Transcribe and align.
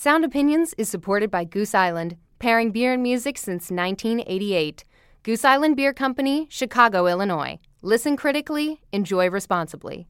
Sound 0.00 0.24
Opinions 0.24 0.76
is 0.78 0.88
supported 0.88 1.28
by 1.28 1.42
Goose 1.42 1.74
Island, 1.74 2.16
pairing 2.38 2.70
beer 2.70 2.92
and 2.92 3.02
music 3.02 3.36
since 3.36 3.68
1988. 3.68 4.84
Goose 5.24 5.44
Island 5.44 5.74
Beer 5.74 5.92
Company, 5.92 6.46
Chicago, 6.48 7.08
Illinois. 7.08 7.58
Listen 7.82 8.16
critically, 8.16 8.80
enjoy 8.92 9.28
responsibly. 9.28 10.06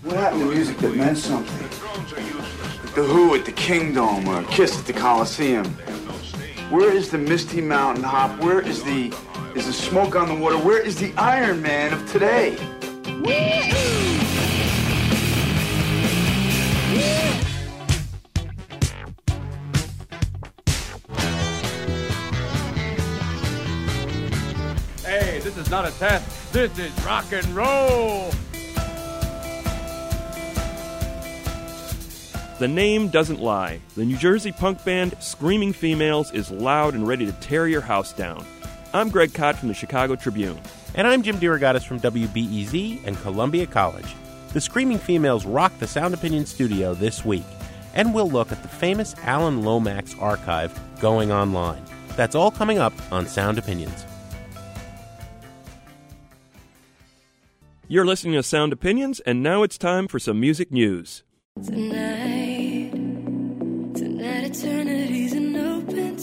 What 0.00 0.16
happened 0.16 0.44
to 0.44 0.54
music 0.54 0.78
that 0.78 0.96
meant 0.96 1.18
something? 1.18 1.60
Like 1.60 2.94
the 2.94 3.02
Who 3.02 3.34
at 3.34 3.44
the 3.44 3.52
Kingdom 3.52 4.26
or 4.26 4.42
Kiss 4.44 4.80
at 4.80 4.86
the 4.86 4.94
Coliseum. 4.94 5.66
Where 6.70 6.90
is 6.90 7.10
the 7.10 7.18
Misty 7.18 7.60
Mountain 7.60 8.04
Hop? 8.04 8.42
Where 8.42 8.66
is 8.66 8.82
the 8.82 9.14
is 9.54 9.66
the 9.66 9.74
smoke 9.74 10.16
on 10.16 10.26
the 10.26 10.34
water? 10.34 10.56
Where 10.56 10.80
is 10.80 10.96
the 10.96 11.12
Iron 11.18 11.60
Man 11.60 11.92
of 11.92 12.10
today? 12.10 12.56
Hey, 13.26 14.23
not 25.74 25.88
a 25.88 25.98
test. 25.98 26.52
This 26.52 26.78
is 26.78 26.92
rock 27.04 27.24
and 27.32 27.44
roll. 27.48 28.30
The 32.60 32.68
name 32.68 33.08
doesn't 33.08 33.40
lie. 33.40 33.80
The 33.96 34.04
New 34.04 34.16
Jersey 34.16 34.52
punk 34.52 34.84
band 34.84 35.16
Screaming 35.18 35.72
Females 35.72 36.30
is 36.30 36.52
loud 36.52 36.94
and 36.94 37.08
ready 37.08 37.26
to 37.26 37.32
tear 37.32 37.66
your 37.66 37.80
house 37.80 38.12
down. 38.12 38.46
I'm 38.92 39.08
Greg 39.08 39.34
Kot 39.34 39.56
from 39.56 39.66
the 39.66 39.74
Chicago 39.74 40.14
Tribune. 40.14 40.60
And 40.94 41.08
I'm 41.08 41.24
Jim 41.24 41.38
DeRogatis 41.38 41.84
from 41.84 41.98
WBEZ 41.98 43.04
and 43.04 43.20
Columbia 43.22 43.66
College. 43.66 44.14
The 44.52 44.60
Screaming 44.60 44.98
Females 44.98 45.44
rock 45.44 45.76
the 45.80 45.88
Sound 45.88 46.14
Opinion 46.14 46.46
studio 46.46 46.94
this 46.94 47.24
week, 47.24 47.42
and 47.94 48.14
we'll 48.14 48.30
look 48.30 48.52
at 48.52 48.62
the 48.62 48.68
famous 48.68 49.16
Alan 49.24 49.64
Lomax 49.64 50.16
archive 50.20 50.78
going 51.00 51.32
online. 51.32 51.82
That's 52.14 52.36
all 52.36 52.52
coming 52.52 52.78
up 52.78 52.92
on 53.10 53.26
Sound 53.26 53.58
Opinions. 53.58 54.06
You're 57.86 58.06
listening 58.06 58.32
to 58.34 58.42
Sound 58.42 58.72
Opinions, 58.72 59.20
and 59.20 59.42
now 59.42 59.62
it's 59.62 59.76
time 59.76 60.08
for 60.08 60.18
some 60.18 60.40
music 60.40 60.72
news. 60.72 61.22
Tonight, 61.66 62.92
tonight 63.94 64.44
eternity's 64.44 65.34
an 65.34 65.54
open. 65.54 66.16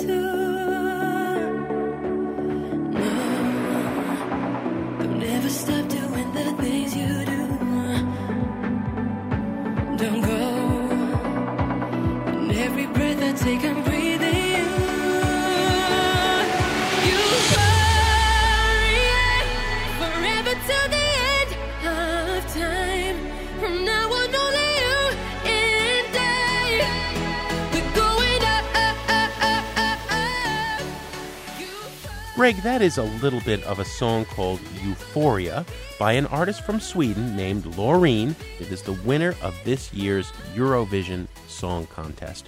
No, 2.91 3.09
don't 5.03 5.21
ever 5.21 5.49
stop 5.49 5.87
doing 5.87 6.33
the 6.33 6.51
things 6.63 6.95
you 6.95 7.25
do. 7.25 7.47
Don't 9.97 10.21
go. 10.23 10.39
Every 12.59 12.87
breath 12.87 13.21
I 13.21 13.33
take, 13.33 13.63
I'm 13.65 13.90
Greg, 32.33 32.55
that 32.63 32.81
is 32.81 32.97
a 32.97 33.03
little 33.03 33.41
bit 33.41 33.61
of 33.63 33.79
a 33.79 33.85
song 33.85 34.23
called 34.23 34.61
Euphoria 34.81 35.65
by 35.99 36.13
an 36.13 36.25
artist 36.27 36.65
from 36.65 36.79
Sweden 36.79 37.35
named 37.35 37.65
Loreen. 37.75 38.35
It 38.57 38.71
is 38.71 38.81
the 38.81 38.93
winner 38.93 39.35
of 39.41 39.53
this 39.65 39.93
year's 39.93 40.31
Eurovision 40.55 41.27
Song 41.49 41.87
Contest. 41.87 42.47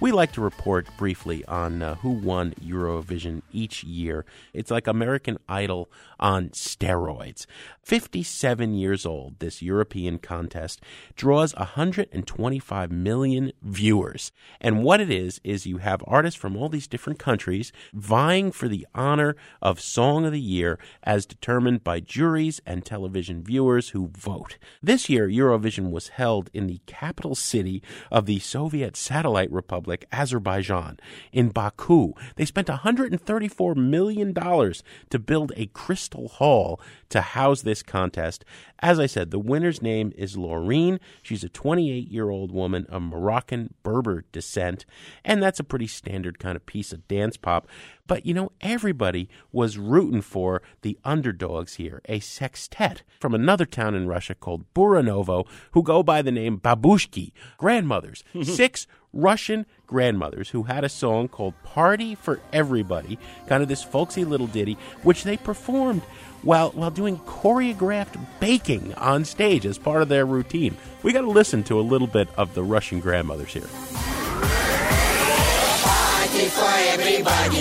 We 0.00 0.12
like 0.12 0.32
to 0.32 0.40
report 0.40 0.88
briefly 0.96 1.44
on 1.44 1.82
uh, 1.82 1.96
who 1.96 2.08
won 2.08 2.54
Eurovision 2.54 3.42
each 3.52 3.84
year. 3.84 4.24
It's 4.54 4.70
like 4.70 4.86
American 4.86 5.36
Idol 5.46 5.90
on 6.18 6.48
steroids. 6.50 7.44
57 7.82 8.74
years 8.74 9.04
old, 9.04 9.40
this 9.40 9.60
European 9.60 10.18
contest 10.18 10.80
draws 11.16 11.54
125 11.56 12.90
million 12.90 13.52
viewers. 13.62 14.32
And 14.58 14.82
what 14.84 15.00
it 15.00 15.10
is, 15.10 15.40
is 15.44 15.66
you 15.66 15.78
have 15.78 16.02
artists 16.06 16.38
from 16.38 16.56
all 16.56 16.68
these 16.68 16.86
different 16.86 17.18
countries 17.18 17.72
vying 17.92 18.52
for 18.52 18.68
the 18.68 18.86
honor 18.94 19.34
of 19.60 19.80
Song 19.80 20.24
of 20.24 20.32
the 20.32 20.40
Year 20.40 20.78
as 21.02 21.26
determined 21.26 21.82
by 21.84 22.00
juries 22.00 22.60
and 22.64 22.86
television 22.86 23.42
viewers 23.42 23.90
who 23.90 24.08
vote. 24.16 24.56
This 24.82 25.10
year, 25.10 25.28
Eurovision 25.28 25.90
was 25.90 26.08
held 26.08 26.48
in 26.54 26.68
the 26.68 26.80
capital 26.86 27.34
city 27.34 27.82
of 28.10 28.26
the 28.26 28.38
Soviet 28.38 28.96
satellite 28.96 29.50
republic, 29.50 29.89
Azerbaijan, 30.12 30.98
in 31.32 31.50
Baku. 31.50 32.12
They 32.36 32.44
spent 32.44 32.68
$134 32.68 33.76
million 33.76 34.34
to 34.34 35.18
build 35.18 35.52
a 35.56 35.66
crystal 35.66 36.28
hall 36.28 36.80
to 37.10 37.20
house 37.20 37.62
this 37.62 37.82
contest. 37.82 38.44
As 38.80 38.98
I 38.98 39.06
said, 39.06 39.30
the 39.30 39.38
winner's 39.38 39.82
name 39.82 40.12
is 40.16 40.36
Loreen. 40.36 40.98
She's 41.22 41.44
a 41.44 41.48
28 41.48 42.08
year 42.08 42.30
old 42.30 42.52
woman 42.52 42.86
of 42.88 43.02
Moroccan 43.02 43.74
Berber 43.82 44.24
descent, 44.32 44.86
and 45.24 45.42
that's 45.42 45.60
a 45.60 45.64
pretty 45.64 45.86
standard 45.86 46.38
kind 46.38 46.56
of 46.56 46.66
piece 46.66 46.92
of 46.92 47.06
dance 47.08 47.36
pop. 47.36 47.66
But 48.10 48.26
you 48.26 48.34
know, 48.34 48.50
everybody 48.60 49.28
was 49.52 49.78
rooting 49.78 50.20
for 50.20 50.62
the 50.82 50.98
underdogs 51.04 51.74
here, 51.74 52.02
a 52.06 52.18
sextet 52.18 53.04
from 53.20 53.36
another 53.36 53.64
town 53.64 53.94
in 53.94 54.08
Russia 54.08 54.34
called 54.34 54.64
Buranovo, 54.74 55.46
who 55.70 55.84
go 55.84 56.02
by 56.02 56.20
the 56.20 56.32
name 56.32 56.58
Babushki, 56.58 57.30
grandmothers. 57.56 58.24
Six 58.42 58.88
Russian 59.12 59.64
grandmothers 59.86 60.50
who 60.50 60.64
had 60.64 60.82
a 60.82 60.88
song 60.88 61.28
called 61.28 61.54
Party 61.62 62.16
for 62.16 62.40
Everybody, 62.52 63.16
kind 63.46 63.62
of 63.62 63.68
this 63.68 63.84
folksy 63.84 64.24
little 64.24 64.48
ditty, 64.48 64.76
which 65.04 65.22
they 65.22 65.36
performed 65.36 66.02
while, 66.42 66.72
while 66.72 66.90
doing 66.90 67.16
choreographed 67.16 68.18
baking 68.40 68.92
on 68.94 69.24
stage 69.24 69.64
as 69.64 69.78
part 69.78 70.02
of 70.02 70.08
their 70.08 70.26
routine. 70.26 70.76
We 71.04 71.12
got 71.12 71.20
to 71.20 71.30
listen 71.30 71.62
to 71.64 71.78
a 71.78 71.82
little 71.82 72.08
bit 72.08 72.28
of 72.36 72.54
the 72.54 72.64
Russian 72.64 72.98
grandmothers 72.98 73.52
here. 73.52 74.19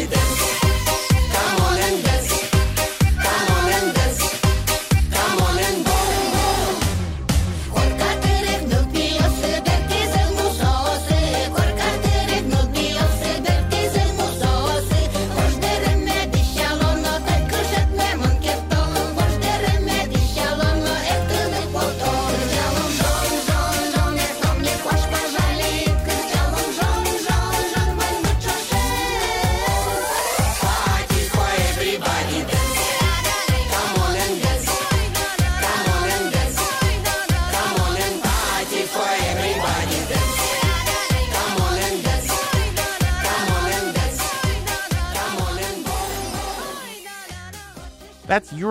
That's 0.10 0.49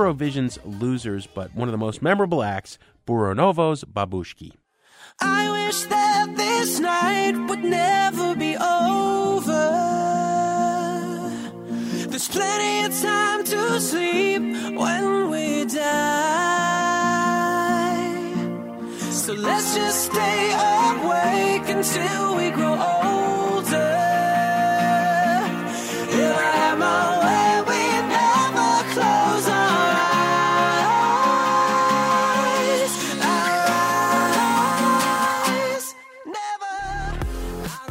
Eurovision's 0.08 0.58
losers, 0.64 1.26
but 1.26 1.54
one 1.54 1.68
of 1.68 1.72
the 1.72 1.78
most 1.78 2.00
memorable 2.00 2.42
acts, 2.42 2.78
Buranovo's 3.06 3.84
Babushki. 3.84 4.52
I 5.20 5.66
wish 5.66 5.82
that 5.82 6.34
this 6.36 6.80
night 6.80 7.36
would 7.48 7.62
never 7.64 8.34
be 8.34 8.56
over. 8.56 9.68
There's 12.08 12.28
plenty 12.28 12.86
of 12.86 13.00
time 13.00 13.44
to 13.44 13.80
sleep 13.80 14.40
when 14.76 15.30
we 15.30 15.64
die. 15.66 15.84
So 19.10 19.34
let's 19.34 19.74
just 19.74 20.06
stay 20.10 20.52
awake 20.94 21.68
until 21.68 22.36
we 22.36 22.50
grow 22.50 22.78
older. 22.80 23.94
If 26.10 26.77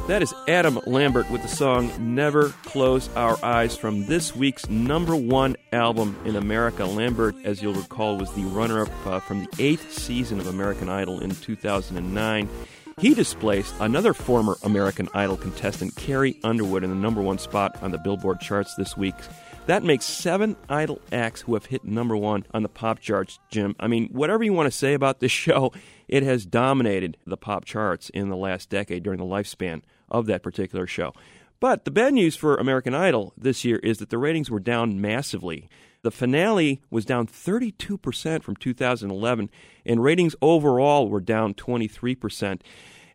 That 0.07 0.23
is 0.23 0.33
Adam 0.47 0.79
Lambert 0.85 1.29
with 1.29 1.41
the 1.41 1.49
song 1.49 1.91
Never 2.15 2.53
Close 2.63 3.09
Our 3.17 3.37
Eyes 3.43 3.75
from 3.75 4.05
this 4.05 4.33
week's 4.33 4.69
number 4.69 5.13
one 5.17 5.57
album 5.73 6.15
in 6.23 6.37
America. 6.37 6.85
Lambert, 6.85 7.35
as 7.43 7.61
you'll 7.61 7.73
recall, 7.73 8.17
was 8.17 8.31
the 8.31 8.43
runner 8.43 8.83
up 8.83 9.05
uh, 9.05 9.19
from 9.19 9.41
the 9.41 9.49
eighth 9.59 9.91
season 9.91 10.39
of 10.39 10.47
American 10.47 10.87
Idol 10.87 11.19
in 11.19 11.31
2009. 11.31 12.49
He 13.01 13.13
displaced 13.13 13.75
another 13.81 14.13
former 14.13 14.55
American 14.63 15.09
Idol 15.13 15.35
contestant, 15.35 15.97
Carrie 15.97 16.39
Underwood, 16.41 16.85
in 16.85 16.89
the 16.89 16.95
number 16.95 17.21
one 17.21 17.37
spot 17.37 17.77
on 17.83 17.91
the 17.91 17.97
Billboard 17.97 18.39
charts 18.39 18.75
this 18.75 18.95
week. 18.95 19.15
That 19.65 19.83
makes 19.83 20.05
seven 20.05 20.55
Idol 20.69 21.01
acts 21.11 21.41
who 21.41 21.53
have 21.55 21.65
hit 21.65 21.83
number 21.83 22.15
one 22.15 22.45
on 22.53 22.63
the 22.63 22.69
pop 22.69 23.01
charts, 23.01 23.39
Jim. 23.51 23.75
I 23.77 23.87
mean, 23.87 24.07
whatever 24.13 24.45
you 24.45 24.53
want 24.53 24.71
to 24.71 24.77
say 24.77 24.93
about 24.93 25.19
this 25.19 25.31
show, 25.33 25.73
it 26.07 26.23
has 26.23 26.45
dominated 26.45 27.17
the 27.27 27.35
pop 27.35 27.65
charts 27.65 28.09
in 28.09 28.29
the 28.29 28.37
last 28.37 28.69
decade 28.69 29.03
during 29.03 29.19
the 29.19 29.25
lifespan 29.25 29.81
of 30.09 30.25
that 30.27 30.43
particular 30.43 30.87
show. 30.87 31.13
But 31.59 31.85
the 31.85 31.91
bad 31.91 32.13
news 32.13 32.35
for 32.35 32.55
American 32.55 32.93
Idol 32.93 33.33
this 33.35 33.65
year 33.65 33.77
is 33.77 33.97
that 33.97 34.09
the 34.09 34.17
ratings 34.17 34.51
were 34.51 34.59
down 34.59 35.01
massively. 35.01 35.69
The 36.03 36.11
finale 36.11 36.81
was 36.91 37.05
down 37.05 37.25
32% 37.25 38.43
from 38.43 38.55
2011, 38.55 39.49
and 39.85 40.03
ratings 40.03 40.35
overall 40.41 41.09
were 41.09 41.19
down 41.19 41.55
23%. 41.55 42.61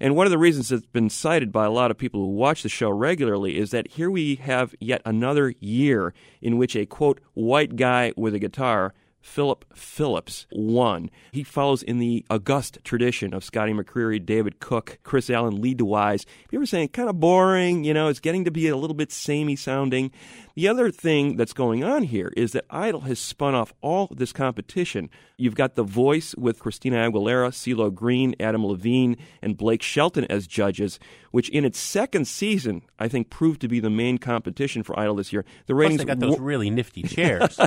And 0.00 0.17
one 0.17 0.27
of 0.27 0.33
the 0.33 0.39
reasons 0.39 0.71
that's 0.71 0.85
been 0.87 1.09
cited 1.09 1.53
by 1.53 1.65
a 1.65 1.71
lot 1.71 1.93
of 1.93 1.99
people 1.99 2.21
who 2.21 2.33
watch 2.33 2.65
the 2.65 2.69
show 2.69 2.91
regularly 2.91 3.56
is 3.56 3.71
that 3.71 3.93
here 3.93 4.11
we 4.11 4.35
have 4.35 4.75
yet 4.81 5.00
another 5.05 5.55
year 5.61 6.12
in 6.41 6.59
which 6.59 6.75
a 6.75 6.87
quote, 6.87 7.21
white 7.35 7.77
guy 7.77 8.12
with 8.17 8.35
a 8.35 8.41
guitar 8.41 8.94
Philip 9.22 9.64
Phillips 9.74 10.46
won. 10.52 11.10
He 11.30 11.44
follows 11.44 11.82
in 11.82 11.98
the 11.98 12.24
august 12.28 12.78
tradition 12.84 13.32
of 13.32 13.44
Scotty 13.44 13.72
McCreery, 13.72 14.24
David 14.24 14.58
Cook, 14.60 14.98
Kris 15.04 15.30
Allen, 15.30 15.60
Lee 15.60 15.74
DeWyze. 15.74 16.26
You 16.50 16.58
were 16.58 16.66
saying 16.66 16.88
kind 16.88 17.08
of 17.08 17.20
boring, 17.20 17.84
you 17.84 17.94
know, 17.94 18.08
it's 18.08 18.20
getting 18.20 18.44
to 18.44 18.50
be 18.50 18.69
a 18.69 18.76
little 18.76 18.94
bit 18.94 19.12
samey 19.12 19.56
sounding. 19.56 20.10
The 20.54 20.69
other 20.69 20.90
thing 20.90 21.37
that's 21.37 21.52
going 21.54 21.82
on 21.82 22.02
here 22.02 22.32
is 22.37 22.52
that 22.52 22.64
Idol 22.70 23.00
has 23.02 23.19
spun 23.19 23.54
off 23.54 23.72
all 23.81 24.08
this 24.14 24.32
competition. 24.32 25.08
You've 25.38 25.54
got 25.54 25.75
The 25.76 25.82
Voice 25.82 26.34
with 26.37 26.58
Christina 26.58 26.96
Aguilera, 26.96 27.49
CeeLo 27.52 27.93
Green, 27.93 28.34
Adam 28.38 28.64
Levine, 28.66 29.16
and 29.40 29.56
Blake 29.56 29.82
Shelton 29.82 30.25
as 30.26 30.46
judges, 30.46 31.00
which 31.31 31.49
in 31.49 31.64
its 31.64 31.78
second 31.78 32.26
season, 32.28 32.82
I 32.99 33.08
think, 33.08 33.31
proved 33.31 33.60
to 33.62 33.69
be 33.69 33.81
the 33.81 33.90
main 33.90 34.19
competition 34.19 34.82
for 34.82 34.99
Idol 34.99 35.16
this 35.16 35.32
year. 35.32 35.44
The 35.66 35.72
Plus, 35.75 35.81
ratings 35.81 35.99
they 36.00 36.04
got 36.04 36.19
those 36.20 36.38
really 36.38 36.69
nifty 36.70 37.02
chairs. 37.05 37.58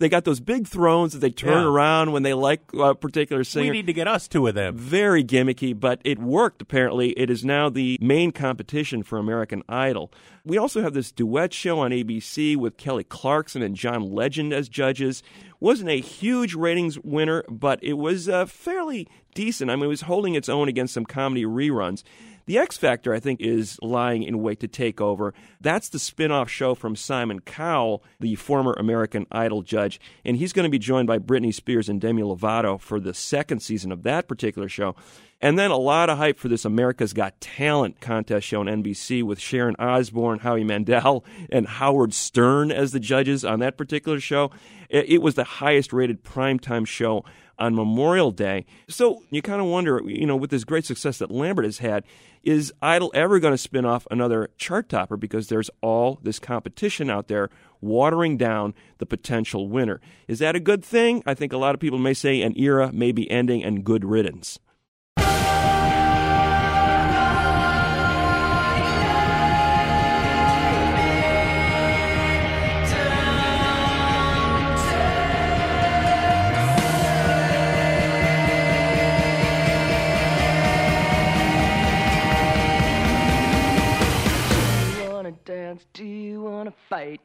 they 0.00 0.08
got 0.08 0.24
those 0.24 0.40
big 0.40 0.66
thrones 0.66 1.12
that 1.12 1.20
they 1.20 1.30
turn 1.30 1.62
Yeah. 1.62 1.68
around 1.68 2.12
when 2.12 2.22
they 2.24 2.34
like 2.34 2.62
a 2.74 2.94
particular 2.94 3.40
we 3.40 3.44
singer. 3.44 3.72
need 3.72 3.86
to 3.86 3.92
get 3.92 4.08
us 4.08 4.26
two 4.28 4.46
of 4.48 4.54
them. 4.54 4.76
Very 4.76 5.22
gimmicky, 5.24 5.78
but 5.78 6.00
it 6.04 6.18
worked 6.18 6.60
apparently. 6.60 7.10
It 7.10 7.30
is 7.30 7.44
now 7.44 7.68
the 7.70 7.98
main 8.00 8.32
competition 8.32 9.02
for 9.04 9.18
American 9.18 9.62
Idol. 9.68 10.12
We 10.44 10.58
also 10.58 10.82
have 10.82 10.92
this 10.92 11.12
duet 11.12 11.52
show 11.54 11.78
on 11.78 11.92
ABC 11.92 12.31
with 12.38 12.76
Kelly 12.76 13.04
Clarkson 13.04 13.62
and 13.62 13.76
John 13.76 14.02
Legend 14.02 14.52
as 14.52 14.68
judges. 14.68 15.22
Wasn't 15.60 15.90
a 15.90 16.00
huge 16.00 16.54
ratings 16.54 16.98
winner, 16.98 17.44
but 17.48 17.78
it 17.82 17.94
was 17.94 18.28
uh, 18.28 18.46
fairly 18.46 19.06
decent. 19.34 19.70
I 19.70 19.76
mean, 19.76 19.84
it 19.84 19.88
was 19.88 20.02
holding 20.02 20.34
its 20.34 20.48
own 20.48 20.68
against 20.68 20.94
some 20.94 21.04
comedy 21.04 21.44
reruns. 21.44 22.02
The 22.46 22.58
X 22.58 22.76
Factor, 22.76 23.14
I 23.14 23.20
think, 23.20 23.40
is 23.40 23.78
lying 23.82 24.22
in 24.22 24.42
wait 24.42 24.60
to 24.60 24.68
take 24.68 25.00
over. 25.00 25.32
That's 25.60 25.88
the 25.88 25.98
spin 25.98 26.30
off 26.30 26.50
show 26.50 26.74
from 26.74 26.96
Simon 26.96 27.40
Cowell, 27.40 28.02
the 28.18 28.34
former 28.34 28.72
American 28.74 29.26
Idol 29.30 29.62
judge, 29.62 30.00
and 30.24 30.36
he's 30.36 30.52
going 30.52 30.64
to 30.64 30.70
be 30.70 30.78
joined 30.78 31.06
by 31.06 31.18
Britney 31.18 31.54
Spears 31.54 31.88
and 31.88 32.00
Demi 32.00 32.22
Lovato 32.22 32.80
for 32.80 32.98
the 32.98 33.14
second 33.14 33.60
season 33.60 33.92
of 33.92 34.02
that 34.02 34.28
particular 34.28 34.68
show. 34.68 34.96
And 35.40 35.58
then 35.58 35.72
a 35.72 35.76
lot 35.76 36.08
of 36.08 36.18
hype 36.18 36.38
for 36.38 36.46
this 36.46 36.64
America's 36.64 37.12
Got 37.12 37.40
Talent 37.40 38.00
contest 38.00 38.46
show 38.46 38.60
on 38.60 38.66
NBC 38.66 39.24
with 39.24 39.40
Sharon 39.40 39.74
Osbourne, 39.76 40.38
Howie 40.38 40.62
Mandel, 40.62 41.24
and 41.50 41.66
Howard 41.66 42.14
Stern 42.14 42.70
as 42.70 42.92
the 42.92 43.00
judges 43.00 43.44
on 43.44 43.58
that 43.58 43.76
particular 43.76 44.20
show. 44.20 44.52
It 44.88 45.20
was 45.20 45.34
the 45.34 45.44
highest 45.44 45.92
rated 45.92 46.22
primetime 46.22 46.86
show 46.86 47.24
on 47.62 47.76
Memorial 47.76 48.32
Day. 48.32 48.66
So 48.88 49.22
you 49.30 49.40
kind 49.40 49.60
of 49.60 49.68
wonder, 49.68 50.02
you 50.04 50.26
know, 50.26 50.34
with 50.34 50.50
this 50.50 50.64
great 50.64 50.84
success 50.84 51.18
that 51.18 51.30
Lambert 51.30 51.64
has 51.64 51.78
had, 51.78 52.02
is 52.42 52.72
Idol 52.82 53.12
ever 53.14 53.38
going 53.38 53.54
to 53.54 53.58
spin 53.58 53.84
off 53.84 54.04
another 54.10 54.50
chart 54.58 54.88
topper? 54.88 55.16
Because 55.16 55.46
there's 55.46 55.70
all 55.80 56.18
this 56.22 56.40
competition 56.40 57.08
out 57.08 57.28
there 57.28 57.50
watering 57.80 58.36
down 58.36 58.74
the 58.98 59.06
potential 59.06 59.68
winner. 59.68 60.00
Is 60.26 60.40
that 60.40 60.56
a 60.56 60.60
good 60.60 60.84
thing? 60.84 61.22
I 61.24 61.34
think 61.34 61.52
a 61.52 61.56
lot 61.56 61.74
of 61.74 61.80
people 61.80 61.98
may 61.98 62.14
say 62.14 62.42
an 62.42 62.58
era 62.58 62.90
may 62.92 63.12
be 63.12 63.30
ending 63.30 63.62
and 63.62 63.84
good 63.84 64.04
riddance. 64.04 64.58
Fight? 86.92 87.22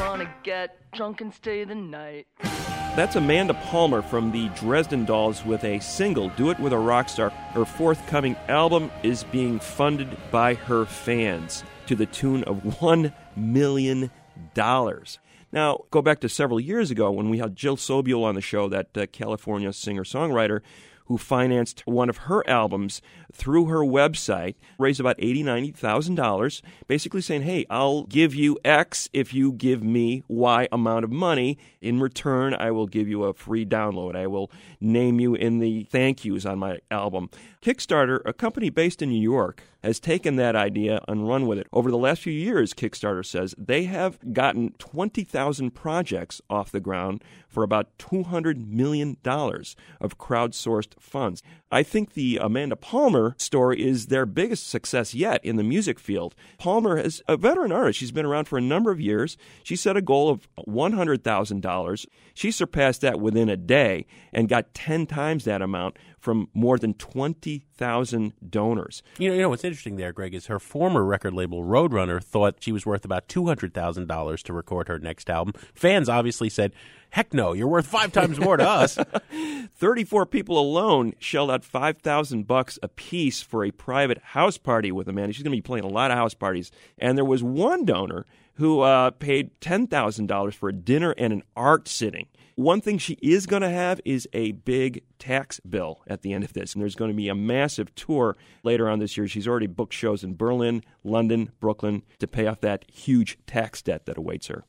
Wanna 0.00 0.34
get 0.42 0.90
drunk 0.92 1.20
and 1.20 1.32
stay 1.34 1.64
the 1.64 1.74
night? 1.74 2.26
That's 2.96 3.16
Amanda 3.16 3.52
Palmer 3.52 4.00
from 4.00 4.32
the 4.32 4.48
Dresden 4.60 5.04
Dolls 5.04 5.44
with 5.44 5.62
a 5.62 5.78
single, 5.80 6.30
Do 6.30 6.48
It 6.48 6.58
With 6.58 6.72
a 6.72 6.76
Rockstar. 6.76 7.30
Her 7.52 7.66
forthcoming 7.66 8.34
album 8.48 8.90
is 9.02 9.24
being 9.24 9.58
funded 9.58 10.16
by 10.30 10.54
her 10.54 10.86
fans 10.86 11.64
to 11.86 11.94
the 11.94 12.06
tune 12.06 12.44
of 12.44 12.62
$1 12.62 13.12
million. 13.36 14.10
Now, 14.56 15.84
go 15.90 16.00
back 16.00 16.20
to 16.20 16.28
several 16.30 16.58
years 16.58 16.90
ago 16.90 17.10
when 17.10 17.28
we 17.28 17.36
had 17.36 17.56
Jill 17.56 17.76
Sobule 17.76 18.24
on 18.24 18.36
the 18.36 18.40
show, 18.40 18.70
that 18.70 18.96
uh, 18.96 19.04
California 19.12 19.74
singer 19.74 20.04
songwriter 20.04 20.62
who 21.06 21.18
financed 21.18 21.82
one 21.86 22.08
of 22.08 22.16
her 22.16 22.48
albums 22.48 23.02
through 23.34 23.66
her 23.66 23.80
website, 23.80 24.54
raised 24.78 25.00
about 25.00 25.18
$80,000, 25.18 25.74
$90,000, 25.74 26.62
basically 26.86 27.20
saying, 27.20 27.42
hey, 27.42 27.66
I'll 27.68 28.04
give 28.04 28.34
you 28.34 28.58
X 28.64 29.08
if 29.12 29.34
you 29.34 29.52
give 29.52 29.82
me 29.82 30.22
Y 30.28 30.68
amount 30.70 31.04
of 31.04 31.10
money. 31.10 31.58
In 31.80 32.00
return, 32.00 32.54
I 32.54 32.70
will 32.70 32.86
give 32.86 33.08
you 33.08 33.24
a 33.24 33.34
free 33.34 33.66
download. 33.66 34.16
I 34.16 34.26
will 34.26 34.50
name 34.80 35.20
you 35.20 35.34
in 35.34 35.58
the 35.58 35.84
thank 35.90 36.24
yous 36.24 36.46
on 36.46 36.58
my 36.58 36.78
album. 36.90 37.28
Kickstarter, 37.60 38.20
a 38.24 38.32
company 38.32 38.70
based 38.70 39.02
in 39.02 39.08
New 39.08 39.20
York, 39.20 39.62
has 39.82 40.00
taken 40.00 40.36
that 40.36 40.56
idea 40.56 41.00
and 41.08 41.28
run 41.28 41.46
with 41.46 41.58
it. 41.58 41.66
Over 41.72 41.90
the 41.90 41.98
last 41.98 42.22
few 42.22 42.32
years, 42.32 42.72
Kickstarter 42.72 43.24
says 43.24 43.54
they 43.58 43.84
have 43.84 44.18
gotten 44.32 44.72
20,000 44.78 45.72
projects 45.72 46.40
off 46.48 46.72
the 46.72 46.80
ground 46.80 47.22
for 47.48 47.62
about 47.62 47.96
$200 47.98 48.66
million 48.66 49.16
of 49.24 50.18
crowdsourced 50.18 50.98
funds. 50.98 51.42
I 51.70 51.82
think 51.82 52.14
the 52.14 52.38
Amanda 52.38 52.76
Palmer 52.76 53.23
story 53.38 53.82
is 53.82 54.06
their 54.06 54.26
biggest 54.26 54.68
success 54.68 55.14
yet 55.14 55.44
in 55.44 55.56
the 55.56 55.62
music 55.62 55.98
field. 55.98 56.34
Palmer 56.58 56.98
is 56.98 57.22
a 57.26 57.36
veteran 57.36 57.72
artist. 57.72 57.98
She's 57.98 58.12
been 58.12 58.26
around 58.26 58.46
for 58.46 58.58
a 58.58 58.62
number 58.62 58.90
of 58.90 59.00
years. 59.00 59.36
She 59.62 59.76
set 59.76 59.96
a 59.96 60.02
goal 60.02 60.28
of 60.28 60.48
$100,000. 60.66 62.06
She 62.34 62.50
surpassed 62.50 63.00
that 63.00 63.20
within 63.20 63.48
a 63.48 63.56
day 63.56 64.06
and 64.32 64.48
got 64.48 64.74
10 64.74 65.06
times 65.06 65.44
that 65.44 65.62
amount 65.62 65.96
from 66.24 66.48
more 66.54 66.78
than 66.78 66.94
20,000 66.94 68.32
donors. 68.48 69.02
You 69.18 69.28
know, 69.28 69.34
you 69.34 69.42
know 69.42 69.50
what's 69.50 69.62
interesting 69.62 69.96
there, 69.96 70.10
Greg, 70.10 70.34
is 70.34 70.46
her 70.46 70.58
former 70.58 71.04
record 71.04 71.34
label 71.34 71.62
Roadrunner 71.62 72.22
thought 72.22 72.56
she 72.60 72.72
was 72.72 72.86
worth 72.86 73.04
about 73.04 73.28
two 73.28 73.46
hundred 73.46 73.74
thousand 73.74 74.08
dollars 74.08 74.42
to 74.44 74.54
record 74.54 74.88
her 74.88 74.98
next 74.98 75.28
album. 75.28 75.52
Fans 75.74 76.08
obviously 76.08 76.48
said, 76.48 76.72
"Heck 77.10 77.34
no, 77.34 77.52
you're 77.52 77.68
worth 77.68 77.86
five 77.86 78.10
times 78.10 78.40
more 78.40 78.56
to 78.56 78.66
us." 78.66 78.98
34 79.76 80.24
people 80.26 80.58
alone 80.58 81.12
shelled 81.18 81.50
out 81.50 81.64
5000 81.64 82.46
bucks 82.46 82.78
a 82.82 82.88
piece 82.88 83.42
for 83.42 83.62
a 83.64 83.70
private 83.70 84.18
house 84.18 84.56
party 84.56 84.90
with 84.90 85.08
Amanda. 85.08 85.32
She's 85.34 85.42
going 85.42 85.52
to 85.52 85.58
be 85.58 85.62
playing 85.62 85.84
a 85.84 85.88
lot 85.88 86.10
of 86.10 86.16
house 86.16 86.34
parties. 86.34 86.70
And 86.98 87.18
there 87.18 87.24
was 87.24 87.42
one 87.42 87.84
donor 87.84 88.24
who 88.54 88.80
uh, 88.80 89.10
paid 89.10 89.58
$10,000 89.60 90.54
for 90.54 90.68
a 90.68 90.72
dinner 90.72 91.14
and 91.18 91.32
an 91.32 91.42
art 91.56 91.88
sitting. 91.88 92.26
One 92.56 92.80
thing 92.80 92.98
she 92.98 93.14
is 93.14 93.46
going 93.46 93.62
to 93.62 93.70
have 93.70 94.00
is 94.04 94.28
a 94.32 94.52
big 94.52 95.02
tax 95.18 95.58
bill 95.60 96.02
at 96.06 96.22
the 96.22 96.32
end 96.32 96.44
of 96.44 96.52
this. 96.52 96.72
And 96.72 96.82
there's 96.82 96.94
going 96.94 97.10
to 97.10 97.16
be 97.16 97.28
a 97.28 97.34
massive 97.34 97.92
tour 97.96 98.36
later 98.62 98.88
on 98.88 99.00
this 99.00 99.16
year. 99.16 99.26
She's 99.26 99.48
already 99.48 99.66
booked 99.66 99.92
shows 99.92 100.22
in 100.22 100.36
Berlin, 100.36 100.84
London, 101.02 101.50
Brooklyn 101.58 102.02
to 102.20 102.28
pay 102.28 102.46
off 102.46 102.60
that 102.60 102.84
huge 102.90 103.38
tax 103.46 103.82
debt 103.82 104.06
that 104.06 104.18
awaits 104.18 104.46
her. 104.46 104.64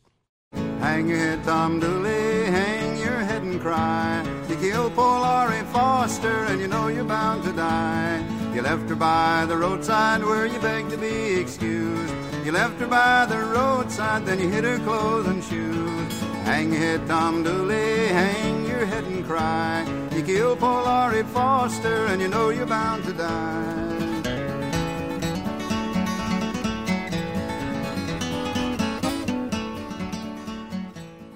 Hang 0.80 1.08
your 1.08 1.18
head, 1.18 1.44
Tom 1.44 1.80
Dooley, 1.80 2.46
hang 2.46 2.98
your 2.98 3.20
head 3.20 3.44
and 3.44 3.62
cry. 3.62 4.26
You 4.50 4.56
killed 4.56 4.94
poor 4.96 5.20
Laurie 5.20 5.64
Foster, 5.66 6.46
and 6.46 6.60
you 6.60 6.68
know 6.68 6.88
you're 6.88 7.04
bound 7.04 7.44
to 7.44 7.52
die. 7.52 8.24
You 8.54 8.62
left 8.62 8.90
her 8.90 8.96
by 8.96 9.46
the 9.48 9.58
roadside 9.58 10.24
where 10.24 10.46
you 10.46 10.60
begged 10.60 10.92
to 10.92 10.98
be 10.98 11.40
excused. 11.40 12.14
You 12.46 12.52
left 12.52 12.80
her 12.80 12.86
by 12.86 13.26
the 13.26 13.40
roadside, 13.40 14.28
then 14.28 14.40
you 14.40 14.48
hid 14.50 14.66
her 14.66 14.78
clothes 14.78 15.26
and 15.26 15.44
shoes. 15.44 16.22
Hang 16.44 16.72
your 16.72 16.80
head, 16.80 17.08
Tom 17.08 17.42
Dooley, 17.42 18.06
hang 18.10 18.68
your 18.68 18.86
head 18.86 19.04
and 19.06 19.26
cry. 19.26 19.84
You 20.16 20.22
killed 20.22 20.60
poor 20.60 20.84
Laurie 20.84 21.24
Foster, 21.24 22.06
and 22.06 22.22
you 22.22 22.28
know 22.28 22.50
you're 22.50 22.68
bound 22.68 23.04
to 23.06 23.14
die. 23.14 23.86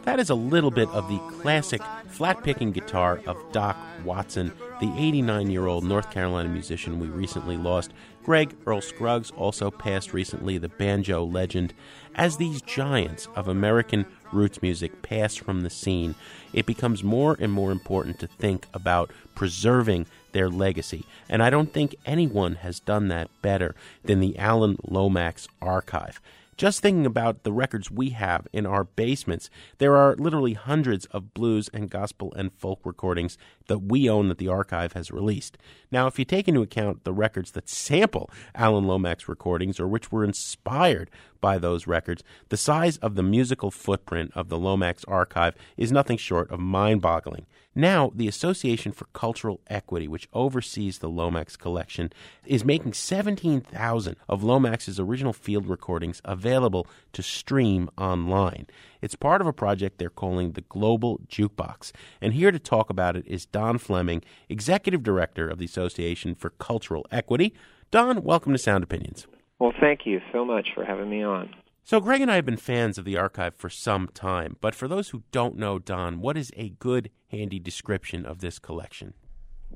That 0.03 0.19
is 0.19 0.29
a 0.29 0.35
little 0.35 0.69
bit 0.69 0.89
of 0.89 1.07
the 1.07 1.17
classic 1.41 1.81
flat 2.07 2.43
picking 2.43 2.71
guitar 2.71 3.21
of 3.25 3.37
Doc 3.51 3.77
Watson, 4.03 4.51
the 4.79 4.93
89 4.95 5.49
year 5.49 5.65
old 5.65 5.83
North 5.83 6.11
Carolina 6.11 6.49
musician 6.49 6.99
we 6.99 7.07
recently 7.07 7.57
lost. 7.57 7.93
Greg 8.29 8.55
Earl 8.67 8.79
Scruggs 8.79 9.31
also 9.31 9.71
passed 9.71 10.13
recently, 10.13 10.59
the 10.59 10.69
banjo 10.69 11.25
legend. 11.25 11.73
As 12.13 12.37
these 12.37 12.61
giants 12.61 13.27
of 13.35 13.47
American 13.47 14.05
roots 14.31 14.61
music 14.61 15.01
pass 15.01 15.35
from 15.35 15.61
the 15.61 15.69
scene, 15.71 16.13
it 16.53 16.67
becomes 16.67 17.03
more 17.03 17.35
and 17.39 17.51
more 17.51 17.71
important 17.71 18.19
to 18.19 18.27
think 18.27 18.67
about 18.71 19.11
preserving 19.33 20.05
their 20.31 20.47
legacy. 20.47 21.07
And 21.27 21.41
I 21.41 21.49
don't 21.49 21.73
think 21.73 21.95
anyone 22.05 22.53
has 22.57 22.79
done 22.79 23.07
that 23.07 23.31
better 23.41 23.73
than 24.03 24.19
the 24.19 24.37
Alan 24.37 24.77
Lomax 24.87 25.47
Archive. 25.59 26.21
Just 26.59 26.81
thinking 26.81 27.05
about 27.05 27.43
the 27.43 27.53
records 27.53 27.89
we 27.89 28.09
have 28.09 28.45
in 28.51 28.65
our 28.65 28.83
basements, 28.83 29.49
there 29.77 29.95
are 29.95 30.17
literally 30.17 30.55
hundreds 30.55 31.05
of 31.05 31.33
blues 31.33 31.69
and 31.73 31.89
gospel 31.89 32.33
and 32.35 32.51
folk 32.51 32.81
recordings 32.83 33.37
that 33.69 33.83
we 33.83 34.09
own 34.09 34.27
that 34.27 34.39
the 34.39 34.49
archive 34.49 34.91
has 34.91 35.09
released. 35.09 35.57
Now, 35.89 36.05
if 36.07 36.19
you 36.19 36.25
take 36.25 36.49
into 36.49 36.61
account 36.61 37.05
the 37.05 37.13
records 37.13 37.51
that 37.51 37.69
sample 37.69 38.29
Alan 38.53 38.85
Lomax 38.85 39.29
recordings 39.29 39.79
or 39.79 39.87
which 39.87 40.11
were 40.11 40.25
inspired 40.25 41.09
by 41.39 41.59
those 41.59 41.87
records, 41.87 42.25
the 42.49 42.57
size 42.57 42.97
of 42.97 43.15
the 43.15 43.23
musical 43.23 43.71
footprint 43.71 44.33
of 44.35 44.49
the 44.49 44.59
Lomax 44.59 45.05
archive 45.05 45.55
is 45.77 45.93
nothing 45.93 46.17
short 46.17 46.51
of 46.51 46.59
mind 46.59 47.01
boggling. 47.01 47.45
Now, 47.79 48.11
the 48.13 48.27
Association 48.27 48.91
for 48.91 49.05
Cultural 49.13 49.61
Equity, 49.67 50.05
which 50.05 50.27
oversees 50.33 50.99
the 50.99 51.07
Lomax 51.07 51.55
collection, 51.55 52.11
is 52.45 52.65
making 52.65 52.91
17,000 52.91 54.17
of 54.27 54.43
Lomax's 54.43 54.99
original 54.99 55.31
field 55.31 55.65
recordings 55.65 56.21
available 56.25 56.87
to 57.13 57.23
stream 57.23 57.89
online. 57.97 58.67
It's 59.01 59.15
part 59.15 59.39
of 59.39 59.47
a 59.47 59.53
project 59.53 59.97
they're 59.97 60.09
calling 60.09 60.51
the 60.51 60.61
Global 60.67 61.21
Jukebox. 61.29 61.93
And 62.19 62.33
here 62.33 62.51
to 62.51 62.59
talk 62.59 62.89
about 62.89 63.15
it 63.15 63.25
is 63.25 63.45
Don 63.45 63.77
Fleming, 63.77 64.23
Executive 64.49 65.01
Director 65.01 65.47
of 65.47 65.57
the 65.57 65.63
Association 65.63 66.35
for 66.35 66.49
Cultural 66.49 67.07
Equity. 67.13 67.53
Don, 67.91 68.23
welcome 68.23 68.51
to 68.51 68.57
Sound 68.57 68.83
Opinions. 68.83 69.25
Well, 69.57 69.71
thank 69.79 70.05
you 70.05 70.19
so 70.33 70.43
much 70.43 70.73
for 70.75 70.83
having 70.83 71.09
me 71.09 71.23
on. 71.23 71.55
So, 71.83 71.99
Greg 71.99 72.21
and 72.21 72.29
I 72.29 72.35
have 72.35 72.45
been 72.45 72.57
fans 72.57 72.97
of 72.97 73.05
the 73.05 73.17
archive 73.17 73.55
for 73.55 73.69
some 73.69 74.09
time, 74.13 74.57
but 74.61 74.75
for 74.75 74.87
those 74.87 75.09
who 75.09 75.23
don't 75.31 75.57
know 75.57 75.79
Don, 75.79 76.19
what 76.19 76.37
is 76.37 76.51
a 76.55 76.69
good, 76.69 77.09
handy 77.29 77.59
description 77.59 78.25
of 78.25 78.39
this 78.39 78.59
collection? 78.59 79.13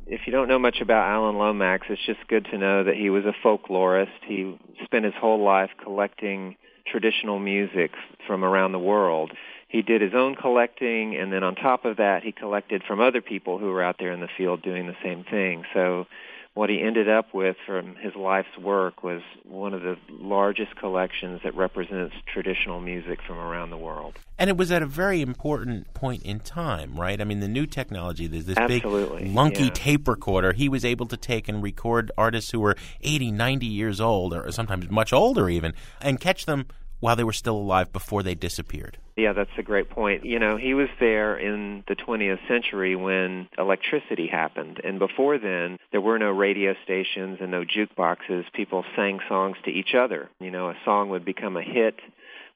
If 0.05 0.21
you 0.25 0.31
don't 0.31 0.47
know 0.47 0.59
much 0.59 0.81
about 0.81 1.09
Alan 1.09 1.37
Lomax, 1.37 1.87
it's 1.89 2.05
just 2.05 2.27
good 2.27 2.45
to 2.51 2.57
know 2.57 2.83
that 2.83 2.95
he 2.95 3.09
was 3.09 3.23
a 3.25 3.33
folklorist. 3.45 4.11
He 4.27 4.59
spent 4.83 5.05
his 5.05 5.13
whole 5.19 5.43
life 5.43 5.71
collecting 5.81 6.55
traditional 6.85 7.39
music 7.39 7.91
from 8.27 8.43
around 8.43 8.73
the 8.73 8.79
world. 8.79 9.31
He 9.67 9.81
did 9.81 10.01
his 10.01 10.13
own 10.13 10.35
collecting, 10.35 11.15
and 11.15 11.31
then 11.33 11.43
on 11.43 11.55
top 11.55 11.85
of 11.85 11.97
that, 11.97 12.21
he 12.21 12.31
collected 12.31 12.83
from 12.83 12.99
other 12.99 13.21
people 13.21 13.57
who 13.57 13.67
were 13.67 13.81
out 13.81 13.95
there 13.97 14.11
in 14.11 14.19
the 14.19 14.27
field 14.37 14.61
doing 14.61 14.85
the 14.85 14.95
same 15.03 15.23
thing. 15.23 15.63
So 15.73 16.05
what 16.53 16.69
he 16.69 16.81
ended 16.81 17.09
up 17.09 17.33
with 17.33 17.55
from 17.65 17.95
his 17.95 18.15
life's 18.15 18.57
work 18.59 19.03
was 19.03 19.21
one 19.43 19.73
of 19.73 19.81
the 19.81 19.97
largest 20.09 20.75
collections 20.75 21.41
that 21.43 21.55
represents 21.55 22.13
traditional 22.31 22.79
music 22.79 23.19
from 23.25 23.37
around 23.37 23.71
the 23.71 23.77
world. 23.77 24.19
And 24.37 24.49
it 24.49 24.57
was 24.57 24.71
at 24.71 24.83
a 24.83 24.85
very 24.85 25.21
important 25.21 25.91
point 25.95 26.23
in 26.23 26.39
time, 26.39 26.95
right? 26.95 27.19
I 27.19 27.23
mean, 27.23 27.39
the 27.39 27.47
new 27.47 27.65
technology, 27.65 28.27
there's 28.27 28.45
this 28.45 28.57
Absolutely, 28.57 29.23
big 29.23 29.33
lunky 29.33 29.63
yeah. 29.63 29.69
tape 29.73 30.07
recorder. 30.07 30.53
He 30.53 30.69
was 30.69 30.85
able 30.85 31.07
to 31.07 31.17
take 31.17 31.47
and 31.49 31.63
record 31.63 32.11
artists 32.17 32.51
who 32.51 32.59
were 32.59 32.75
80, 33.01 33.31
90 33.31 33.65
years 33.65 33.99
old, 33.99 34.33
or 34.33 34.51
sometimes 34.51 34.89
much 34.91 35.11
older 35.11 35.49
even, 35.49 35.73
and 36.01 36.19
catch 36.19 36.45
them 36.45 36.67
while 37.03 37.17
they 37.17 37.23
were 37.25 37.33
still 37.33 37.57
alive 37.57 37.91
before 37.91 38.23
they 38.23 38.33
disappeared. 38.33 38.97
Yeah, 39.17 39.33
that's 39.33 39.51
a 39.57 39.61
great 39.61 39.89
point. 39.89 40.23
You 40.23 40.39
know, 40.39 40.55
he 40.55 40.73
was 40.73 40.87
there 41.01 41.37
in 41.37 41.83
the 41.85 41.97
20th 41.97 42.47
century 42.47 42.95
when 42.95 43.49
electricity 43.57 44.25
happened. 44.25 44.79
And 44.81 44.99
before 44.99 45.37
then, 45.37 45.79
there 45.91 45.99
were 45.99 46.17
no 46.17 46.31
radio 46.31 46.75
stations 46.85 47.39
and 47.41 47.51
no 47.51 47.65
jukeboxes. 47.65 48.45
People 48.53 48.85
sang 48.95 49.19
songs 49.27 49.57
to 49.65 49.69
each 49.69 49.93
other. 49.93 50.29
You 50.39 50.49
know, 50.49 50.69
a 50.69 50.77
song 50.85 51.09
would 51.09 51.25
become 51.25 51.57
a 51.57 51.61
hit 51.61 51.99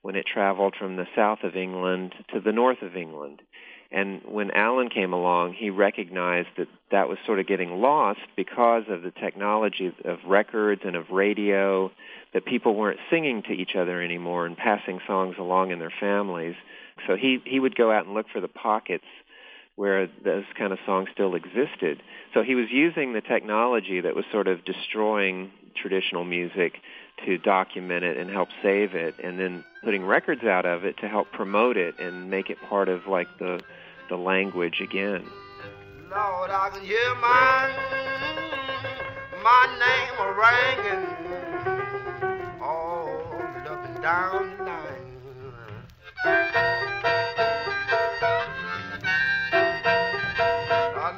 when 0.01 0.15
it 0.15 0.25
traveled 0.25 0.75
from 0.79 0.95
the 0.95 1.07
south 1.13 1.39
of 1.43 1.57
England 1.57 2.13
to 2.33 2.39
the 2.39 2.53
north 2.53 2.81
of 2.81 2.95
England. 2.95 3.41
And 3.91 4.21
when 4.25 4.51
Alan 4.51 4.89
came 4.89 5.13
along, 5.13 5.53
he 5.53 5.69
recognized 5.69 6.49
that 6.57 6.67
that 6.91 7.07
was 7.07 7.17
sort 7.25 7.39
of 7.39 7.47
getting 7.47 7.81
lost 7.81 8.19
because 8.35 8.83
of 8.89 9.01
the 9.01 9.11
technology 9.11 9.93
of 10.03 10.19
records 10.25 10.81
and 10.85 10.95
of 10.95 11.09
radio, 11.09 11.91
that 12.33 12.45
people 12.45 12.75
weren't 12.75 12.99
singing 13.09 13.43
to 13.43 13.53
each 13.53 13.75
other 13.75 14.01
anymore 14.01 14.45
and 14.45 14.57
passing 14.57 14.99
songs 15.07 15.35
along 15.39 15.71
in 15.71 15.79
their 15.79 15.93
families. 15.99 16.55
So 17.07 17.15
he, 17.15 17.41
he 17.45 17.59
would 17.59 17.75
go 17.75 17.91
out 17.91 18.05
and 18.05 18.13
look 18.13 18.27
for 18.31 18.41
the 18.41 18.49
pockets 18.49 19.05
where 19.75 20.07
those 20.25 20.43
kind 20.57 20.73
of 20.73 20.79
songs 20.85 21.07
still 21.13 21.35
existed. 21.35 22.01
So 22.33 22.43
he 22.43 22.55
was 22.55 22.65
using 22.69 23.13
the 23.13 23.21
technology 23.21 24.01
that 24.01 24.15
was 24.15 24.25
sort 24.31 24.47
of 24.47 24.65
destroying 24.65 25.51
traditional 25.75 26.25
music 26.25 26.73
to 27.25 27.37
document 27.37 28.03
it 28.03 28.17
and 28.17 28.29
help 28.29 28.49
save 28.61 28.93
it, 28.95 29.15
and 29.23 29.39
then 29.39 29.63
putting 29.83 30.05
records 30.05 30.43
out 30.43 30.65
of 30.65 30.85
it 30.85 30.97
to 30.97 31.07
help 31.07 31.31
promote 31.31 31.77
it 31.77 31.99
and 31.99 32.29
make 32.29 32.49
it 32.49 32.57
part 32.69 32.89
of 32.89 33.07
like 33.07 33.27
the 33.39 33.61
the 34.09 34.15
language 34.15 34.79
again. 34.81 35.25
Lord, 36.09 36.49
I 36.49 36.69
can 36.73 36.83
hear 36.85 37.15
my 37.15 37.69
my 39.43 39.67
name 39.79 40.17
ringing 40.37 41.05
all 42.61 43.09
up 43.67 43.85
and 43.85 44.01
down 44.01 44.57
the 44.57 44.63
line. 44.63 45.07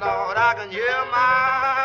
Lord, 0.00 0.36
I 0.38 0.54
can 0.54 0.70
hear 0.70 1.04
my 1.12 1.79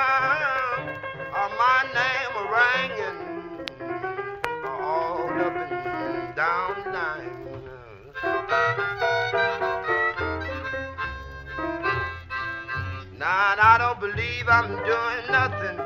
believe 14.06 14.48
I'm 14.48 14.76
doing 14.86 15.32
nothing 15.32 15.80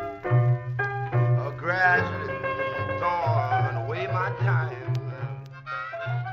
or 1.39 1.55
gradually 1.57 2.33
throwing 2.97 3.75
away 3.85 4.07
my 4.07 4.33
time. 4.39 4.75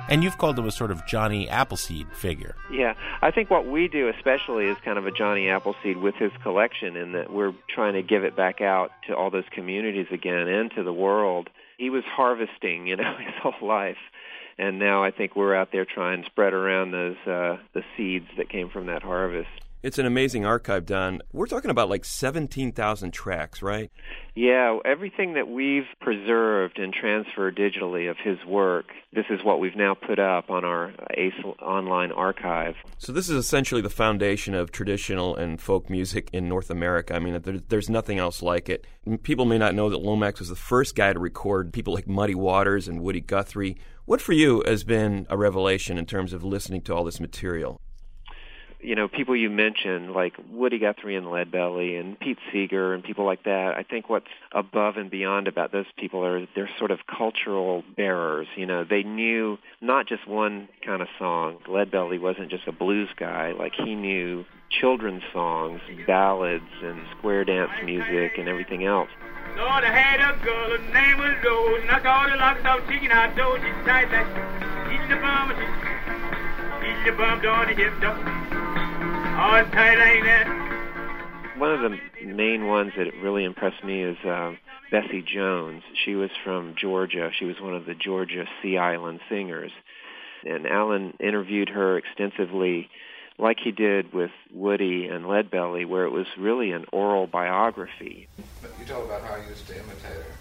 And 0.08 0.22
you've 0.22 0.38
called 0.38 0.56
him 0.56 0.66
a 0.66 0.70
sort 0.70 0.92
of 0.92 1.04
Johnny 1.06 1.48
Appleseed 1.48 2.06
figure. 2.12 2.54
Yeah, 2.70 2.94
I 3.22 3.32
think 3.32 3.50
what 3.50 3.66
we 3.66 3.88
do 3.88 4.08
especially 4.08 4.66
is 4.66 4.76
kind 4.84 4.98
of 4.98 5.06
a 5.06 5.10
Johnny 5.10 5.48
Appleseed 5.48 5.96
with 5.96 6.14
his 6.14 6.30
collection 6.42 6.96
in 6.96 7.12
that 7.12 7.32
we're 7.32 7.52
trying 7.68 7.94
to 7.94 8.02
give 8.02 8.22
it 8.22 8.36
back 8.36 8.60
out 8.60 8.92
to 9.08 9.16
all 9.16 9.30
those 9.30 9.48
communities 9.50 10.06
again 10.12 10.46
and 10.48 10.70
to 10.76 10.84
the 10.84 10.92
world. 10.92 11.50
He 11.76 11.90
was 11.90 12.04
harvesting, 12.04 12.86
you 12.86 12.96
know, 12.96 13.16
his 13.18 13.34
whole 13.42 13.68
life. 13.68 13.98
And 14.58 14.78
now 14.78 15.02
I 15.02 15.10
think 15.10 15.36
we're 15.36 15.54
out 15.54 15.70
there 15.72 15.84
trying 15.84 16.22
to 16.22 16.26
spread 16.26 16.52
around 16.52 16.92
those 16.92 17.16
uh, 17.26 17.58
the 17.74 17.82
seeds 17.96 18.26
that 18.38 18.48
came 18.48 18.70
from 18.70 18.86
that 18.86 19.02
harvest. 19.02 19.50
It's 19.82 19.98
an 19.98 20.06
amazing 20.06 20.44
archive, 20.44 20.86
Don. 20.86 21.20
We're 21.32 21.46
talking 21.46 21.70
about 21.70 21.88
like 21.88 22.04
17,000 22.04 23.12
tracks, 23.12 23.62
right? 23.62 23.90
Yeah, 24.34 24.78
everything 24.84 25.34
that 25.34 25.48
we've 25.48 25.86
preserved 26.00 26.78
and 26.78 26.92
transferred 26.92 27.56
digitally 27.56 28.10
of 28.10 28.16
his 28.22 28.38
work, 28.46 28.86
this 29.12 29.26
is 29.30 29.40
what 29.44 29.60
we've 29.60 29.76
now 29.76 29.94
put 29.94 30.18
up 30.18 30.50
on 30.50 30.64
our 30.64 30.92
ACE 31.16 31.34
online 31.60 32.10
archive. 32.10 32.74
So 32.98 33.12
this 33.12 33.28
is 33.28 33.36
essentially 33.36 33.80
the 33.80 33.90
foundation 33.90 34.54
of 34.54 34.72
traditional 34.72 35.36
and 35.36 35.60
folk 35.60 35.90
music 35.90 36.30
in 36.32 36.48
North 36.48 36.70
America. 36.70 37.14
I 37.14 37.18
mean, 37.18 37.40
there, 37.42 37.58
there's 37.58 37.90
nothing 37.90 38.18
else 38.18 38.42
like 38.42 38.68
it. 38.68 38.86
People 39.22 39.44
may 39.44 39.58
not 39.58 39.74
know 39.74 39.90
that 39.90 39.98
Lomax 39.98 40.40
was 40.40 40.48
the 40.48 40.56
first 40.56 40.96
guy 40.96 41.12
to 41.12 41.18
record 41.18 41.72
people 41.72 41.94
like 41.94 42.08
Muddy 42.08 42.34
Waters 42.34 42.88
and 42.88 43.02
Woody 43.02 43.20
Guthrie. 43.20 43.76
What 44.06 44.20
for 44.20 44.32
you 44.32 44.62
has 44.66 44.84
been 44.84 45.26
a 45.28 45.36
revelation 45.36 45.98
in 45.98 46.06
terms 46.06 46.32
of 46.32 46.42
listening 46.42 46.80
to 46.82 46.94
all 46.94 47.04
this 47.04 47.20
material? 47.20 47.80
You 48.86 48.94
know, 48.94 49.08
people 49.08 49.34
you 49.34 49.50
mentioned 49.50 50.12
like 50.12 50.34
Woody 50.48 50.78
Guthrie 50.78 51.16
and 51.16 51.26
Leadbelly 51.26 51.98
and 51.98 52.18
Pete 52.20 52.38
Seeger 52.52 52.94
and 52.94 53.02
people 53.02 53.24
like 53.24 53.42
that. 53.42 53.74
I 53.76 53.82
think 53.82 54.08
what's 54.08 54.28
above 54.52 54.96
and 54.96 55.10
beyond 55.10 55.48
about 55.48 55.72
those 55.72 55.86
people 55.98 56.24
are 56.24 56.46
they're 56.54 56.70
sort 56.78 56.92
of 56.92 57.00
cultural 57.08 57.82
bearers. 57.96 58.46
You 58.54 58.64
know, 58.64 58.84
they 58.88 59.02
knew 59.02 59.58
not 59.80 60.06
just 60.06 60.28
one 60.28 60.68
kind 60.84 61.02
of 61.02 61.08
song. 61.18 61.58
Leadbelly 61.66 62.20
wasn't 62.20 62.48
just 62.48 62.68
a 62.68 62.72
blues 62.72 63.08
guy. 63.16 63.50
Like 63.58 63.72
he 63.74 63.96
knew 63.96 64.44
children's 64.70 65.24
songs, 65.32 65.80
ballads, 66.06 66.70
and 66.80 67.02
square 67.18 67.44
dance 67.44 67.72
music 67.84 68.38
and 68.38 68.48
everything 68.48 68.84
else. 68.84 69.10
Lord, 69.56 69.82
I 69.82 69.90
had 69.90 70.20
a 70.20 70.38
girl, 70.44 70.78
her 70.78 70.92
name 70.94 71.18
was 71.18 71.34
Rose. 71.42 71.82
Knock 71.88 72.04
all 72.04 72.30
the 72.30 72.36
locks 72.36 72.64
off, 72.64 72.88
chicken 72.88 73.10
out 73.10 73.34
door. 73.34 73.58
She's 73.58 73.84
tight 73.84 74.12
like 74.12 74.30
eating 74.94 75.08
the 75.08 75.16
bum, 75.16 75.50
eating 76.86 77.04
the 77.04 77.12
bum 77.12 77.44
on 77.46 77.66
the 77.68 77.74
hip 77.74 78.00
door. 78.00 78.16
All 79.36 79.64
tight 79.64 79.98
ain't 79.98 80.24
that? 80.24 81.56
One 81.58 81.72
of 81.72 81.90
the 81.90 82.26
main 82.26 82.66
ones 82.66 82.92
that 82.96 83.14
really 83.22 83.44
impressed 83.44 83.82
me 83.82 84.02
is 84.02 84.16
uh, 84.24 84.54
Bessie 84.90 85.22
Jones. 85.22 85.82
She 86.04 86.14
was 86.14 86.30
from 86.44 86.74
Georgia. 86.78 87.30
She 87.38 87.44
was 87.44 87.60
one 87.60 87.74
of 87.74 87.86
the 87.86 87.94
Georgia 87.94 88.44
Sea 88.62 88.78
Island 88.78 89.20
singers. 89.28 89.72
And 90.44 90.66
Alan 90.66 91.14
interviewed 91.18 91.70
her 91.70 91.98
extensively, 91.98 92.88
like 93.38 93.58
he 93.62 93.72
did 93.72 94.12
with 94.12 94.30
Woody 94.52 95.08
and 95.08 95.24
Leadbelly, 95.24 95.86
where 95.86 96.04
it 96.04 96.12
was 96.12 96.26
really 96.38 96.72
an 96.72 96.84
oral 96.92 97.26
biography. 97.26 98.28
You 98.78 98.84
told 98.86 99.06
about 99.06 99.22
how 99.22 99.36
you 99.36 99.48
used 99.48 99.66
to 99.68 99.74
imitate 99.74 100.02
her. 100.02 100.36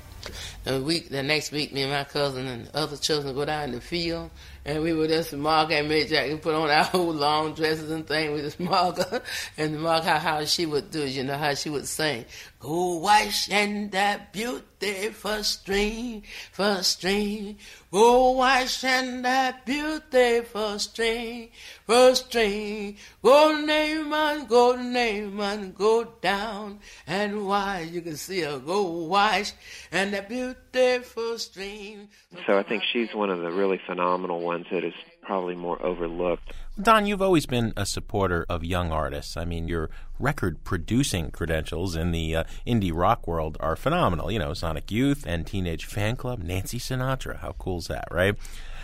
The 0.63 0.81
week, 0.81 1.09
the 1.09 1.23
next 1.23 1.51
week, 1.51 1.71
me 1.71 1.83
and 1.83 1.91
my 1.91 2.03
cousin 2.03 2.47
and 2.47 2.69
other 2.73 2.97
children 2.97 3.35
go 3.35 3.45
down 3.45 3.65
in 3.65 3.71
the 3.71 3.81
field, 3.81 4.31
and 4.65 4.81
we 4.81 4.93
would 4.93 5.09
just 5.09 5.31
mark 5.33 5.71
and 5.71 5.89
Mick 5.89 6.09
Jagger 6.09 6.37
put 6.37 6.55
on 6.55 6.69
our 6.69 6.97
long 6.97 7.53
dresses 7.53 7.91
and 7.91 8.07
things. 8.07 8.33
We 8.33 8.41
just 8.41 8.59
mark 8.59 8.97
her 8.97 9.21
and 9.57 9.79
mark 9.79 10.03
how, 10.03 10.17
how 10.17 10.45
she 10.45 10.65
would 10.65 10.89
do, 10.89 11.05
you 11.07 11.23
know, 11.23 11.37
how 11.37 11.53
she 11.53 11.69
would 11.69 11.87
sing. 11.87 12.25
Go 12.59 12.95
wash 12.95 13.47
in 13.47 13.91
that 13.91 14.33
beautiful 14.33 15.43
stream, 15.43 16.23
for 16.51 16.81
stream. 16.81 17.57
Go 17.91 18.31
wash 18.31 18.83
in 18.83 19.21
that 19.21 19.67
beautiful 19.67 20.79
stream, 20.79 21.49
for 21.85 22.15
stream. 22.15 22.95
Go 23.23 23.61
name 23.63 24.11
and 24.11 24.47
go 24.47 24.75
name 24.75 25.39
and 25.41 25.75
go 25.75 26.05
down 26.21 26.79
and 27.05 27.45
wash. 27.45 27.85
You 27.89 28.01
can 28.01 28.17
see 28.17 28.41
her 28.41 28.57
go 28.57 28.81
wash 28.81 29.53
in 29.91 30.09
that 30.09 30.27
beautiful 30.27 31.37
stream. 31.37 32.09
So 32.47 32.57
I 32.57 32.63
think 32.63 32.81
she's 32.91 33.13
one 33.13 33.29
of 33.29 33.41
the 33.41 33.51
really 33.51 33.79
phenomenal 33.85 34.41
ones 34.41 34.54
that 34.63 34.83
is 34.83 34.93
probably 35.21 35.55
more 35.55 35.83
overlooked. 35.83 36.53
Don, 36.81 37.05
you've 37.05 37.21
always 37.21 37.45
been 37.45 37.73
a 37.75 37.85
supporter 37.85 38.45
of 38.49 38.63
young 38.63 38.91
artists. 38.91 39.37
I 39.37 39.45
mean, 39.45 39.67
your 39.67 39.89
record 40.19 40.63
producing 40.63 41.31
credentials 41.31 41.95
in 41.95 42.11
the 42.11 42.35
uh, 42.35 42.43
indie 42.65 42.91
rock 42.93 43.27
world 43.27 43.57
are 43.59 43.75
phenomenal. 43.75 44.31
You 44.31 44.39
know, 44.39 44.53
Sonic 44.53 44.91
Youth 44.91 45.25
and 45.27 45.45
Teenage 45.45 45.87
Fanclub, 45.87 46.43
Nancy 46.43 46.79
Sinatra. 46.79 47.37
How 47.39 47.53
cool 47.57 47.79
is 47.79 47.87
that, 47.87 48.07
right? 48.11 48.35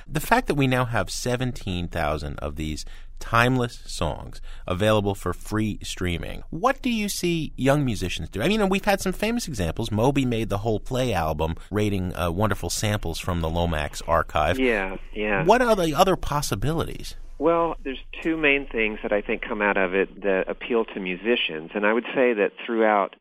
The 0.08 0.20
fact 0.20 0.48
that 0.48 0.56
we 0.56 0.68
now 0.68 0.86
have 0.86 1.10
17,000 1.10 2.40
of 2.40 2.56
these 2.56 2.86
timeless 3.22 3.82
songs 3.86 4.42
available 4.68 5.16
for 5.16 5.32
free 5.34 5.80
streaming. 5.82 6.44
What 6.50 6.82
do 6.82 6.90
you 6.90 7.08
see 7.08 7.54
young 7.56 7.86
musicians 7.86 8.28
do? 8.30 8.42
I 8.42 8.50
mean, 8.50 8.68
we've 8.68 8.84
had 8.84 9.00
some 9.00 9.14
famous 9.14 9.48
examples. 9.48 9.92
Moby 9.92 10.26
made 10.26 10.50
the 10.50 10.58
whole 10.58 10.82
play 10.82 11.14
album 11.14 11.56
rating 11.70 12.14
uh, 12.16 12.32
wonderful 12.32 12.70
samples 12.70 13.20
from 13.20 13.40
the 13.40 13.50
Lomax 13.50 14.02
archive. 14.08 14.60
Yeah, 14.60 14.98
yeah. 15.14 15.46
What 15.46 15.62
are 15.62 15.76
the 15.76 15.94
other 15.94 16.18
possibilities? 16.18 17.16
Well, 17.42 17.76
there's 17.84 17.98
two 18.22 18.38
main 18.38 18.68
things 18.68 19.00
that 19.02 19.12
I 19.12 19.22
think 19.22 19.42
come 19.42 19.64
out 19.64 19.78
of 19.78 19.96
it 19.96 20.22
that 20.22 20.48
appeal 20.48 20.86
to 20.86 21.00
musicians. 21.00 21.72
And 21.74 21.88
I 21.88 21.94
would 21.94 22.06
say 22.14 22.34
that 22.34 22.52
throughout 22.64 23.16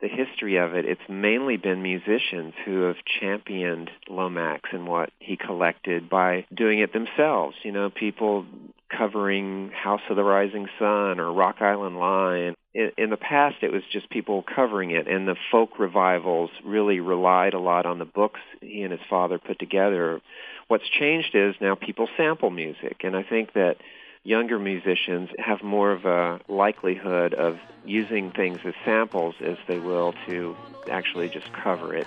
the 0.00 0.08
history 0.08 0.56
of 0.56 0.74
it, 0.74 0.84
it's 0.84 1.00
mainly 1.08 1.56
been 1.56 1.82
musicians 1.82 2.54
who 2.64 2.82
have 2.82 2.96
championed 3.20 3.90
Lomax 4.08 4.70
and 4.72 4.86
what 4.86 5.10
he 5.18 5.36
collected 5.36 6.08
by 6.08 6.46
doing 6.54 6.78
it 6.80 6.92
themselves. 6.92 7.56
You 7.64 7.72
know, 7.72 7.90
people 7.90 8.46
covering 8.96 9.70
House 9.70 10.00
of 10.08 10.16
the 10.16 10.22
Rising 10.22 10.68
Sun 10.78 11.20
or 11.20 11.32
Rock 11.32 11.56
Island 11.60 11.98
Line. 11.98 12.54
In, 12.74 12.92
in 12.96 13.10
the 13.10 13.16
past, 13.16 13.56
it 13.62 13.72
was 13.72 13.82
just 13.92 14.08
people 14.08 14.42
covering 14.42 14.92
it, 14.92 15.08
and 15.08 15.26
the 15.26 15.36
folk 15.50 15.78
revivals 15.78 16.50
really 16.64 17.00
relied 17.00 17.54
a 17.54 17.58
lot 17.58 17.84
on 17.84 17.98
the 17.98 18.04
books 18.04 18.40
he 18.60 18.82
and 18.82 18.92
his 18.92 19.00
father 19.10 19.38
put 19.38 19.58
together. 19.58 20.20
What's 20.68 20.88
changed 20.88 21.34
is 21.34 21.54
now 21.60 21.74
people 21.74 22.08
sample 22.16 22.50
music, 22.50 22.98
and 23.02 23.16
I 23.16 23.24
think 23.24 23.52
that 23.54 23.76
younger 24.24 24.58
musicians 24.58 25.30
have 25.38 25.62
more 25.62 25.92
of 25.92 26.04
a 26.04 26.40
likelihood 26.48 27.34
of 27.34 27.58
using 27.84 28.30
things 28.30 28.58
as 28.64 28.74
samples 28.84 29.34
as 29.40 29.56
they 29.66 29.78
will 29.78 30.14
to 30.26 30.56
actually 30.90 31.28
just 31.28 31.52
cover 31.52 31.94
it. 31.94 32.06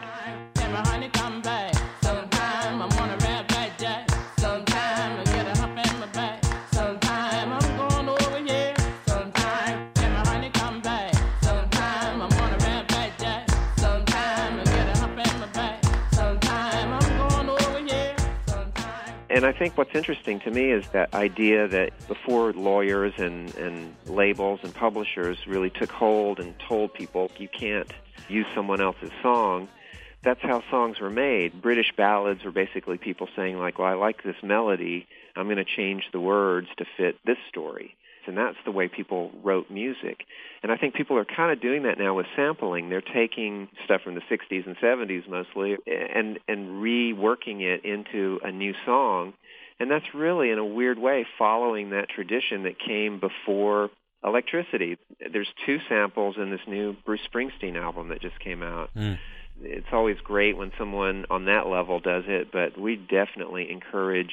And 19.33 19.45
I 19.45 19.53
think 19.53 19.77
what's 19.77 19.95
interesting 19.95 20.41
to 20.41 20.51
me 20.51 20.71
is 20.71 20.85
that 20.89 21.13
idea 21.13 21.65
that 21.69 22.05
before 22.09 22.51
lawyers 22.51 23.13
and, 23.17 23.55
and 23.55 23.95
labels 24.05 24.59
and 24.61 24.73
publishers 24.75 25.47
really 25.47 25.69
took 25.69 25.89
hold 25.89 26.41
and 26.41 26.53
told 26.67 26.93
people 26.93 27.31
you 27.37 27.47
can't 27.47 27.89
use 28.27 28.45
someone 28.53 28.81
else's 28.81 29.11
song, 29.21 29.69
that's 30.21 30.41
how 30.41 30.61
songs 30.69 30.99
were 30.99 31.09
made. 31.09 31.61
British 31.61 31.93
ballads 31.95 32.43
were 32.43 32.51
basically 32.51 32.97
people 32.97 33.29
saying 33.33 33.57
like, 33.57 33.79
well, 33.79 33.87
I 33.87 33.93
like 33.93 34.21
this 34.21 34.35
melody, 34.43 35.07
I'm 35.37 35.45
going 35.45 35.55
to 35.55 35.63
change 35.63 36.09
the 36.11 36.19
words 36.19 36.67
to 36.77 36.85
fit 36.97 37.17
this 37.25 37.37
story. 37.47 37.95
And 38.27 38.37
that's 38.37 38.57
the 38.65 38.71
way 38.71 38.87
people 38.87 39.31
wrote 39.43 39.69
music. 39.69 40.25
And 40.63 40.71
I 40.71 40.77
think 40.77 40.93
people 40.93 41.17
are 41.17 41.25
kind 41.25 41.51
of 41.51 41.61
doing 41.61 41.83
that 41.83 41.97
now 41.97 42.13
with 42.13 42.25
sampling. 42.35 42.89
They're 42.89 43.01
taking 43.01 43.67
stuff 43.85 44.01
from 44.03 44.15
the 44.15 44.21
60s 44.21 44.65
and 44.65 44.77
70s 44.77 45.27
mostly 45.27 45.77
and, 45.87 46.39
and 46.47 46.81
reworking 46.81 47.61
it 47.61 47.83
into 47.85 48.39
a 48.43 48.51
new 48.51 48.73
song. 48.85 49.33
And 49.79 49.89
that's 49.89 50.13
really, 50.13 50.51
in 50.51 50.59
a 50.59 50.65
weird 50.65 50.99
way, 50.99 51.25
following 51.39 51.89
that 51.89 52.09
tradition 52.09 52.63
that 52.63 52.79
came 52.79 53.19
before 53.19 53.89
electricity. 54.23 54.97
There's 55.31 55.47
two 55.65 55.79
samples 55.89 56.35
in 56.37 56.51
this 56.51 56.61
new 56.67 56.95
Bruce 57.05 57.21
Springsteen 57.33 57.75
album 57.75 58.09
that 58.09 58.21
just 58.21 58.39
came 58.39 58.61
out. 58.61 58.91
Mm. 58.95 59.17
It's 59.63 59.87
always 59.91 60.17
great 60.23 60.57
when 60.57 60.71
someone 60.77 61.25
on 61.29 61.45
that 61.45 61.67
level 61.67 61.99
does 61.99 62.23
it, 62.27 62.51
but 62.51 62.79
we 62.79 62.95
definitely 62.95 63.71
encourage 63.71 64.31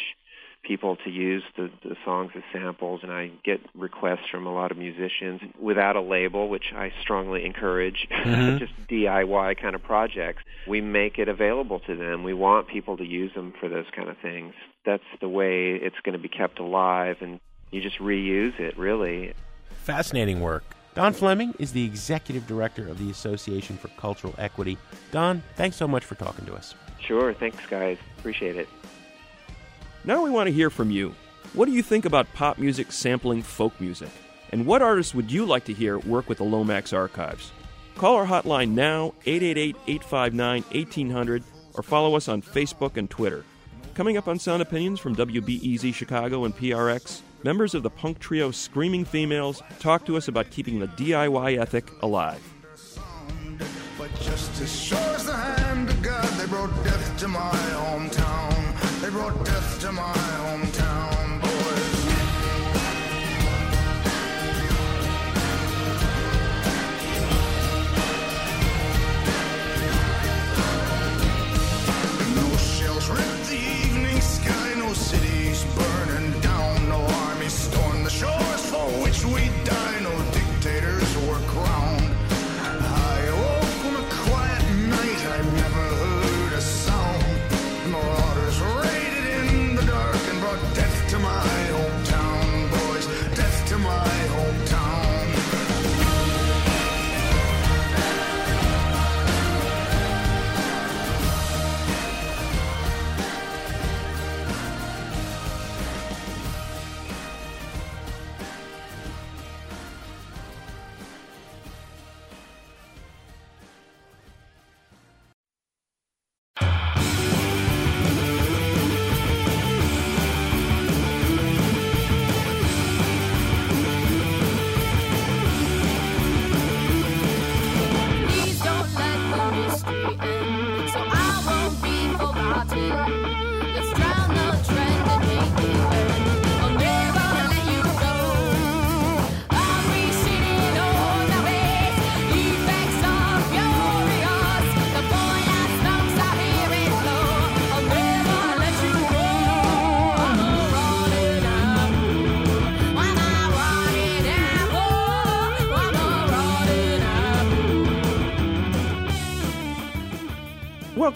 people 0.63 0.97
to 0.97 1.11
use 1.11 1.43
the, 1.57 1.71
the 1.83 1.97
songs 2.05 2.33
as 2.37 2.43
samples, 2.53 3.01
and 3.03 3.11
I 3.13 3.31
get 3.45 3.61
requests 3.75 4.29
from 4.31 4.47
a 4.47 4.53
lot 4.53 4.71
of 4.71 4.77
musicians 4.77 5.41
without 5.61 5.97
a 5.97 6.01
label, 6.03 6.49
which 6.49 6.73
I 6.75 6.93
strongly 7.01 7.45
encourage, 7.47 8.07
Mhm. 8.25 8.59
just 8.59 8.73
DIY 8.89 9.57
kind 9.61 9.75
of 9.75 9.83
projects. 9.83 10.43
We 10.67 10.81
make 10.81 11.19
it 11.19 11.29
available 11.29 11.81
to 11.81 11.97
them. 11.97 12.23
We 12.23 12.35
want 12.35 12.69
people 12.69 12.97
to 12.99 13.05
use 13.05 13.33
them 13.35 13.55
for 13.59 13.69
those 13.69 13.87
kind 13.97 14.09
of 14.11 14.19
things. 14.19 14.53
That's 14.85 15.03
the 15.21 15.29
way 15.29 15.75
it's 15.75 15.97
going 16.03 16.13
to 16.15 16.19
be 16.19 16.29
kept 16.29 16.59
alive, 16.59 17.17
and 17.21 17.41
you 17.71 17.81
just 17.81 17.99
reuse 17.99 18.59
it, 18.61 18.77
really. 18.79 19.33
Fascinating 19.71 20.41
work. 20.41 20.65
Don 20.95 21.13
Fleming 21.13 21.55
is 21.59 21.73
the 21.73 21.85
executive 21.85 22.47
director 22.47 22.89
of 22.89 22.99
the 22.99 23.11
Association 23.11 23.77
for 23.77 23.89
Cultural 23.97 24.35
Equity. 24.37 24.77
Don, 25.13 25.43
thanks 25.55 25.77
so 25.77 25.87
much 25.87 26.05
for 26.05 26.17
talking 26.17 26.45
to 26.47 26.55
us. 26.55 26.75
Sure. 27.01 27.33
Thanks, 27.33 27.65
guys. 27.71 27.97
Appreciate 28.19 28.57
it. 28.57 28.69
Now 30.09 30.23
we 30.23 30.31
want 30.31 30.47
to 30.47 30.55
hear 30.55 30.71
from 30.71 30.91
you. 30.91 31.15
What 31.53 31.67
do 31.67 31.73
you 31.73 31.83
think 31.83 32.07
about 32.07 32.33
pop 32.33 32.57
music 32.57 32.93
sampling 32.93 33.43
folk 33.43 33.79
music? 33.79 34.09
And 34.53 34.65
what 34.65 34.81
artists 34.81 35.15
would 35.15 35.31
you 35.31 35.45
like 35.45 35.67
to 35.67 35.75
hear 35.75 35.99
work 35.99 36.31
with 36.31 36.39
the 36.39 36.45
Lomax 36.45 36.95
archives? 36.95 37.53
Call 37.95 38.15
our 38.15 38.25
hotline 38.25 38.71
now, 38.71 39.13
888 39.27 39.77
859 39.87 40.63
1800, 40.63 41.45
or 41.75 41.83
follow 41.83 42.17
us 42.17 42.27
on 42.27 42.41
Facebook 42.41 42.97
and 42.97 43.11
Twitter. 43.11 43.45
Coming 43.93 44.17
up 44.17 44.29
on 44.29 44.39
Sound 44.39 44.63
Opinions 44.63 44.99
from 44.99 45.15
WBEZ 45.15 45.93
Chicago 45.93 46.47
and 46.47 46.57
PRX, 46.57 47.21
members 47.45 47.75
of 47.75 47.83
the 47.83 47.91
punk 47.91 48.19
trio 48.19 48.51
Screaming 48.51 49.05
Females 49.05 49.63
talk 49.79 50.07
to 50.07 50.17
us 50.17 50.27
about 50.27 50.51
keeping 50.51 50.79
the 50.79 50.89
DIY 50.89 51.61
ethic 51.61 51.93
alive. 52.01 52.43
But 53.99 54.11
the 54.15 55.35
hand 55.35 55.91
of 55.91 56.01
God, 56.01 56.25
they 56.39 56.47
brought 56.47 56.73
death 56.83 57.19
to 57.19 57.29
my 57.29 57.51
hometown. 57.51 58.08
They 59.09 59.15
brought 59.15 59.43
death 59.43 59.81
to 59.81 59.91
my 59.91 60.28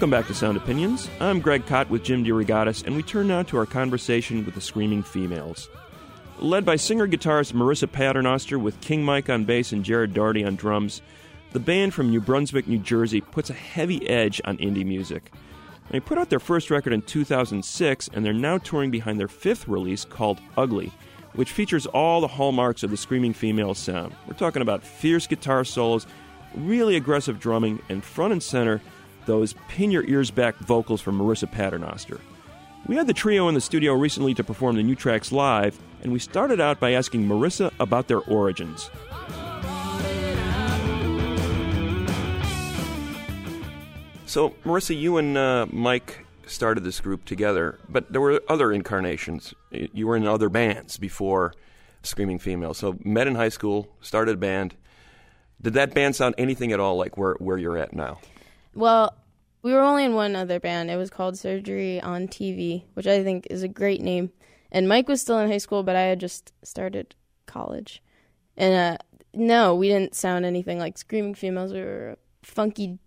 Welcome 0.02 0.18
back 0.18 0.26
to 0.26 0.34
Sound 0.34 0.56
Opinions. 0.56 1.08
I'm 1.20 1.38
Greg 1.38 1.64
Kot 1.64 1.88
with 1.88 2.02
Jim 2.02 2.24
DeRogatis, 2.24 2.84
and 2.84 2.96
we 2.96 3.04
turn 3.04 3.28
now 3.28 3.44
to 3.44 3.56
our 3.56 3.66
conversation 3.66 4.44
with 4.44 4.56
the 4.56 4.60
Screaming 4.60 5.04
Females. 5.04 5.68
Led 6.40 6.64
by 6.64 6.74
singer 6.74 7.06
guitarist 7.06 7.52
Marissa 7.52 7.86
Paternoster 7.86 8.58
with 8.58 8.80
King 8.80 9.04
Mike 9.04 9.30
on 9.30 9.44
bass 9.44 9.70
and 9.70 9.84
Jarrett 9.84 10.12
Dougherty 10.12 10.44
on 10.44 10.56
drums, 10.56 11.02
the 11.52 11.60
band 11.60 11.94
from 11.94 12.10
New 12.10 12.20
Brunswick, 12.20 12.66
New 12.66 12.80
Jersey 12.80 13.20
puts 13.20 13.48
a 13.48 13.52
heavy 13.52 14.04
edge 14.08 14.40
on 14.44 14.58
indie 14.58 14.84
music. 14.84 15.30
They 15.90 16.00
put 16.00 16.18
out 16.18 16.30
their 16.30 16.40
first 16.40 16.68
record 16.68 16.92
in 16.92 17.02
2006, 17.02 18.10
and 18.12 18.26
they're 18.26 18.32
now 18.32 18.58
touring 18.58 18.90
behind 18.90 19.20
their 19.20 19.28
fifth 19.28 19.68
release 19.68 20.04
called 20.04 20.40
Ugly, 20.56 20.90
which 21.34 21.52
features 21.52 21.86
all 21.86 22.20
the 22.20 22.26
hallmarks 22.26 22.82
of 22.82 22.90
the 22.90 22.96
Screaming 22.96 23.34
Females 23.34 23.78
sound. 23.78 24.16
We're 24.26 24.34
talking 24.34 24.62
about 24.62 24.82
fierce 24.82 25.28
guitar 25.28 25.64
solos, 25.64 26.08
really 26.56 26.96
aggressive 26.96 27.38
drumming, 27.38 27.80
and 27.88 28.02
front 28.02 28.32
and 28.32 28.42
center, 28.42 28.80
those 29.26 29.54
pin 29.68 29.90
your 29.90 30.04
ears 30.04 30.30
back 30.30 30.56
vocals 30.56 31.00
from 31.00 31.18
Marissa 31.18 31.50
Paternoster. 31.50 32.20
We 32.86 32.96
had 32.96 33.06
the 33.06 33.14
trio 33.14 33.48
in 33.48 33.54
the 33.54 33.60
studio 33.60 33.94
recently 33.94 34.34
to 34.34 34.42
perform 34.42 34.76
the 34.76 34.82
new 34.82 34.96
tracks 34.96 35.30
live, 35.30 35.78
and 36.02 36.12
we 36.12 36.18
started 36.18 36.60
out 36.60 36.80
by 36.80 36.92
asking 36.92 37.28
Marissa 37.28 37.72
about 37.78 38.08
their 38.08 38.18
origins. 38.18 38.90
So, 44.26 44.50
Marissa, 44.64 44.98
you 44.98 45.18
and 45.18 45.36
uh, 45.36 45.66
Mike 45.70 46.24
started 46.46 46.84
this 46.84 47.00
group 47.00 47.24
together, 47.24 47.78
but 47.88 48.10
there 48.10 48.20
were 48.20 48.42
other 48.48 48.72
incarnations. 48.72 49.54
You 49.70 50.06
were 50.06 50.16
in 50.16 50.26
other 50.26 50.48
bands 50.48 50.96
before 50.96 51.54
Screaming 52.02 52.38
Female. 52.38 52.74
So, 52.74 52.98
met 53.04 53.26
in 53.26 53.34
high 53.34 53.50
school, 53.50 53.88
started 54.00 54.34
a 54.34 54.38
band. 54.38 54.74
Did 55.60 55.74
that 55.74 55.94
band 55.94 56.16
sound 56.16 56.34
anything 56.38 56.72
at 56.72 56.80
all 56.80 56.96
like 56.96 57.16
where, 57.16 57.34
where 57.34 57.58
you're 57.58 57.76
at 57.76 57.92
now? 57.92 58.18
Well, 58.74 59.14
we 59.62 59.72
were 59.72 59.80
only 59.80 60.04
in 60.04 60.14
one 60.14 60.34
other 60.34 60.58
band. 60.58 60.90
It 60.90 60.96
was 60.96 61.10
called 61.10 61.38
Surgery 61.38 62.00
on 62.00 62.26
TV, 62.28 62.84
which 62.94 63.06
I 63.06 63.22
think 63.22 63.46
is 63.50 63.62
a 63.62 63.68
great 63.68 64.00
name. 64.00 64.30
And 64.70 64.88
Mike 64.88 65.08
was 65.08 65.20
still 65.20 65.38
in 65.38 65.50
high 65.50 65.58
school, 65.58 65.82
but 65.82 65.96
I 65.96 66.02
had 66.02 66.18
just 66.20 66.52
started 66.64 67.14
college. 67.46 68.02
And 68.56 68.74
uh, 68.74 68.98
no, 69.34 69.74
we 69.74 69.88
didn't 69.88 70.14
sound 70.14 70.44
anything 70.44 70.78
like 70.78 70.96
Screaming 70.98 71.34
Females. 71.34 71.72
We 71.72 71.80
were 71.80 72.10
a 72.10 72.16
funky 72.46 72.98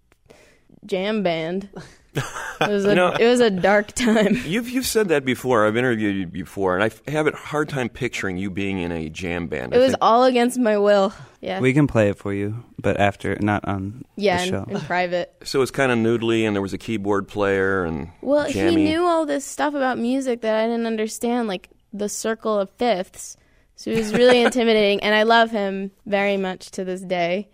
jam 0.86 1.23
band. 1.23 1.69
It 2.13 2.23
was 2.69 2.86
a, 2.86 2.89
You 2.89 2.95
know- 2.95 3.13
it 3.19 3.25
was 3.28 3.39
a 3.41 3.49
dark 3.49 3.91
time. 3.93 4.38
You've 4.45 4.69
you've 4.69 4.86
said 4.86 5.08
that 5.10 5.25
before. 5.25 5.65
I've 5.65 5.75
interviewed 5.75 6.15
you 6.15 6.28
before, 6.28 6.78
and 6.78 6.84
I 7.08 7.12
have 7.12 7.28
a 7.28 7.32
hard 7.36 7.67
time 7.69 7.89
picturing 7.89 8.38
you 8.38 8.49
being 8.51 8.80
in 8.80 8.91
a 8.91 9.10
jam 9.10 9.47
band. 9.47 9.73
It 9.73 9.78
I 9.78 9.80
was 9.80 9.89
think- 9.91 9.97
all 10.01 10.23
against 10.23 10.58
my 10.60 10.78
will. 10.78 11.13
Yeah. 11.45 11.60
We 11.60 11.73
can 11.73 11.86
play 11.86 12.10
it 12.10 12.17
for 12.17 12.34
you, 12.34 12.63
but 12.81 12.99
after, 12.99 13.38
not 13.39 13.63
on 13.67 14.03
yeah, 14.15 14.38
the 14.38 14.43
in, 14.43 14.49
show. 14.49 14.63
in 14.67 14.79
private. 14.81 15.34
so 15.43 15.62
it's 15.62 15.69
kind 15.71 15.91
of 15.91 15.99
noodly, 15.99 16.41
and 16.47 16.55
there 16.55 16.62
was 16.62 16.73
a 16.73 16.77
keyboard 16.79 17.27
player 17.27 17.84
and 17.86 18.10
Well, 18.21 18.49
jammy. 18.49 18.77
he 18.86 18.91
knew 18.91 19.03
all 19.05 19.25
this 19.27 19.45
stuff 19.45 19.75
about 19.75 19.99
music 19.99 20.41
that 20.41 20.55
I 20.55 20.65
didn't 20.65 20.88
understand, 20.88 21.47
like 21.47 21.69
the 21.93 22.10
circle 22.10 22.60
of 22.60 22.69
fifths. 22.77 23.38
So 23.75 23.91
it 23.91 23.97
was 23.97 24.12
really 24.13 24.41
intimidating, 24.47 25.01
and 25.03 25.13
I 25.13 25.21
love 25.23 25.51
him 25.51 25.91
very 26.08 26.38
much 26.38 26.71
to 26.71 26.84
this 26.84 27.01
day. 27.01 27.49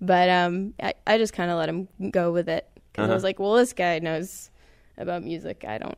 But 0.00 0.28
um, 0.28 0.74
I, 0.82 0.92
I 1.06 1.16
just 1.16 1.32
kind 1.32 1.50
of 1.50 1.56
let 1.58 1.68
him 1.68 1.88
go 2.10 2.32
with 2.32 2.48
it 2.48 2.68
because 2.92 3.08
I 3.08 3.14
was 3.14 3.22
Uh-huh. 3.22 3.28
like, 3.28 3.38
well, 3.38 3.54
this 3.54 3.72
guy 3.72 3.98
knows 4.00 4.50
about 4.98 5.22
music. 5.22 5.64
I 5.66 5.78
don't 5.78 5.96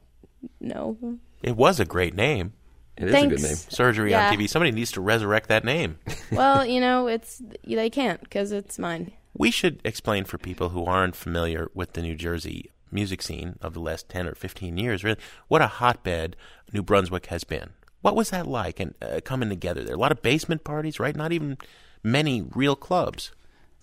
know. 0.60 1.18
It 1.42 1.56
was 1.56 1.80
a 1.80 1.84
great 1.84 2.14
name. 2.14 2.52
It 2.96 3.08
is 3.08 3.14
a 3.14 3.26
good 3.26 3.38
Thanks. 3.40 3.42
name. 3.42 3.56
Surgery 3.70 4.10
Yeah. 4.12 4.28
on 4.30 4.36
TV. 4.36 4.48
Somebody 4.48 4.70
needs 4.72 4.92
to 4.92 5.00
resurrect 5.00 5.48
that 5.48 5.64
name. 5.64 5.98
Well, 6.32 6.64
you 6.66 6.80
know, 6.80 7.06
it's 7.06 7.40
they 7.66 7.90
can't 7.90 8.20
because 8.20 8.52
it's 8.52 8.78
mine. 8.78 9.12
We 9.36 9.50
should 9.50 9.80
explain 9.84 10.24
for 10.24 10.38
people 10.38 10.70
who 10.70 10.84
aren't 10.84 11.16
familiar 11.16 11.68
with 11.74 11.92
the 11.94 12.02
New 12.02 12.14
Jersey 12.14 12.70
music 12.92 13.22
scene 13.22 13.56
of 13.60 13.74
the 13.74 13.80
last 13.80 14.08
10 14.08 14.28
or 14.28 14.34
15 14.34 14.76
years, 14.76 15.02
really, 15.02 15.18
what 15.48 15.60
a 15.62 15.66
hotbed 15.66 16.36
New 16.72 16.82
Brunswick 16.82 17.26
has 17.26 17.42
been. 17.44 17.70
What 18.02 18.14
was 18.14 18.30
that 18.30 18.46
like 18.46 18.78
and 18.78 18.94
uh, 19.02 19.20
coming 19.24 19.48
together 19.48 19.82
there? 19.82 19.94
A 19.94 19.98
lot 19.98 20.12
of 20.12 20.22
basement 20.22 20.62
parties, 20.62 21.00
right? 21.00 21.16
Not 21.16 21.32
even 21.32 21.58
many 22.04 22.42
real 22.42 22.76
clubs. 22.76 23.32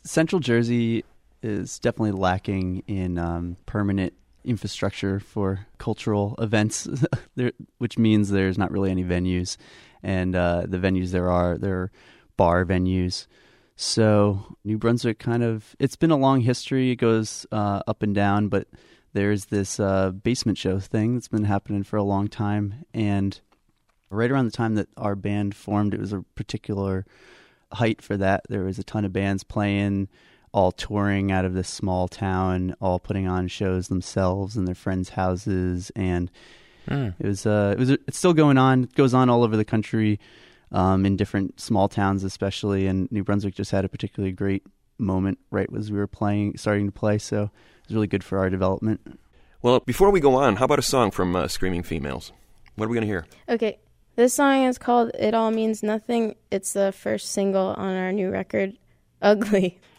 Central 0.03 0.39
Jersey 0.39 1.03
is 1.43 1.79
definitely 1.79 2.11
lacking 2.11 2.83
in 2.87 3.17
um, 3.17 3.57
permanent 3.65 4.13
infrastructure 4.43 5.19
for 5.19 5.67
cultural 5.77 6.35
events, 6.39 6.87
there, 7.35 7.51
which 7.77 7.97
means 7.97 8.29
there's 8.29 8.57
not 8.57 8.71
really 8.71 8.91
any 8.91 9.03
venues, 9.03 9.57
and 10.03 10.35
uh, 10.35 10.65
the 10.67 10.77
venues 10.77 11.11
there 11.11 11.29
are 11.29 11.57
they're 11.57 11.91
bar 12.37 12.65
venues. 12.65 13.27
So 13.75 14.57
New 14.63 14.77
Brunswick 14.77 15.19
kind 15.19 15.43
of 15.43 15.75
it's 15.79 15.95
been 15.95 16.11
a 16.11 16.17
long 16.17 16.41
history. 16.41 16.91
It 16.91 16.97
goes 16.97 17.45
uh, 17.51 17.81
up 17.87 18.03
and 18.03 18.13
down, 18.13 18.47
but 18.47 18.67
there's 19.13 19.45
this 19.45 19.79
uh, 19.79 20.11
basement 20.11 20.57
show 20.57 20.79
thing 20.79 21.15
that's 21.15 21.27
been 21.27 21.43
happening 21.43 21.83
for 21.83 21.97
a 21.97 22.03
long 22.03 22.27
time, 22.27 22.85
and 22.93 23.39
right 24.09 24.29
around 24.29 24.45
the 24.45 24.51
time 24.51 24.75
that 24.75 24.89
our 24.97 25.15
band 25.15 25.55
formed, 25.55 25.93
it 25.93 25.99
was 25.99 26.13
a 26.13 26.23
particular 26.35 27.05
height 27.73 28.01
for 28.01 28.17
that. 28.17 28.43
There 28.49 28.63
was 28.63 28.77
a 28.77 28.83
ton 28.83 29.05
of 29.05 29.13
bands 29.13 29.43
playing, 29.43 30.09
all 30.53 30.71
touring 30.71 31.31
out 31.31 31.45
of 31.45 31.53
this 31.53 31.69
small 31.69 32.07
town, 32.07 32.75
all 32.81 32.99
putting 32.99 33.27
on 33.27 33.47
shows 33.47 33.87
themselves 33.87 34.57
in 34.57 34.65
their 34.65 34.75
friends' 34.75 35.09
houses, 35.09 35.91
and 35.95 36.29
Mm. 36.89 37.13
it 37.19 37.25
was 37.27 37.45
uh, 37.45 37.75
it 37.77 37.79
was 37.79 37.89
it's 37.91 38.17
still 38.17 38.33
going 38.33 38.57
on. 38.57 38.85
It 38.85 38.95
goes 38.95 39.13
on 39.13 39.29
all 39.29 39.43
over 39.43 39.55
the 39.55 39.63
country, 39.63 40.19
um, 40.71 41.05
in 41.05 41.15
different 41.15 41.59
small 41.59 41.87
towns, 41.87 42.23
especially. 42.23 42.87
And 42.87 43.09
New 43.11 43.23
Brunswick 43.23 43.53
just 43.53 43.69
had 43.71 43.85
a 43.85 43.89
particularly 43.89 44.31
great 44.31 44.63
moment 44.97 45.37
right 45.51 45.69
as 45.77 45.91
we 45.91 45.97
were 45.99 46.07
playing, 46.07 46.57
starting 46.57 46.87
to 46.87 46.91
play. 46.91 47.19
So 47.19 47.43
it 47.43 47.49
was 47.87 47.93
really 47.95 48.07
good 48.07 48.23
for 48.23 48.39
our 48.39 48.49
development. 48.49 49.19
Well, 49.61 49.79
before 49.81 50.09
we 50.09 50.19
go 50.19 50.33
on, 50.35 50.55
how 50.55 50.65
about 50.65 50.79
a 50.79 50.81
song 50.81 51.11
from 51.11 51.35
uh, 51.35 51.47
Screaming 51.47 51.83
Females? 51.83 52.31
What 52.75 52.85
are 52.85 52.89
we 52.89 52.95
going 52.95 53.07
to 53.07 53.13
hear? 53.13 53.27
Okay, 53.47 53.77
this 54.15 54.33
song 54.33 54.63
is 54.63 54.79
called 54.79 55.11
"It 55.19 55.35
All 55.35 55.51
Means 55.51 55.83
Nothing." 55.83 56.35
It's 56.49 56.73
the 56.73 56.91
first 56.91 57.31
single 57.31 57.75
on 57.77 57.95
our 57.95 58.11
new 58.11 58.31
record, 58.31 58.73
"Ugly." 59.21 59.79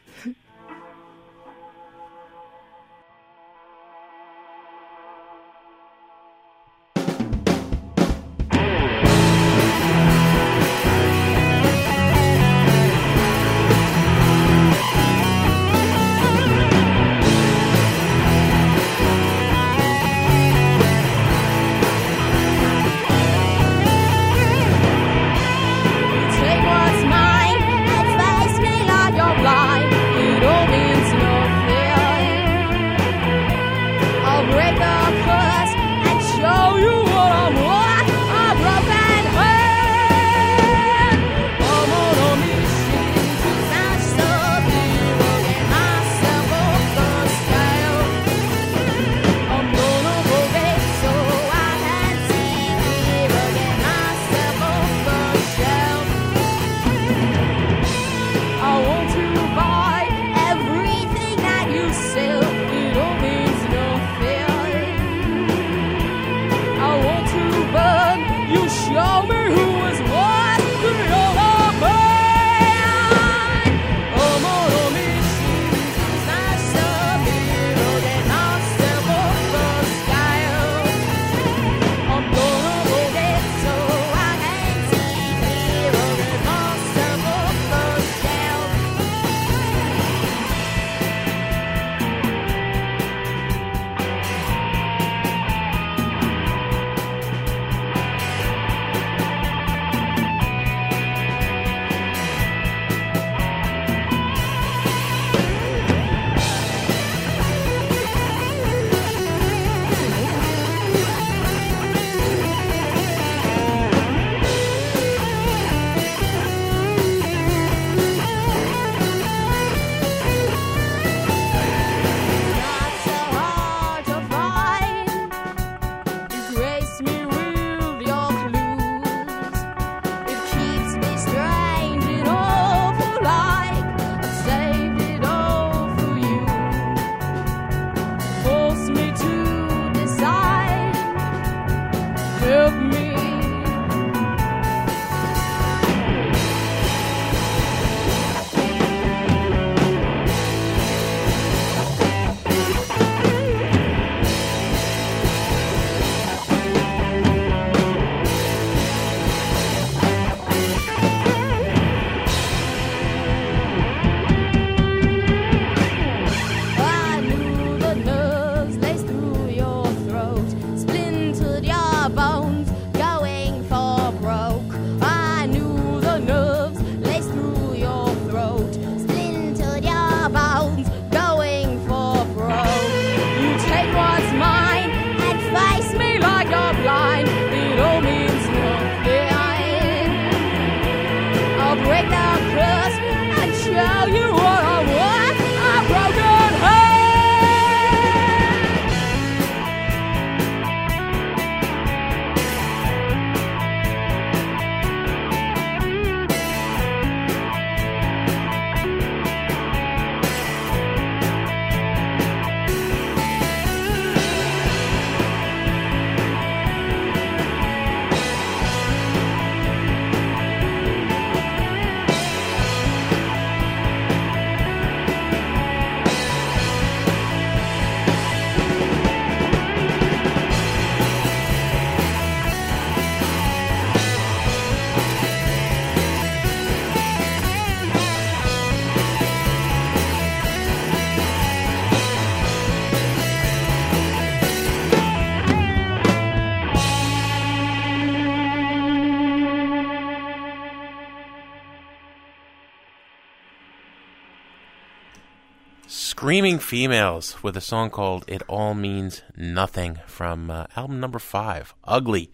Screaming 256.33 256.61
Females 256.61 257.43
with 257.43 257.59
a 257.59 257.61
song 257.61 257.91
called 257.91 258.25
It 258.27 258.41
All 258.49 258.73
Means 258.73 259.21
Nothing 259.37 259.99
from 260.07 260.51
uh, 260.51 260.65
album 260.75 260.99
number 260.99 261.19
five, 261.19 261.75
Ugly. 261.85 262.31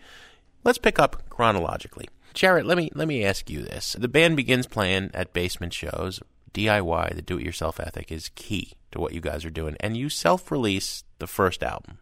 Let's 0.62 0.78
pick 0.78 1.00
up 1.00 1.28
chronologically. 1.28 2.08
Jarrett, 2.32 2.64
let 2.64 2.78
me 2.78 2.92
let 2.94 3.08
me 3.08 3.24
ask 3.24 3.50
you 3.50 3.60
this. 3.60 3.96
The 3.98 4.06
band 4.06 4.36
begins 4.36 4.68
playing 4.68 5.10
at 5.14 5.32
basement 5.32 5.72
shows. 5.72 6.20
DIY, 6.54 7.16
the 7.16 7.22
do 7.22 7.38
it 7.38 7.44
yourself 7.44 7.80
ethic, 7.80 8.12
is 8.12 8.30
key 8.36 8.74
to 8.92 9.00
what 9.00 9.14
you 9.14 9.20
guys 9.20 9.44
are 9.44 9.50
doing. 9.50 9.76
And 9.80 9.96
you 9.96 10.08
self 10.08 10.52
release 10.52 11.02
the 11.18 11.26
first 11.26 11.64
album. 11.64 11.98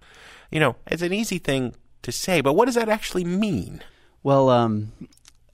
You 0.50 0.60
know, 0.60 0.76
it's 0.86 1.00
an 1.00 1.14
easy 1.14 1.38
thing 1.38 1.74
to 2.02 2.12
say, 2.12 2.42
but 2.42 2.52
what 2.52 2.66
does 2.66 2.74
that 2.74 2.90
actually 2.90 3.24
mean? 3.24 3.82
Well, 4.22 4.50
um, 4.50 4.92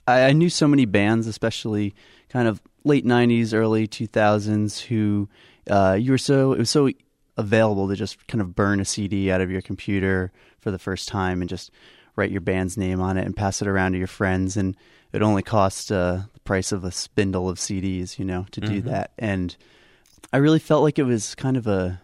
I 0.09 0.33
knew 0.33 0.50
so 0.50 0.66
many 0.66 0.87
bands, 0.87 1.28
especially 1.28 1.94
kind 2.31 2.48
of 2.48 2.61
late 2.83 3.07
'90s, 3.07 3.55
early 3.55 3.87
2000s, 3.87 4.81
who 4.87 5.28
uh, 5.70 5.96
you 5.98 6.11
were 6.12 6.18
so 6.18 6.53
it 6.53 6.59
was 6.59 6.70
so 6.70 6.90
available 7.38 7.88
to 7.88 7.96
just 7.96 8.27
kind 8.27 8.40
of 8.42 8.55
burn 8.55 8.79
a 8.81 8.85
CD 8.85 9.31
out 9.31 9.40
of 9.40 9.51
your 9.51 9.62
computer 9.62 10.31
for 10.59 10.70
the 10.70 10.79
first 10.79 11.09
time 11.09 11.40
and 11.40 11.48
just 11.48 11.70
write 12.14 12.31
your 12.31 12.42
band's 12.42 12.77
name 12.77 13.01
on 13.01 13.16
it 13.16 13.25
and 13.25 13.35
pass 13.35 13.62
it 13.62 13.68
around 13.68 13.92
to 13.92 13.98
your 13.98 14.07
friends, 14.07 14.57
and 14.57 14.77
it 15.14 15.22
only 15.22 15.42
cost 15.42 15.90
uh, 15.90 16.20
the 16.35 16.40
price 16.40 16.72
of 16.72 16.85
a 16.85 16.92
spindle 16.92 17.48
of 17.48 17.59
CDs, 17.59 18.18
you 18.18 18.25
know, 18.25 18.44
to 18.51 18.61
do 18.61 18.83
Mhm. 18.83 18.85
that. 18.85 19.12
And 19.18 19.57
I 20.33 20.37
really 20.37 20.59
felt 20.59 20.83
like 20.83 20.98
it 20.98 21.05
was 21.05 21.35
kind 21.35 21.57
of 21.57 21.66
a 21.66 22.02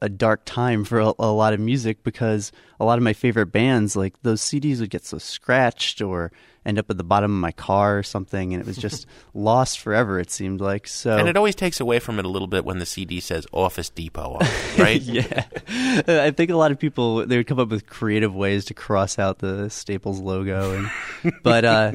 a 0.00 0.08
dark 0.08 0.44
time 0.44 0.84
for 0.84 1.00
a, 1.00 1.12
a 1.18 1.32
lot 1.32 1.52
of 1.52 1.60
music 1.60 2.02
because 2.04 2.52
a 2.78 2.84
lot 2.84 2.98
of 2.98 3.04
my 3.04 3.12
favorite 3.12 3.46
bands, 3.46 3.96
like 3.96 4.20
those 4.22 4.40
CDs, 4.40 4.80
would 4.80 4.90
get 4.90 5.04
so 5.04 5.18
scratched 5.18 6.00
or 6.00 6.30
end 6.64 6.78
up 6.78 6.90
at 6.90 6.98
the 6.98 7.04
bottom 7.04 7.32
of 7.32 7.40
my 7.40 7.50
car 7.50 7.98
or 7.98 8.02
something, 8.02 8.52
and 8.52 8.60
it 8.60 8.66
was 8.66 8.76
just 8.88 9.06
lost 9.34 9.80
forever. 9.80 10.20
It 10.20 10.30
seemed 10.30 10.60
like 10.60 10.86
so. 10.86 11.16
And 11.16 11.28
it 11.28 11.36
always 11.36 11.54
takes 11.54 11.80
away 11.80 11.98
from 11.98 12.18
it 12.18 12.24
a 12.24 12.28
little 12.28 12.46
bit 12.46 12.64
when 12.64 12.78
the 12.78 12.86
CD 12.86 13.20
says 13.20 13.46
Office 13.52 13.90
Depot 13.90 14.34
on 14.34 14.42
it, 14.42 14.78
right? 14.78 15.00
yeah, 15.00 15.44
I 16.06 16.30
think 16.30 16.50
a 16.50 16.56
lot 16.56 16.70
of 16.70 16.78
people 16.78 17.26
they 17.26 17.36
would 17.38 17.46
come 17.46 17.58
up 17.58 17.68
with 17.68 17.86
creative 17.86 18.34
ways 18.34 18.66
to 18.66 18.74
cross 18.74 19.18
out 19.18 19.38
the 19.38 19.68
Staples 19.70 20.20
logo, 20.20 20.72
and 20.72 21.34
but 21.42 21.64
uh, 21.64 21.92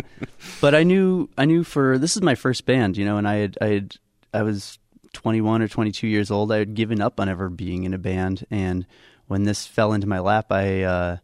but 0.59 0.75
I 0.75 0.83
knew 0.83 1.29
I 1.37 1.45
knew 1.45 1.63
for 1.63 1.97
this 1.97 2.17
is 2.17 2.21
my 2.21 2.35
first 2.35 2.65
band, 2.65 2.97
you 2.97 3.05
know, 3.05 3.17
and 3.17 3.27
I 3.27 3.35
had 3.35 3.57
I 3.61 3.67
had 3.67 3.95
I 4.33 4.41
was 4.41 4.79
21 5.13 5.61
or 5.61 5.67
22 5.67 6.07
years 6.07 6.29
old. 6.29 6.51
I 6.51 6.57
had 6.57 6.73
given 6.73 7.01
up 7.01 7.19
on 7.19 7.29
ever 7.29 7.49
being 7.49 7.83
in 7.83 7.93
a 7.93 7.97
band, 7.97 8.45
and 8.51 8.85
when 9.27 9.43
this 9.43 9.65
fell 9.65 9.93
into 9.93 10.07
my 10.07 10.19
lap, 10.19 10.51
I 10.51 10.83
uh, 10.83 11.17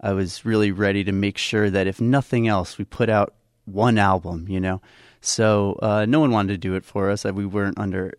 I 0.00 0.12
was 0.12 0.44
really 0.44 0.72
ready 0.72 1.04
to 1.04 1.12
make 1.12 1.38
sure 1.38 1.70
that 1.70 1.86
if 1.86 2.00
nothing 2.00 2.48
else, 2.48 2.78
we 2.78 2.84
put 2.84 3.08
out 3.08 3.34
one 3.64 3.98
album, 3.98 4.46
you 4.48 4.60
know. 4.60 4.80
So 5.20 5.78
uh, 5.80 6.04
no 6.06 6.20
one 6.20 6.30
wanted 6.30 6.52
to 6.52 6.58
do 6.58 6.74
it 6.74 6.84
for 6.84 7.10
us. 7.10 7.24
Uh, 7.24 7.32
We 7.32 7.46
weren't 7.46 7.78
under. 7.78 8.14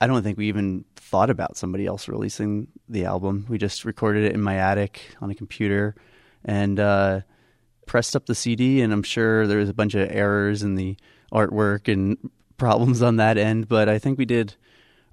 I, 0.00 0.06
don't 0.06 0.22
think 0.22 0.38
we 0.38 0.48
even 0.48 0.84
thought 0.94 1.30
about 1.30 1.56
somebody 1.56 1.84
else 1.84 2.06
releasing 2.06 2.68
the 2.88 3.06
album. 3.06 3.46
We 3.48 3.58
just 3.58 3.84
recorded 3.84 4.24
it 4.24 4.32
in 4.32 4.40
my 4.40 4.56
attic 4.56 5.00
on 5.20 5.30
a 5.30 5.34
computer 5.34 5.96
and 6.44 6.78
uh, 6.78 7.22
pressed 7.86 8.14
up 8.14 8.26
the 8.26 8.36
CD. 8.36 8.82
And 8.82 8.92
I'm 8.92 9.02
sure 9.02 9.46
there 9.46 9.58
was 9.58 9.68
a 9.68 9.74
bunch 9.74 9.94
of 9.94 10.08
errors 10.10 10.62
in 10.62 10.76
the 10.76 10.96
artwork 11.32 11.92
and 11.92 12.18
problems 12.56 13.02
on 13.02 13.16
that 13.16 13.38
end, 13.38 13.68
but 13.68 13.88
I 13.88 13.98
think 13.98 14.18
we 14.18 14.24
did 14.24 14.54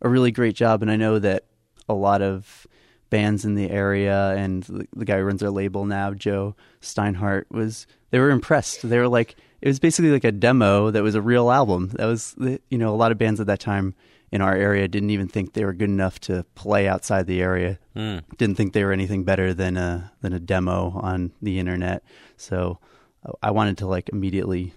a 0.01 0.09
really 0.09 0.31
great 0.31 0.55
job. 0.55 0.81
And 0.81 0.91
I 0.91 0.95
know 0.95 1.19
that 1.19 1.45
a 1.87 1.93
lot 1.93 2.21
of 2.21 2.67
bands 3.09 3.45
in 3.45 3.55
the 3.55 3.69
area 3.69 4.29
and 4.37 4.63
the, 4.63 4.87
the 4.95 5.05
guy 5.05 5.17
who 5.17 5.23
runs 5.23 5.43
our 5.43 5.49
label 5.49 5.85
now, 5.85 6.13
Joe 6.13 6.55
Steinhardt, 6.81 7.45
was 7.49 7.85
they 8.09 8.19
were 8.19 8.29
impressed. 8.29 8.87
They 8.87 8.97
were 8.97 9.07
like, 9.07 9.35
it 9.61 9.67
was 9.67 9.79
basically 9.79 10.11
like 10.11 10.23
a 10.23 10.31
demo 10.31 10.89
that 10.91 11.03
was 11.03 11.15
a 11.15 11.21
real 11.21 11.51
album. 11.51 11.89
That 11.95 12.05
was, 12.05 12.35
you 12.39 12.77
know, 12.77 12.93
a 12.93 12.97
lot 12.97 13.11
of 13.11 13.17
bands 13.17 13.39
at 13.39 13.47
that 13.47 13.59
time 13.59 13.93
in 14.31 14.41
our 14.41 14.55
area 14.55 14.87
didn't 14.87 15.09
even 15.09 15.27
think 15.27 15.53
they 15.53 15.65
were 15.65 15.73
good 15.73 15.89
enough 15.89 16.19
to 16.21 16.45
play 16.55 16.87
outside 16.87 17.27
the 17.27 17.41
area. 17.41 17.77
Hmm. 17.93 18.19
Didn't 18.37 18.55
think 18.55 18.73
they 18.73 18.85
were 18.85 18.93
anything 18.93 19.23
better 19.23 19.53
than 19.53 19.77
a 19.77 20.11
than 20.21 20.33
a 20.33 20.39
demo 20.39 20.91
on 21.01 21.33
the 21.41 21.59
internet. 21.59 22.03
So 22.37 22.79
uh, 23.25 23.33
I 23.43 23.51
wanted 23.51 23.77
to 23.79 23.87
like 23.87 24.09
immediately 24.09 24.73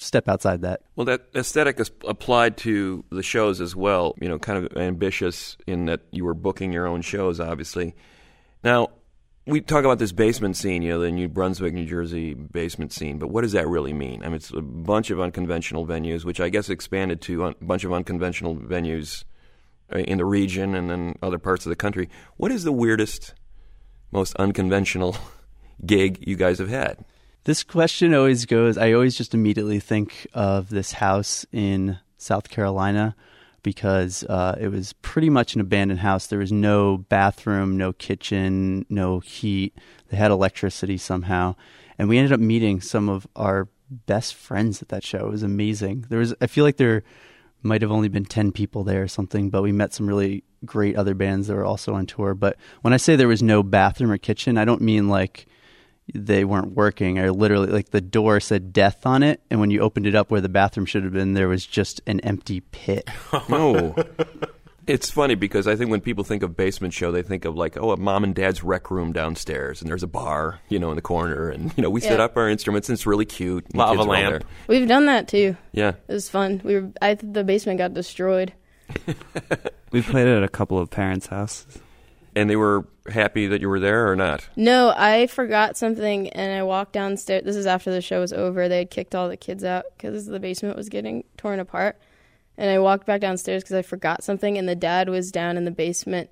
step 0.00 0.28
outside 0.28 0.62
that. 0.62 0.82
Well, 0.96 1.04
that 1.06 1.26
aesthetic 1.34 1.78
is 1.78 1.90
applied 2.06 2.56
to 2.58 3.04
the 3.10 3.22
shows 3.22 3.60
as 3.60 3.76
well. 3.76 4.14
You 4.20 4.28
know, 4.28 4.38
kind 4.38 4.64
of 4.64 4.76
ambitious 4.76 5.56
in 5.66 5.86
that 5.86 6.00
you 6.10 6.24
were 6.24 6.34
booking 6.34 6.72
your 6.72 6.86
own 6.86 7.02
shows, 7.02 7.38
obviously. 7.40 7.94
Now, 8.64 8.88
we 9.46 9.60
talk 9.60 9.84
about 9.84 9.98
this 9.98 10.12
basement 10.12 10.56
scene, 10.56 10.82
you 10.82 10.90
know, 10.90 11.00
the 11.00 11.10
New 11.10 11.28
Brunswick, 11.28 11.72
New 11.72 11.86
Jersey 11.86 12.34
basement 12.34 12.92
scene, 12.92 13.18
but 13.18 13.28
what 13.28 13.42
does 13.42 13.52
that 13.52 13.68
really 13.68 13.92
mean? 13.92 14.22
I 14.22 14.26
mean, 14.26 14.36
it's 14.36 14.50
a 14.50 14.60
bunch 14.60 15.10
of 15.10 15.20
unconventional 15.20 15.86
venues, 15.86 16.24
which 16.24 16.40
I 16.40 16.48
guess 16.48 16.68
expanded 16.68 17.20
to 17.22 17.46
a 17.46 17.54
bunch 17.60 17.84
of 17.84 17.92
unconventional 17.92 18.56
venues 18.56 19.24
uh, 19.92 19.98
in 19.98 20.18
the 20.18 20.24
region 20.24 20.74
and 20.74 20.90
then 20.90 21.16
other 21.22 21.38
parts 21.38 21.66
of 21.66 21.70
the 21.70 21.76
country. 21.76 22.08
What 22.36 22.52
is 22.52 22.64
the 22.64 22.72
weirdest, 22.72 23.34
most 24.12 24.36
unconventional 24.36 25.16
gig 25.86 26.22
you 26.26 26.36
guys 26.36 26.58
have 26.58 26.68
had? 26.68 27.04
This 27.44 27.62
question 27.62 28.12
always 28.12 28.44
goes. 28.44 28.76
I 28.76 28.92
always 28.92 29.16
just 29.16 29.32
immediately 29.32 29.80
think 29.80 30.26
of 30.34 30.68
this 30.68 30.92
house 30.92 31.46
in 31.52 31.98
South 32.18 32.50
Carolina 32.50 33.16
because 33.62 34.24
uh, 34.24 34.56
it 34.60 34.68
was 34.68 34.92
pretty 34.94 35.30
much 35.30 35.54
an 35.54 35.62
abandoned 35.62 36.00
house. 36.00 36.26
There 36.26 36.38
was 36.38 36.52
no 36.52 36.98
bathroom, 36.98 37.78
no 37.78 37.94
kitchen, 37.94 38.84
no 38.90 39.20
heat. 39.20 39.74
They 40.08 40.18
had 40.18 40.30
electricity 40.30 40.98
somehow, 40.98 41.54
and 41.98 42.08
we 42.08 42.18
ended 42.18 42.32
up 42.32 42.40
meeting 42.40 42.82
some 42.82 43.08
of 43.08 43.26
our 43.34 43.68
best 43.90 44.34
friends 44.34 44.82
at 44.82 44.88
that 44.88 45.04
show. 45.04 45.26
It 45.26 45.30
was 45.30 45.42
amazing. 45.42 46.06
There 46.10 46.18
was. 46.18 46.34
I 46.42 46.46
feel 46.46 46.64
like 46.64 46.76
there 46.76 47.02
might 47.62 47.82
have 47.82 47.90
only 47.90 48.08
been 48.08 48.24
10 48.24 48.52
people 48.52 48.84
there 48.84 49.02
or 49.02 49.08
something, 49.08 49.50
but 49.50 49.62
we 49.62 49.72
met 49.72 49.92
some 49.92 50.06
really 50.06 50.44
great 50.64 50.96
other 50.96 51.14
bands 51.14 51.46
that 51.46 51.54
were 51.54 51.64
also 51.64 51.94
on 51.94 52.06
tour. 52.06 52.34
But 52.34 52.56
when 52.82 52.94
I 52.94 52.98
say 52.98 53.16
there 53.16 53.28
was 53.28 53.42
no 53.42 53.62
bathroom 53.62 54.10
or 54.10 54.18
kitchen, 54.18 54.58
I 54.58 54.64
don't 54.64 54.80
mean 54.80 55.08
like 55.08 55.46
they 56.14 56.44
weren't 56.44 56.72
working. 56.72 57.18
I 57.18 57.28
literally 57.30 57.68
like 57.68 57.90
the 57.90 58.00
door 58.00 58.40
said 58.40 58.72
death 58.72 59.04
on 59.06 59.22
it, 59.22 59.40
and 59.50 59.60
when 59.60 59.70
you 59.70 59.80
opened 59.80 60.06
it 60.06 60.14
up 60.14 60.30
where 60.30 60.40
the 60.40 60.48
bathroom 60.48 60.86
should 60.86 61.04
have 61.04 61.12
been, 61.12 61.34
there 61.34 61.48
was 61.48 61.64
just 61.66 62.00
an 62.06 62.20
empty 62.20 62.60
pit. 62.60 63.08
No. 63.48 63.94
It's 64.86 65.08
funny 65.10 65.36
because 65.36 65.68
I 65.68 65.76
think 65.76 65.88
when 65.90 66.00
people 66.00 66.24
think 66.24 66.42
of 66.42 66.56
basement 66.56 66.92
show, 66.94 67.12
they 67.12 67.22
think 67.22 67.44
of 67.44 67.54
like, 67.54 67.76
oh, 67.76 67.92
a 67.92 67.96
mom 67.96 68.24
and 68.24 68.34
dad's 68.34 68.64
rec 68.64 68.90
room 68.90 69.12
downstairs, 69.12 69.80
and 69.80 69.88
there's 69.88 70.02
a 70.02 70.08
bar, 70.08 70.58
you 70.68 70.80
know, 70.80 70.90
in 70.90 70.96
the 70.96 71.02
corner, 71.02 71.48
and 71.48 71.72
you 71.76 71.82
know, 71.82 71.90
we 71.90 72.00
set 72.00 72.18
up 72.18 72.36
our 72.36 72.48
instruments, 72.48 72.88
and 72.88 72.96
it's 72.96 73.06
really 73.06 73.24
cute. 73.26 73.64
and 73.66 73.74
the 73.74 73.78
Lava 73.78 73.98
kids 73.98 74.08
lamp. 74.08 74.44
We've 74.66 74.88
done 74.88 75.06
that 75.06 75.28
too. 75.28 75.56
Yeah. 75.72 75.92
It 76.08 76.12
was 76.12 76.28
fun. 76.28 76.60
We 76.64 76.74
were. 76.74 76.90
I 77.00 77.14
the 77.14 77.44
basement 77.44 77.78
got 77.78 77.94
destroyed. 77.94 78.52
We 79.92 80.02
played 80.02 80.28
it 80.28 80.36
at 80.36 80.44
a 80.44 80.48
couple 80.48 80.78
of 80.78 80.88
parents' 80.88 81.26
houses. 81.26 81.78
And 82.34 82.48
they 82.48 82.56
were 82.56 82.86
happy 83.10 83.46
that 83.48 83.60
you 83.60 83.68
were 83.68 83.80
there 83.80 84.10
or 84.10 84.14
not? 84.16 84.48
No, 84.56 84.92
I 84.96 85.26
forgot 85.26 85.76
something, 85.76 86.28
and 86.30 86.52
I 86.58 86.62
walked 86.62 86.92
downstairs. 86.92 87.44
This 87.44 87.56
is 87.56 87.66
after 87.66 87.90
the 87.90 88.00
show 88.00 88.20
was 88.20 88.32
over. 88.32 88.68
They 88.68 88.78
had 88.78 88.90
kicked 88.90 89.14
all 89.14 89.28
the 89.28 89.36
kids 89.36 89.64
out 89.64 89.84
because 89.96 90.26
the 90.26 90.38
basement 90.40 90.76
was 90.76 90.88
getting 90.88 91.24
torn 91.36 91.58
apart. 91.60 91.98
And 92.56 92.70
I 92.70 92.78
walked 92.78 93.06
back 93.06 93.20
downstairs 93.20 93.62
because 93.62 93.74
I 93.76 93.82
forgot 93.82 94.22
something, 94.22 94.58
and 94.58 94.68
the 94.68 94.74
dad 94.76 95.08
was 95.08 95.32
down 95.32 95.56
in 95.56 95.64
the 95.64 95.70
basement 95.70 96.30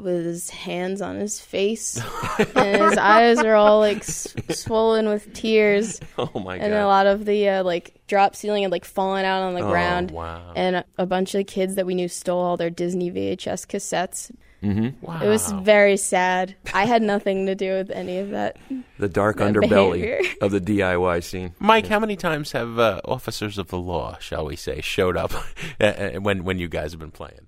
with 0.00 0.24
his 0.24 0.50
hands 0.50 1.00
on 1.00 1.16
his 1.16 1.40
face, 1.40 2.00
and 2.56 2.82
his 2.82 2.98
eyes 2.98 3.38
are 3.38 3.54
all 3.54 3.78
like 3.80 3.98
s- 3.98 4.34
swollen 4.50 5.08
with 5.08 5.32
tears. 5.32 6.00
Oh 6.18 6.30
my 6.40 6.58
god! 6.58 6.64
And 6.64 6.74
a 6.74 6.86
lot 6.86 7.06
of 7.06 7.24
the 7.24 7.48
uh, 7.48 7.62
like 7.64 7.94
drop 8.08 8.34
ceiling 8.34 8.64
had 8.64 8.72
like 8.72 8.84
fallen 8.84 9.24
out 9.24 9.42
on 9.42 9.54
the 9.54 9.62
Oh, 9.62 9.70
ground. 9.70 10.10
wow. 10.10 10.52
And 10.56 10.76
a, 10.76 10.84
a 10.98 11.06
bunch 11.06 11.34
of 11.36 11.46
kids 11.46 11.76
that 11.76 11.86
we 11.86 11.94
knew 11.94 12.08
stole 12.08 12.40
all 12.40 12.56
their 12.56 12.70
Disney 12.70 13.10
VHS 13.10 13.66
cassettes. 13.68 14.32
Mm-hmm. 14.62 15.22
It 15.22 15.28
was 15.28 15.52
very 15.52 15.96
sad. 15.96 16.56
I 16.74 16.84
had 16.84 17.00
nothing 17.00 17.46
to 17.46 17.54
do 17.54 17.74
with 17.74 17.90
any 17.90 18.18
of 18.18 18.30
that. 18.30 18.56
The 18.98 19.08
dark 19.08 19.36
that 19.36 19.54
underbelly 19.54 20.00
behavior. 20.00 20.20
of 20.40 20.50
the 20.50 20.60
DIY 20.60 21.22
scene. 21.22 21.54
Mike, 21.60 21.86
how 21.86 22.00
many 22.00 22.16
times 22.16 22.52
have 22.52 22.78
uh, 22.78 23.00
officers 23.04 23.58
of 23.58 23.68
the 23.68 23.78
law, 23.78 24.18
shall 24.18 24.44
we 24.44 24.56
say, 24.56 24.80
showed 24.80 25.16
up 25.16 25.32
when 25.80 26.44
when 26.44 26.58
you 26.58 26.68
guys 26.68 26.92
have 26.92 27.00
been 27.00 27.12
playing? 27.12 27.46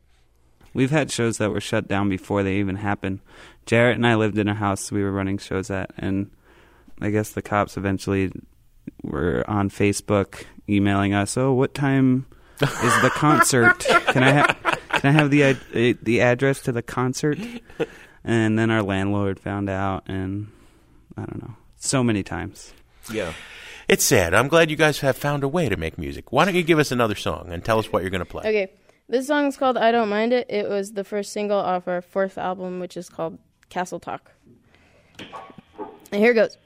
We've 0.72 0.92
had 0.92 1.10
shows 1.10 1.38
that 1.38 1.50
were 1.50 1.60
shut 1.60 1.88
down 1.88 2.08
before 2.08 2.44
they 2.44 2.56
even 2.56 2.76
happened. 2.76 3.20
Jarrett 3.66 3.96
and 3.96 4.06
I 4.06 4.14
lived 4.14 4.38
in 4.38 4.46
a 4.46 4.54
house 4.54 4.92
we 4.92 5.02
were 5.02 5.10
running 5.10 5.38
shows 5.38 5.68
at, 5.68 5.90
and 5.98 6.30
I 7.00 7.10
guess 7.10 7.30
the 7.30 7.42
cops 7.42 7.76
eventually 7.76 8.30
were 9.02 9.44
on 9.48 9.68
Facebook 9.68 10.44
emailing 10.68 11.12
us. 11.12 11.36
Oh, 11.36 11.52
what 11.52 11.74
time 11.74 12.26
is 12.60 13.02
the 13.02 13.10
concert? 13.12 13.80
Can 13.80 14.22
I 14.22 14.30
have 14.30 14.56
can 14.92 15.14
I 15.16 15.18
have 15.18 15.30
the 15.30 15.42
ad- 15.44 15.60
uh, 15.74 15.98
the 16.02 16.20
address 16.20 16.60
to 16.62 16.72
the 16.72 16.82
concert? 16.82 17.38
And 18.22 18.58
then 18.58 18.70
our 18.70 18.82
landlord 18.82 19.40
found 19.40 19.70
out, 19.70 20.04
and 20.06 20.52
I 21.16 21.22
don't 21.22 21.42
know, 21.42 21.54
so 21.78 22.04
many 22.04 22.22
times. 22.22 22.74
Yeah. 23.10 23.32
It's 23.88 24.04
sad. 24.04 24.34
I'm 24.34 24.48
glad 24.48 24.70
you 24.70 24.76
guys 24.76 25.00
have 25.00 25.16
found 25.16 25.42
a 25.42 25.48
way 25.48 25.68
to 25.68 25.76
make 25.76 25.96
music. 25.98 26.30
Why 26.30 26.44
don't 26.44 26.54
you 26.54 26.62
give 26.62 26.78
us 26.78 26.92
another 26.92 27.14
song 27.14 27.48
and 27.50 27.64
tell 27.64 27.78
us 27.78 27.90
what 27.90 28.02
you're 28.02 28.10
going 28.10 28.20
to 28.20 28.24
play? 28.24 28.42
Okay, 28.46 28.72
this 29.08 29.26
song 29.26 29.46
is 29.46 29.56
called 29.56 29.76
"I 29.78 29.90
Don't 29.90 30.08
Mind 30.10 30.32
It." 30.32 30.46
It 30.50 30.68
was 30.68 30.92
the 30.92 31.02
first 31.02 31.32
single 31.32 31.58
off 31.58 31.88
our 31.88 32.02
fourth 32.02 32.36
album, 32.38 32.78
which 32.78 32.96
is 32.96 33.08
called 33.08 33.38
Castle 33.68 33.98
Talk. 33.98 34.32
And 35.18 36.20
here 36.20 36.32
it 36.32 36.34
goes. 36.34 36.56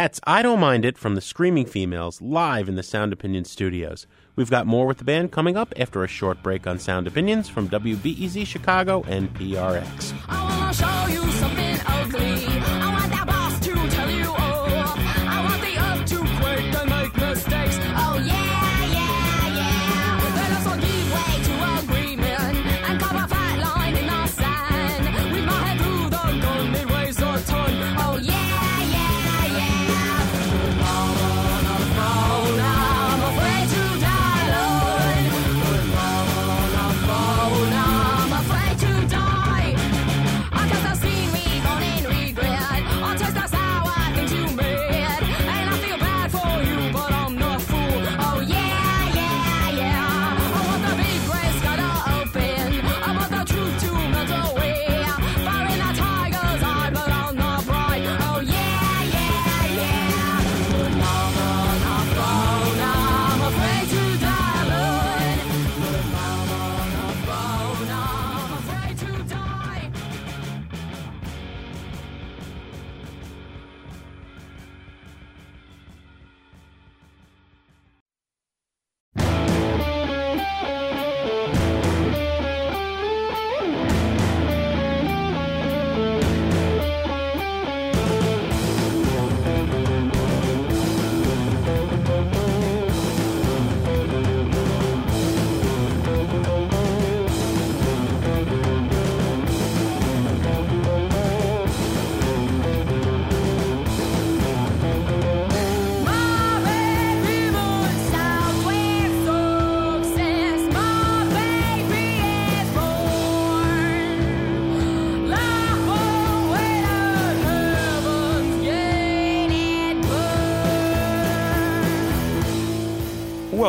That's 0.00 0.18
I 0.24 0.40
Don't 0.40 0.60
Mind 0.60 0.86
It 0.86 0.96
from 0.96 1.14
the 1.14 1.20
Screaming 1.20 1.66
Females 1.66 2.22
live 2.22 2.70
in 2.70 2.74
the 2.74 2.82
Sound 2.82 3.12
Opinion 3.12 3.44
studios. 3.44 4.06
We've 4.34 4.48
got 4.48 4.66
more 4.66 4.86
with 4.86 4.96
the 4.96 5.04
band 5.04 5.30
coming 5.30 5.58
up 5.58 5.74
after 5.76 6.02
a 6.02 6.08
short 6.08 6.42
break 6.42 6.66
on 6.66 6.78
Sound 6.78 7.06
Opinions 7.06 7.50
from 7.50 7.68
WBEZ 7.68 8.46
Chicago 8.46 9.04
and 9.06 9.28
PRX. 9.34 10.14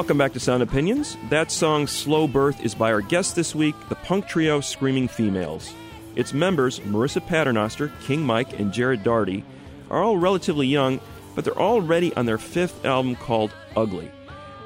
Welcome 0.02 0.18
back 0.18 0.34
to 0.34 0.40
Sound 0.40 0.64
Opinions. 0.64 1.16
That 1.30 1.52
song, 1.52 1.86
Slow 1.86 2.28
Birth, 2.28 2.66
is 2.66 2.74
by 2.74 2.92
our 2.92 3.02
guest 3.02 3.36
this 3.36 3.54
week, 3.54 3.76
the 3.88 3.94
punk 3.94 4.26
trio 4.26 4.60
Screaming 4.60 5.08
Females. 5.08 5.72
Its 6.16 6.34
members, 6.34 6.80
Marissa 6.80 7.24
Paternoster, 7.24 7.92
King 8.02 8.24
Mike, 8.24 8.60
and 8.60 8.74
Jarrett 8.74 9.04
Dougherty, 9.04 9.44
are 9.92 10.02
all 10.02 10.18
relatively 10.18 10.66
young, 10.66 11.00
but 11.36 11.46
they're 11.46 11.54
already 11.56 12.12
on 12.16 12.26
their 12.26 12.40
fifth 12.40 12.84
album 12.84 13.16
called 13.16 13.54
Ugly. 13.76 14.10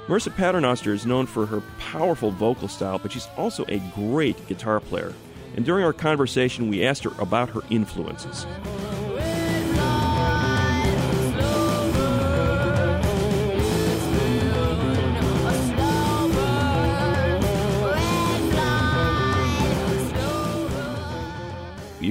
Marissa 0.07 0.33
Paternoster 0.33 0.93
is 0.93 1.05
known 1.05 1.25
for 1.25 1.45
her 1.45 1.59
powerful 1.79 2.31
vocal 2.31 2.69
style, 2.69 2.97
but 2.97 3.11
she's 3.11 3.27
also 3.36 3.65
a 3.67 3.79
great 3.93 4.47
guitar 4.47 4.79
player. 4.79 5.13
And 5.57 5.65
during 5.65 5.83
our 5.83 5.91
conversation, 5.91 6.69
we 6.69 6.86
asked 6.86 7.03
her 7.03 7.11
about 7.19 7.49
her 7.49 7.61
influences. 7.69 8.45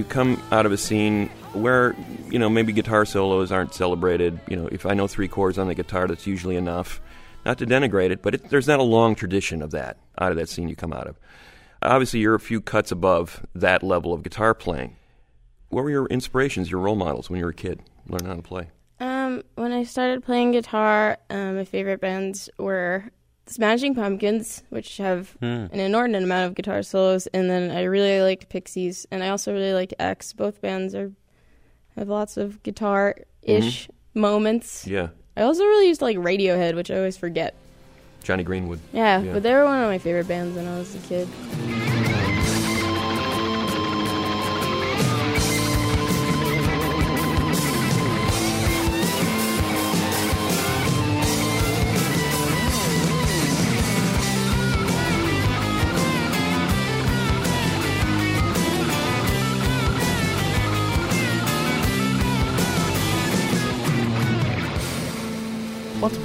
You 0.04 0.10
come 0.10 0.42
out 0.52 0.66
of 0.66 0.72
a 0.72 0.76
scene 0.76 1.28
where 1.52 1.96
you 2.30 2.38
know 2.38 2.48
maybe 2.48 2.72
guitar 2.72 3.04
solos 3.04 3.50
aren't 3.50 3.74
celebrated. 3.74 4.38
You 4.48 4.56
know, 4.56 4.66
if 4.68 4.86
I 4.86 4.94
know 4.94 5.06
three 5.06 5.28
chords 5.28 5.58
on 5.58 5.68
the 5.68 5.74
guitar, 5.74 6.06
that's 6.06 6.26
usually 6.26 6.56
enough. 6.56 7.00
Not 7.44 7.58
to 7.58 7.66
denigrate 7.66 8.10
it, 8.10 8.22
but 8.22 8.34
it, 8.34 8.48
there's 8.48 8.66
not 8.66 8.80
a 8.80 8.84
long 8.84 9.14
tradition 9.14 9.60
of 9.60 9.70
that 9.72 9.98
out 10.18 10.30
of 10.30 10.38
that 10.38 10.48
scene 10.48 10.68
you 10.68 10.76
come 10.76 10.92
out 10.92 11.06
of. 11.06 11.18
Obviously, 11.82 12.20
you're 12.20 12.34
a 12.34 12.40
few 12.40 12.60
cuts 12.60 12.90
above 12.90 13.44
that 13.54 13.82
level 13.82 14.14
of 14.14 14.22
guitar 14.22 14.54
playing. 14.54 14.96
What 15.68 15.84
were 15.84 15.90
your 15.90 16.06
inspirations, 16.06 16.70
your 16.70 16.80
role 16.80 16.96
models 16.96 17.28
when 17.28 17.38
you 17.38 17.44
were 17.44 17.50
a 17.50 17.54
kid, 17.54 17.82
learning 18.08 18.28
how 18.28 18.34
to 18.34 18.42
play? 18.42 18.68
Um, 19.00 19.42
when 19.56 19.72
I 19.72 19.84
started 19.84 20.24
playing 20.24 20.52
guitar, 20.52 21.18
um, 21.28 21.56
my 21.56 21.64
favorite 21.64 22.00
bands 22.00 22.48
were 22.58 23.10
Smashing 23.46 23.94
Pumpkins, 23.94 24.62
which 24.70 24.96
have 24.96 25.32
Hmm. 25.40 25.66
an 25.70 25.78
inordinate 25.80 26.22
amount 26.22 26.46
of 26.46 26.54
guitar 26.54 26.82
solos, 26.82 27.26
and 27.28 27.50
then 27.50 27.70
I 27.70 27.82
really 27.82 28.20
liked 28.22 28.48
Pixies, 28.48 29.06
and 29.10 29.22
I 29.22 29.28
also 29.28 29.52
really 29.52 29.74
liked 29.74 29.92
X. 29.98 30.32
Both 30.32 30.60
bands 30.62 30.94
are 30.94 31.12
have 31.96 32.08
lots 32.08 32.36
of 32.36 32.62
guitar 32.62 33.14
ish 33.42 33.88
moments. 34.14 34.86
Yeah, 34.86 35.08
I 35.36 35.42
also 35.42 35.62
really 35.64 35.88
used 35.88 36.00
to 36.00 36.06
like 36.06 36.16
Radiohead, 36.16 36.74
which 36.74 36.90
I 36.90 36.96
always 36.96 37.16
forget. 37.16 37.54
Jonny 38.22 38.42
Greenwood. 38.42 38.80
Yeah, 38.92 39.20
but 39.20 39.42
they 39.42 39.52
were 39.52 39.64
one 39.64 39.82
of 39.82 39.88
my 39.88 39.98
favorite 39.98 40.26
bands 40.26 40.56
when 40.56 40.66
I 40.66 40.78
was 40.78 40.94
a 40.94 40.98
kid. 41.06 41.28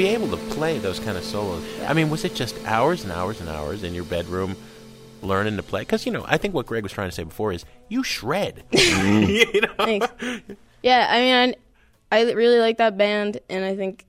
Able 0.09 0.29
to 0.29 0.37
play 0.53 0.77
those 0.77 0.99
kind 0.99 1.17
of 1.17 1.23
solos, 1.23 1.63
I 1.87 1.93
mean, 1.93 2.09
was 2.09 2.25
it 2.25 2.35
just 2.35 2.55
hours 2.65 3.03
and 3.03 3.11
hours 3.11 3.39
and 3.39 3.49
hours 3.49 3.83
in 3.83 3.93
your 3.93 4.03
bedroom 4.05 4.55
learning 5.21 5.57
to 5.57 5.63
play? 5.63 5.81
Because, 5.81 6.05
you 6.05 6.11
know, 6.11 6.23
I 6.27 6.37
think 6.37 6.53
what 6.53 6.65
Greg 6.65 6.83
was 6.83 6.91
trying 6.91 7.09
to 7.09 7.15
say 7.15 7.23
before 7.23 7.51
is 7.53 7.65
you 7.87 8.03
shred. 8.03 8.63
you 8.71 9.61
know? 9.61 9.73
Thanks. 9.77 10.07
Yeah, 10.83 11.07
I 11.09 11.19
mean, 11.19 11.55
I, 12.11 12.19
I 12.29 12.31
really 12.33 12.59
like 12.59 12.77
that 12.77 12.97
band, 12.97 13.39
and 13.49 13.63
I 13.65 13.75
think 13.75 14.05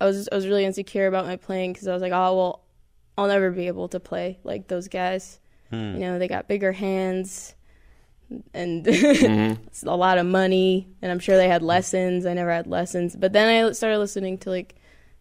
I 0.00 0.06
was 0.06 0.28
I 0.32 0.34
was 0.34 0.46
really 0.46 0.64
insecure 0.64 1.06
about 1.06 1.26
my 1.26 1.36
playing 1.36 1.72
because 1.72 1.86
I 1.88 1.92
was 1.92 2.02
like, 2.02 2.12
oh 2.12 2.36
well, 2.36 2.60
I'll 3.16 3.28
never 3.28 3.50
be 3.50 3.66
able 3.68 3.88
to 3.88 4.00
play 4.00 4.38
like 4.42 4.68
those 4.68 4.88
guys. 4.88 5.38
Hmm. 5.70 5.94
You 5.94 6.00
know, 6.00 6.18
they 6.18 6.28
got 6.28 6.48
bigger 6.48 6.72
hands, 6.72 7.54
and 8.52 8.84
Mhm. 8.86 9.58
it's 9.66 9.82
a 9.82 9.94
lot 9.94 10.18
of 10.18 10.26
money, 10.26 10.88
and 11.02 11.12
I'm 11.12 11.18
sure 11.20 11.36
they 11.36 11.48
had 11.48 11.62
lessons. 11.62 12.26
I 12.26 12.32
never 12.34 12.50
had 12.50 12.66
lessons, 12.66 13.14
but 13.16 13.32
then 13.32 13.66
I 13.66 13.72
started 13.72 13.98
listening 13.98 14.38
to 14.38 14.50
like 14.50 14.74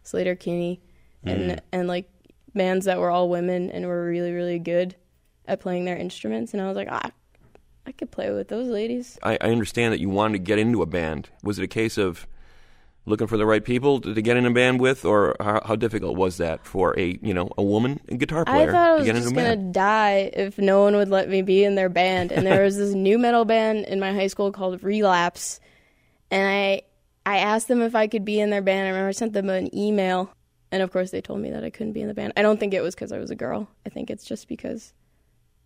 Sleater-Kinney, 0.04 0.82
and 1.24 1.52
Mm. 1.52 1.60
and 1.72 1.88
like 1.88 2.10
bands 2.56 2.86
that 2.86 3.00
were 3.00 3.10
all 3.10 3.30
women 3.30 3.70
and 3.72 3.86
were 3.88 4.06
really 4.06 4.32
really 4.32 4.60
good 4.60 4.96
at 5.48 5.60
playing 5.60 5.86
their 5.86 5.98
instruments, 5.98 6.54
and 6.54 6.62
I 6.62 6.68
was 6.68 6.76
like, 6.78 6.88
ah, 6.92 7.12
I 7.86 7.92
could 7.92 8.12
play 8.12 8.32
with 8.32 8.48
those 8.48 8.68
ladies. 8.68 9.18
I, 9.24 9.34
I 9.42 9.50
understand 9.52 9.94
that 9.94 10.00
you 10.00 10.10
wanted 10.10 10.34
to 10.34 10.40
get 10.40 10.58
into 10.60 10.82
a 10.82 10.86
band. 10.86 11.30
Was 11.44 11.60
it 11.60 11.64
a 11.64 11.68
case 11.68 11.98
of 11.98 12.26
looking 13.06 13.28
for 13.28 13.36
the 13.36 13.46
right 13.46 13.66
people 13.66 14.00
to, 14.00 14.14
to 14.14 14.22
get 14.22 14.38
in 14.38 14.46
a 14.46 14.52
band 14.52 14.80
with, 14.80 15.04
or 15.04 15.36
how, 15.42 15.62
how 15.66 15.76
difficult 15.76 16.16
was 16.16 16.38
that 16.38 16.66
for 16.66 16.98
a 16.98 17.20
you 17.22 17.34
know 17.34 17.50
a 17.58 17.64
woman 17.64 18.00
guitar 18.18 18.46
player 18.46 18.70
I 18.70 18.72
thought 18.72 18.90
I 18.92 18.94
was 18.96 19.06
just 19.06 19.36
gonna 19.36 19.56
band? 19.58 19.74
die 19.74 20.32
if 20.34 20.58
no 20.58 20.82
one 20.84 20.96
would 20.96 21.10
let 21.10 21.28
me 21.28 21.42
be 21.42 21.66
in 21.66 21.76
their 21.76 21.90
band. 21.90 22.32
And 22.32 22.46
there 22.48 22.64
was 22.68 22.78
this 22.78 22.94
nu 22.94 23.18
metal 23.18 23.44
band 23.44 23.86
in 23.86 24.00
my 24.00 24.14
high 24.14 24.28
school 24.28 24.52
called 24.54 24.82
Relapse, 24.84 25.60
and 26.32 26.48
I 26.48 26.82
I 27.26 27.38
asked 27.38 27.68
them 27.68 27.82
if 27.82 27.96
I 27.96 28.08
could 28.08 28.26
be 28.26 28.40
in 28.40 28.50
their 28.50 28.62
band. 28.62 28.88
I 28.88 28.90
remember 28.90 29.10
I 29.10 29.12
sent 29.12 29.34
them 29.34 29.50
an 29.50 29.74
email, 29.76 30.34
and 30.72 30.82
of 30.82 30.92
course 30.92 31.12
they 31.12 31.22
told 31.22 31.40
me 31.40 31.50
that 31.52 31.64
I 31.64 31.70
couldn't 31.70 31.94
be 31.94 32.02
in 32.02 32.08
the 32.08 32.14
band. 32.14 32.34
I 32.36 32.42
don't 32.42 32.60
think 32.60 32.74
it 32.74 32.82
was 32.82 32.96
because 32.96 33.12
I 33.12 33.18
was 33.18 33.32
a 33.32 33.36
girl. 33.36 33.70
I 33.86 33.90
think 33.90 34.10
it's 34.10 34.26
just 34.26 34.48
because 34.48 34.94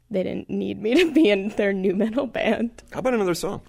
they 0.09 0.23
didn't 0.23 0.49
need 0.49 0.81
me 0.81 0.95
to 1.03 1.11
be 1.11 1.29
in 1.29 1.49
their 1.49 1.73
nu 1.73 1.95
metal 1.95 2.27
band. 2.27 2.83
How 2.91 2.99
about 2.99 3.13
another 3.13 3.33
song? 3.33 3.61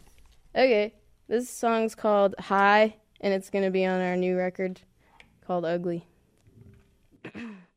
Okay, 0.55 0.95
this 1.29 1.49
song's 1.49 1.95
called 1.95 2.35
High, 2.39 2.97
and 3.21 3.33
it's 3.33 3.51
going 3.51 3.65
to 3.65 3.71
be 3.71 3.85
on 3.85 4.01
our 4.01 4.17
new 4.17 4.37
record 4.37 4.81
called 5.47 5.65
Ugly. 5.65 6.07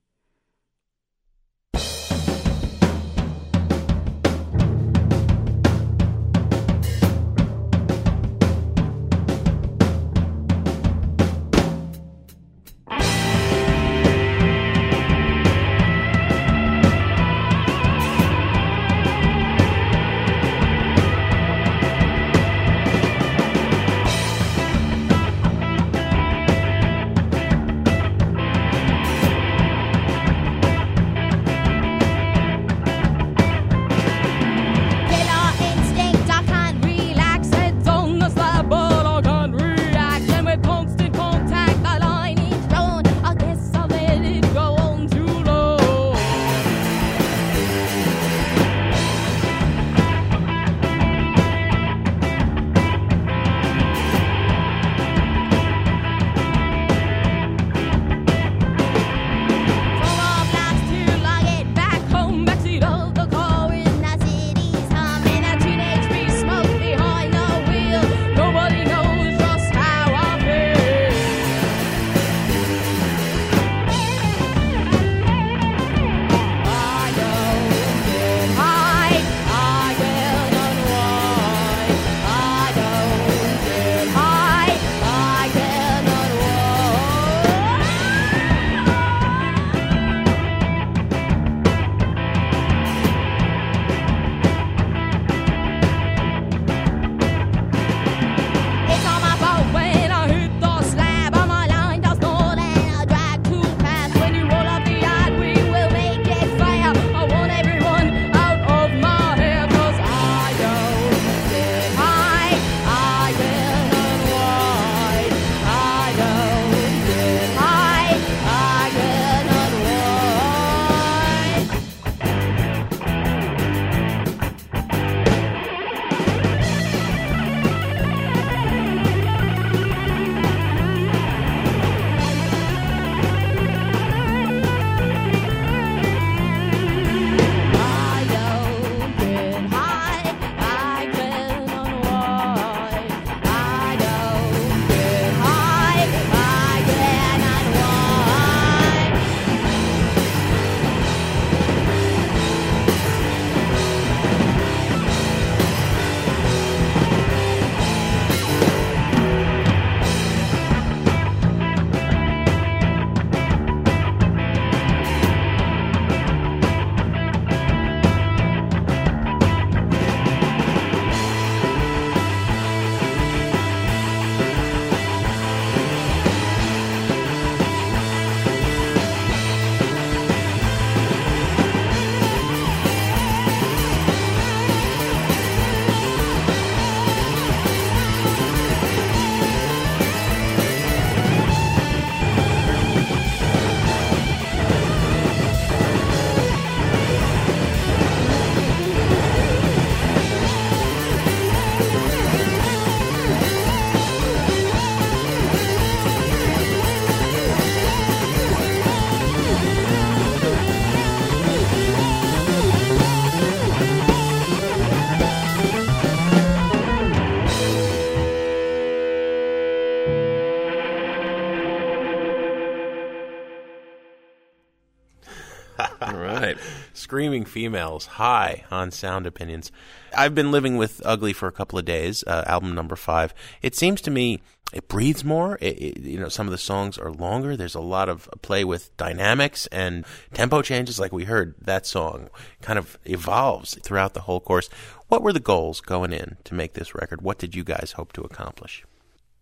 Screaming 227.12 227.43
Females, 227.43 228.05
high 228.05 228.64
on 228.72 228.89
sound 228.89 229.28
opinions. 229.28 229.70
I've 230.16 230.34
been 230.34 230.49
living 230.49 230.78
with 230.78 231.01
Ugly 231.03 231.34
for 231.34 231.49
a 231.49 231.51
couple 231.51 231.78
of 231.78 231.84
days, 231.84 232.24
uh, 232.26 232.45
album 232.47 232.74
number 232.74 232.95
five. 232.95 233.34
It 233.62 233.76
seems 233.76 233.99
to 234.03 234.09
me 234.09 234.39
it 234.72 234.88
breathes 234.88 235.26
more. 235.26 235.57
It, 235.59 235.78
it, 235.78 235.97
you 236.03 236.18
know, 236.18 236.30
some 236.30 236.47
of 236.47 236.51
the 236.51 236.57
songs 236.57 236.97
are 236.97 237.12
longer. 237.12 237.57
There's 237.57 237.76
a 237.76 237.82
lot 237.82 238.07
of 238.07 238.30
play 238.41 238.64
with 238.64 238.95
dynamics 238.95 239.68
and 239.74 240.05
tempo 240.34 240.62
changes, 240.62 241.01
like 241.01 241.12
we 241.12 241.26
heard. 241.26 241.55
That 241.59 241.86
song 241.86 242.30
kind 242.62 242.80
of 242.80 242.97
evolves 243.03 243.78
throughout 243.84 244.14
the 244.14 244.22
whole 244.22 244.39
course. 244.39 244.70
What 245.09 245.22
were 245.22 245.34
the 245.34 245.41
goals 245.41 245.82
going 245.82 246.14
in 246.14 246.38
to 246.45 246.53
make 246.53 246.76
this 246.76 246.95
record? 246.95 247.22
What 247.22 247.39
did 247.39 247.55
you 247.55 247.66
guys 247.66 247.95
hope 247.97 248.14
to 248.14 248.22
accomplish? 248.22 248.86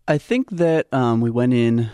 I 0.08 0.18
think 0.18 0.50
that 0.50 0.92
um, 0.92 1.20
we 1.20 1.30
went 1.30 1.52
in 1.54 1.90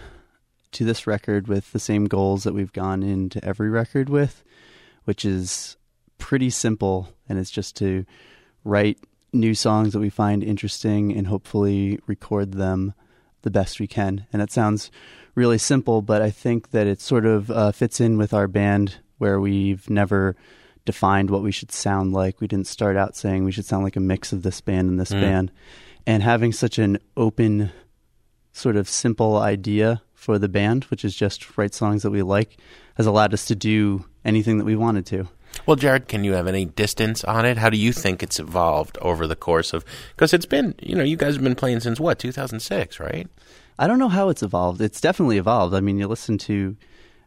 to 0.73 0.85
this 0.85 1.07
record 1.07 1.49
with 1.49 1.73
the 1.73 1.79
same 1.79 2.07
goals 2.07 2.45
that 2.45 2.55
we've 2.55 2.73
gone 2.73 3.03
into 3.03 3.45
every 3.45 3.69
record 3.69 4.09
with, 4.09 4.43
which 5.07 5.25
is 5.25 5.77
pretty 6.19 6.51
simple, 6.51 7.09
and 7.29 7.39
it's 7.39 7.51
just 7.51 7.75
to 7.79 8.05
write 8.63 8.99
new 9.33 9.55
songs 9.55 9.93
that 9.93 9.99
we 10.01 10.11
find 10.11 10.45
interesting 10.45 11.13
and 11.17 11.27
hopefully 11.27 11.99
record 12.07 12.53
them 12.53 12.95
the 13.43 13.51
best 13.51 13.81
we 13.81 13.87
can. 13.87 14.27
And 14.33 14.41
it 14.43 14.51
sounds 14.53 14.91
really 15.35 15.59
simple, 15.59 16.03
but 16.03 16.23
I 16.23 16.31
think 16.31 16.71
that 16.71 16.87
it 16.87 17.01
sort 17.01 17.27
of 17.27 17.51
uh, 17.51 17.73
fits 17.73 18.01
in 18.01 18.19
with 18.19 18.33
our 18.33 18.49
band 18.49 18.97
where 19.19 19.41
we've 19.41 19.89
never 19.91 20.37
defined 20.85 21.31
what 21.31 21.43
we 21.43 21.53
should 21.53 21.73
sound 21.73 22.13
like. 22.13 22.41
We 22.41 22.47
didn't 22.47 22.67
start 22.67 22.97
out 22.97 23.17
saying 23.17 23.45
we 23.45 23.53
should 23.53 23.67
sound 23.67 23.85
like 23.85 23.97
a 23.97 24.01
mix 24.01 24.33
of 24.33 24.43
this 24.43 24.61
band 24.61 24.89
and 24.89 24.99
this 25.01 25.13
Mm. 25.13 25.21
band. 25.21 25.53
And 26.07 26.23
having 26.23 26.53
such 26.53 26.79
an 26.79 26.99
open, 27.17 27.71
sort 28.53 28.77
of 28.77 28.89
simple 28.89 29.37
idea 29.37 30.01
for 30.15 30.39
the 30.39 30.49
band, 30.49 30.85
which 30.85 31.05
is 31.05 31.15
just 31.15 31.59
write 31.59 31.75
songs 31.75 32.03
that 32.03 32.11
we 32.11 32.23
like, 32.23 32.57
has 32.95 33.07
allowed 33.07 33.35
us 33.35 33.45
to 33.47 33.55
do 33.55 34.05
anything 34.27 34.59
that 34.59 34.65
we 34.65 34.77
wanted 34.77 35.07
to. 35.07 35.29
Well, 35.65 35.77
Jarrett, 35.77 36.09
can 36.09 36.25
you 36.25 36.33
have 36.33 36.47
any 36.47 36.67
distance 36.67 37.25
on 37.25 37.47
it? 37.47 37.57
How 37.57 37.71
do 37.71 37.79
you 37.79 37.93
think 37.93 38.23
it's 38.23 38.39
evolved 38.39 38.99
over 39.01 39.27
the 39.27 39.37
course 39.37 39.73
of? 39.73 39.85
Because 40.15 40.35
it's 40.35 40.45
been, 40.45 40.75
you 40.83 40.95
know, 40.95 41.03
you 41.03 41.17
guys 41.17 41.35
have 41.35 41.45
been 41.45 41.55
playing 41.55 41.81
since 41.81 41.99
what, 41.99 42.19
2006, 42.19 43.01
right? 43.01 43.27
I 43.79 43.87
don't 43.87 43.99
know 43.99 44.09
how 44.09 44.29
it's 44.29 44.43
evolved. 44.43 44.83
It's 44.83 45.01
definitely 45.01 45.39
evolved. 45.39 45.75
I 45.75 45.81
mean, 45.81 45.99
you 45.99 46.09
listen 46.09 46.37
to, 46.39 46.77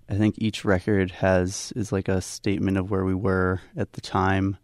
I 0.10 0.16
think 0.16 0.36
each 0.38 0.64
record 0.64 1.12
has 1.12 1.74
is 1.76 1.92
like 1.92 2.08
a 2.08 2.22
statement 2.22 2.78
of 2.78 2.92
where 2.92 3.06
we 3.06 3.16
were 3.16 3.62
at 3.76 3.94
the 3.94 4.02
time. 4.02 4.58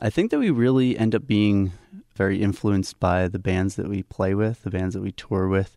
I 0.00 0.10
think 0.10 0.30
that 0.30 0.38
we 0.38 0.50
really 0.50 0.98
end 0.98 1.14
up 1.14 1.26
being 1.26 1.72
very 2.14 2.40
influenced 2.42 3.00
by 3.00 3.28
the 3.28 3.38
bands 3.38 3.76
that 3.76 3.88
we 3.88 4.02
play 4.02 4.34
with, 4.34 4.62
the 4.62 4.70
bands 4.70 4.94
that 4.94 5.02
we 5.02 5.12
tour 5.12 5.48
with. 5.48 5.76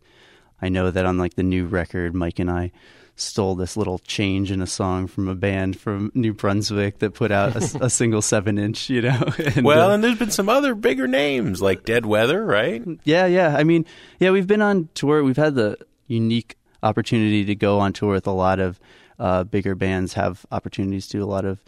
I 0.60 0.68
know 0.68 0.90
that 0.90 1.06
on 1.06 1.18
like 1.18 1.34
the 1.34 1.42
new 1.42 1.66
record, 1.66 2.14
Mike 2.14 2.38
and 2.38 2.50
I 2.50 2.72
stole 3.20 3.54
this 3.54 3.76
little 3.76 3.98
change 4.00 4.50
in 4.50 4.62
a 4.62 4.66
song 4.66 5.06
from 5.06 5.28
a 5.28 5.34
band 5.34 5.78
from 5.78 6.10
New 6.14 6.32
Brunswick 6.32 7.00
that 7.00 7.14
put 7.14 7.30
out 7.30 7.56
a, 7.56 7.84
a 7.86 7.90
single 7.90 8.22
seven 8.22 8.58
inch, 8.58 8.88
you 8.88 9.02
know. 9.02 9.22
And, 9.38 9.64
well, 9.64 9.90
uh, 9.90 9.94
and 9.94 10.04
there's 10.04 10.18
been 10.18 10.30
some 10.30 10.48
other 10.48 10.74
bigger 10.74 11.08
names 11.08 11.62
like 11.62 11.84
Dead 11.84 12.04
Weather, 12.06 12.44
right? 12.44 12.82
yeah, 13.04 13.26
yeah. 13.26 13.56
I 13.56 13.64
mean, 13.64 13.86
yeah, 14.20 14.30
we've 14.30 14.46
been 14.46 14.62
on 14.62 14.88
tour. 14.94 15.24
We've 15.24 15.36
had 15.36 15.54
the 15.54 15.78
unique 16.06 16.56
opportunity 16.82 17.44
to 17.46 17.54
go 17.54 17.80
on 17.80 17.92
tour 17.92 18.12
with 18.12 18.26
a 18.26 18.32
lot 18.32 18.60
of 18.60 18.78
uh, 19.18 19.44
bigger 19.44 19.74
bands, 19.74 20.12
have 20.14 20.44
opportunities 20.52 21.08
to 21.08 21.18
do 21.18 21.24
a 21.24 21.26
lot 21.26 21.44
of 21.44 21.62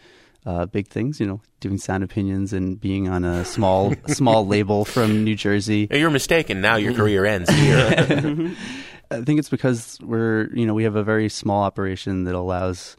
uh, 0.45 0.65
big 0.67 0.87
things. 0.87 1.19
You 1.19 1.27
know, 1.27 1.41
doing 1.59 1.77
sound 1.77 2.03
opinions 2.03 2.53
and 2.53 2.79
being 2.79 3.09
on 3.09 3.25
a 3.25 3.43
small 3.45 3.93
small 4.07 4.45
label 4.45 4.85
from 4.85 5.23
New 5.23 5.35
Jersey. 5.35 5.87
You're 5.91 6.11
mistaken. 6.11 6.61
Now 6.61 6.75
your 6.75 6.93
career 6.93 7.25
ends 7.25 7.49
here. 7.49 8.55
I 9.11 9.21
think 9.21 9.39
it's 9.39 9.49
because 9.49 9.97
we're 10.01 10.49
you 10.53 10.65
know 10.65 10.73
we 10.73 10.83
have 10.83 10.95
a 10.95 11.03
very 11.03 11.29
small 11.29 11.63
operation 11.63 12.23
that 12.23 12.35
allows 12.35 12.95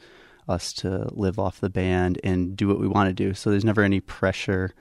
us 0.49 0.73
to 0.75 1.09
live 1.13 1.39
off 1.39 1.61
the 1.61 1.71
band 1.71 2.21
and 2.23 2.57
do 2.57 2.69
what 2.69 2.79
we 2.79 2.89
want 2.89 3.09
to 3.09 3.15
do. 3.15 3.33
So 3.33 3.51
there's 3.51 3.65
never 3.65 3.83
any 3.83 4.01
pressure 4.01 4.75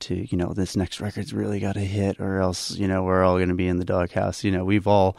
to 0.00 0.26
you 0.30 0.36
know 0.36 0.52
this 0.52 0.76
next 0.76 1.00
record's 1.00 1.32
really 1.32 1.60
got 1.60 1.74
to 1.74 1.80
hit 1.80 2.18
or 2.18 2.38
else 2.38 2.72
you 2.76 2.88
know 2.88 3.04
we're 3.04 3.22
all 3.22 3.36
going 3.36 3.48
to 3.48 3.54
be 3.54 3.68
in 3.68 3.78
the 3.78 3.84
doghouse. 3.84 4.42
You 4.42 4.50
know 4.50 4.64
we've 4.64 4.86
all 4.86 5.16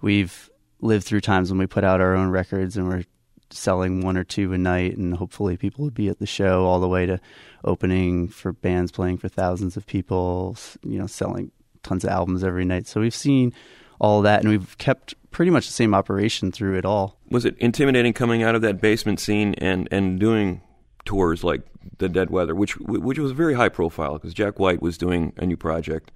we've 0.00 0.48
lived 0.80 1.04
through 1.04 1.20
times 1.20 1.50
when 1.50 1.58
we 1.58 1.66
put 1.66 1.84
out 1.84 2.00
our 2.00 2.14
own 2.14 2.30
records 2.30 2.76
and 2.76 2.88
we're 2.88 3.04
selling 3.50 4.00
one 4.00 4.16
or 4.16 4.24
two 4.24 4.52
a 4.54 4.58
night 4.58 4.96
and 4.96 5.14
hopefully 5.14 5.58
people 5.58 5.84
would 5.84 5.94
be 5.94 6.08
at 6.08 6.18
the 6.18 6.26
show 6.26 6.64
all 6.64 6.80
the 6.80 6.88
way 6.88 7.04
to 7.04 7.20
opening 7.64 8.26
for 8.26 8.52
bands 8.52 8.90
playing 8.90 9.18
for 9.18 9.28
thousands 9.28 9.76
of 9.76 9.86
people 9.86 10.56
you 10.82 10.98
know 10.98 11.06
selling 11.06 11.52
tons 11.82 12.02
of 12.02 12.10
albums 12.10 12.42
every 12.42 12.64
night 12.64 12.86
so 12.86 12.98
we've 12.98 13.14
seen 13.14 13.52
all 14.00 14.22
that 14.22 14.40
and 14.40 14.50
we've 14.50 14.76
kept 14.78 15.14
pretty 15.30 15.50
much 15.50 15.66
the 15.66 15.72
same 15.72 15.94
operation 15.94 16.52
through 16.52 16.76
it 16.76 16.84
all 16.84 17.18
Was 17.30 17.44
it 17.44 17.56
intimidating 17.58 18.12
coming 18.12 18.42
out 18.42 18.54
of 18.54 18.62
that 18.62 18.80
basement 18.80 19.20
scene 19.20 19.54
and, 19.54 19.88
and 19.90 20.18
doing 20.18 20.60
tours 21.04 21.42
like 21.42 21.62
the 21.98 22.08
Dead 22.08 22.30
Weather, 22.30 22.54
which 22.54 22.76
which 22.78 23.18
was 23.18 23.32
very 23.32 23.54
high 23.54 23.68
profile 23.68 24.14
because 24.14 24.34
Jack 24.34 24.58
White 24.58 24.82
was 24.82 24.98
doing 24.98 25.32
a 25.36 25.46
new 25.46 25.56
project. 25.56 26.12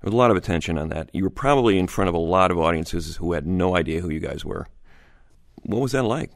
There 0.00 0.08
was 0.08 0.14
a 0.14 0.16
lot 0.16 0.30
of 0.30 0.36
attention 0.36 0.78
on 0.78 0.90
that. 0.90 1.10
You 1.12 1.24
were 1.24 1.30
probably 1.30 1.78
in 1.78 1.88
front 1.88 2.08
of 2.08 2.14
a 2.14 2.18
lot 2.18 2.50
of 2.50 2.58
audiences 2.58 3.16
who 3.16 3.32
had 3.32 3.46
no 3.46 3.76
idea 3.76 4.00
who 4.00 4.10
you 4.10 4.20
guys 4.20 4.44
were. 4.44 4.68
What 5.62 5.80
was 5.80 5.92
that 5.92 6.04
like? 6.04 6.30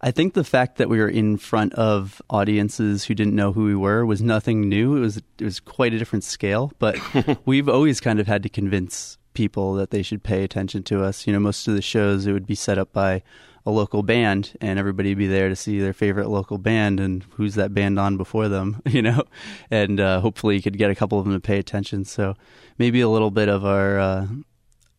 I 0.00 0.10
think 0.10 0.34
the 0.34 0.44
fact 0.44 0.76
that 0.78 0.88
we 0.88 0.98
were 0.98 1.08
in 1.08 1.36
front 1.36 1.74
of 1.74 2.20
audiences 2.30 3.04
who 3.04 3.14
didn't 3.14 3.34
know 3.34 3.52
who 3.52 3.64
we 3.64 3.74
were 3.74 4.04
was 4.04 4.22
nothing 4.22 4.68
new. 4.68 4.96
It 4.96 5.00
was 5.00 5.16
it 5.16 5.44
was 5.44 5.60
quite 5.60 5.92
a 5.92 5.98
different 5.98 6.24
scale, 6.24 6.72
but 6.78 6.98
we've 7.46 7.68
always 7.68 8.00
kind 8.00 8.20
of 8.20 8.26
had 8.26 8.42
to 8.44 8.48
convince 8.48 9.18
people 9.34 9.74
that 9.74 9.90
they 9.90 10.02
should 10.02 10.22
pay 10.22 10.44
attention 10.44 10.82
to 10.84 11.02
us. 11.02 11.26
You 11.26 11.32
know, 11.32 11.40
most 11.40 11.68
of 11.68 11.74
the 11.74 11.82
shows 11.82 12.26
it 12.26 12.32
would 12.32 12.46
be 12.46 12.54
set 12.54 12.78
up 12.78 12.92
by 12.92 13.22
a 13.66 13.70
local 13.70 14.02
band 14.02 14.56
and 14.60 14.78
everybody 14.78 15.10
would 15.10 15.18
be 15.18 15.26
there 15.26 15.48
to 15.48 15.56
see 15.56 15.80
their 15.80 15.92
favorite 15.92 16.28
local 16.28 16.58
band 16.58 17.00
and 17.00 17.24
who's 17.30 17.54
that 17.54 17.72
band 17.72 17.98
on 17.98 18.16
before 18.16 18.48
them, 18.48 18.82
you 18.86 19.02
know? 19.02 19.24
And 19.70 20.00
uh, 20.00 20.20
hopefully 20.20 20.56
you 20.56 20.62
could 20.62 20.78
get 20.78 20.90
a 20.90 20.94
couple 20.94 21.18
of 21.18 21.24
them 21.24 21.34
to 21.34 21.40
pay 21.40 21.58
attention. 21.58 22.04
So 22.04 22.34
maybe 22.78 23.00
a 23.00 23.08
little 23.08 23.30
bit 23.30 23.48
of 23.48 23.64
our 23.64 23.98
uh, 23.98 24.26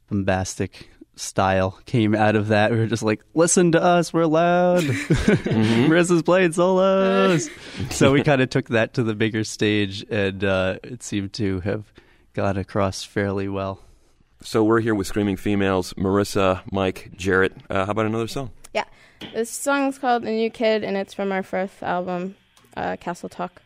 bombastic 0.10 0.90
style 1.16 1.80
came 1.86 2.16
out 2.16 2.36
of 2.36 2.50
that. 2.50 2.72
We 2.72 2.78
were 2.78 2.88
just 2.88 3.04
like, 3.04 3.24
listen 3.34 3.72
to 3.74 3.82
us, 3.82 4.14
we're 4.14 4.26
loud. 4.26 4.84
Marissa's 4.84 6.24
playing 6.24 6.54
solos. 6.54 7.50
so 7.90 8.12
we 8.12 8.24
kind 8.24 8.42
of 8.42 8.50
took 8.50 8.70
that 8.70 8.94
to 8.96 9.04
the 9.04 9.16
bigger 9.16 9.44
stage, 9.44 10.06
and 10.10 10.44
uh, 10.44 10.78
it 10.84 11.04
seemed 11.04 11.34
to 11.34 11.62
have 11.62 11.92
got 12.34 12.58
across 12.58 13.04
fairly 13.04 13.48
well. 13.48 13.85
So 14.46 14.64
we're 14.64 14.80
here 14.80 14.94
with 14.94 15.08
Screaming 15.08 15.38
Females, 15.38 15.94
Marissa, 15.94 16.62
Mike, 16.72 17.10
Jarrett. 17.16 17.54
Uh, 17.68 17.86
how 17.86 17.92
about 17.92 18.06
another 18.06 18.28
song? 18.28 18.52
Yeah. 18.76 18.84
This 19.34 19.50
song's 19.50 19.98
called 19.98 20.22
The 20.22 20.30
New 20.30 20.52
Kid, 20.52 20.84
and 20.84 20.96
it's 20.96 21.16
from 21.16 21.32
our 21.32 21.42
first 21.42 21.82
album, 21.82 22.36
uh, 22.78 22.96
Castle 22.98 23.28
Talk. 23.28 23.64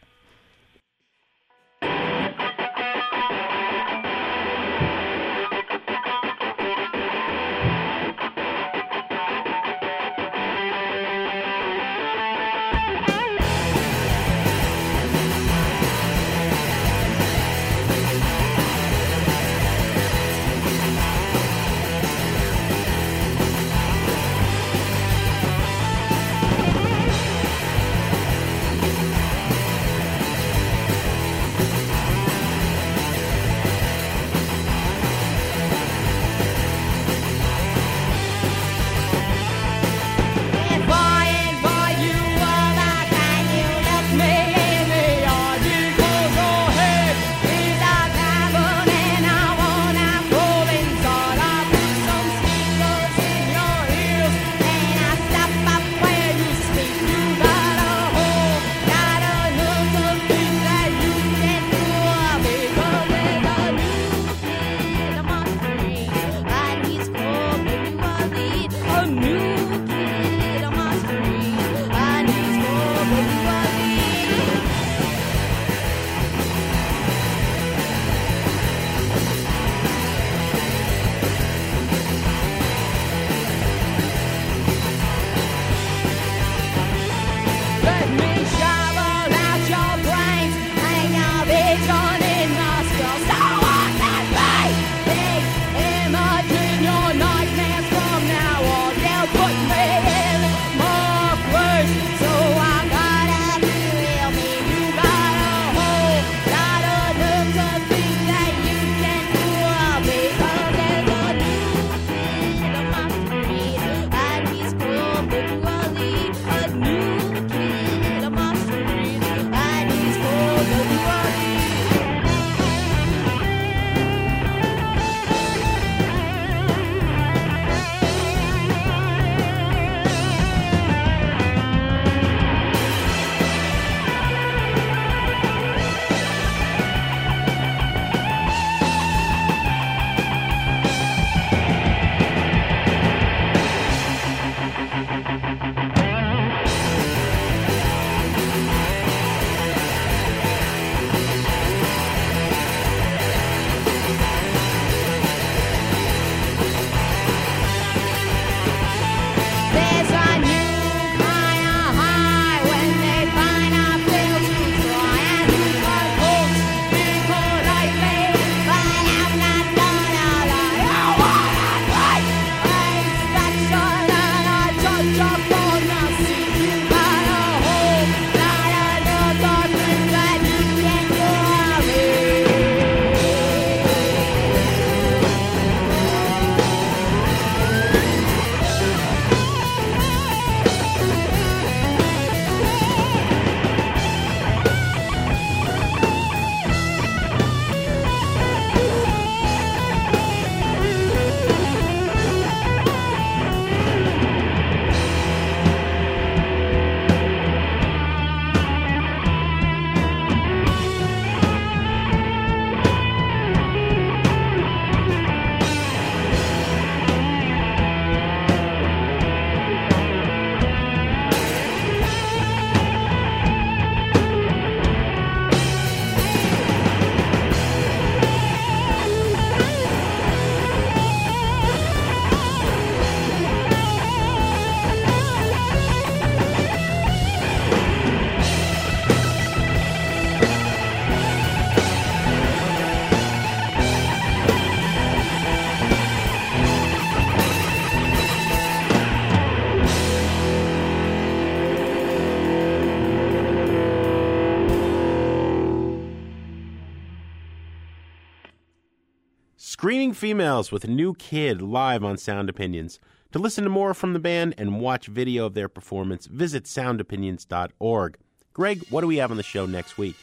Females 260.19 260.69
with 260.69 260.83
a 260.83 260.89
new 260.89 261.13
kid 261.13 261.61
live 261.61 262.03
on 262.03 262.17
Sound 262.17 262.49
Opinions. 262.49 262.99
To 263.31 263.39
listen 263.39 263.63
to 263.63 263.69
more 263.69 263.93
from 263.93 264.11
the 264.11 264.19
band 264.19 264.53
and 264.57 264.81
watch 264.81 265.07
video 265.07 265.45
of 265.45 265.53
their 265.53 265.69
performance, 265.69 266.25
visit 266.25 266.65
soundopinions.org. 266.65 268.17
Greg, 268.51 268.83
what 268.89 268.99
do 268.99 269.07
we 269.07 269.15
have 269.15 269.31
on 269.31 269.37
the 269.37 269.43
show 269.43 269.65
next 269.65 269.97
week? 269.97 270.17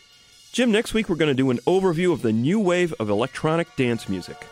Jim, 0.53 0.71
next 0.71 0.93
week 0.93 1.09
we're 1.09 1.17
going 1.17 1.35
to 1.35 1.35
do 1.35 1.49
an 1.49 1.61
overview 1.67 2.13
of 2.13 2.21
the 2.21 2.31
new 2.31 2.61
wave 2.61 2.93
of 3.01 3.09
electronic 3.09 3.75
dance 3.77 4.07
music. 4.07 4.47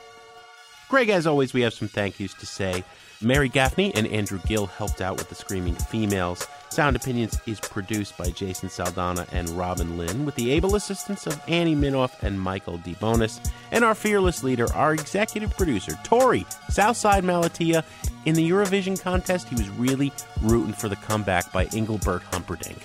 Greg, 0.88 1.10
as 1.10 1.26
always, 1.26 1.52
we 1.52 1.60
have 1.60 1.74
some 1.74 1.88
thank 1.88 2.18
yous 2.18 2.32
to 2.32 2.46
say. 2.46 2.82
Mary 3.24 3.48
Gaffney 3.48 3.94
and 3.94 4.06
Andrew 4.08 4.38
Gill 4.46 4.66
helped 4.66 5.00
out 5.00 5.16
with 5.16 5.28
the 5.28 5.34
Screaming 5.34 5.74
Females. 5.74 6.46
Sound 6.68 6.96
Opinions 6.96 7.40
is 7.46 7.58
produced 7.58 8.16
by 8.18 8.30
Jason 8.30 8.68
Saldanha 8.68 9.26
and 9.32 9.48
Robin 9.50 9.96
Linn 9.96 10.24
with 10.24 10.34
the 10.34 10.50
able 10.50 10.74
assistance 10.74 11.26
of 11.26 11.40
Annie 11.48 11.74
Minoff 11.74 12.22
and 12.22 12.38
Michael 12.38 12.78
DeBonis. 12.78 13.50
And 13.72 13.84
our 13.84 13.94
fearless 13.94 14.42
leader, 14.42 14.70
our 14.74 14.92
executive 14.92 15.56
producer, 15.56 15.92
Torey, 16.04 16.44
Southside 16.70 17.24
Malatia. 17.24 17.84
In 18.26 18.34
the 18.34 18.48
Eurovision 18.48 19.00
contest, 19.00 19.48
he 19.48 19.54
was 19.54 19.68
really 19.70 20.12
rooting 20.42 20.74
for 20.74 20.88
the 20.88 20.96
comeback 20.96 21.50
by 21.52 21.64
Engelbert 21.66 22.22
Humperdinck. 22.24 22.78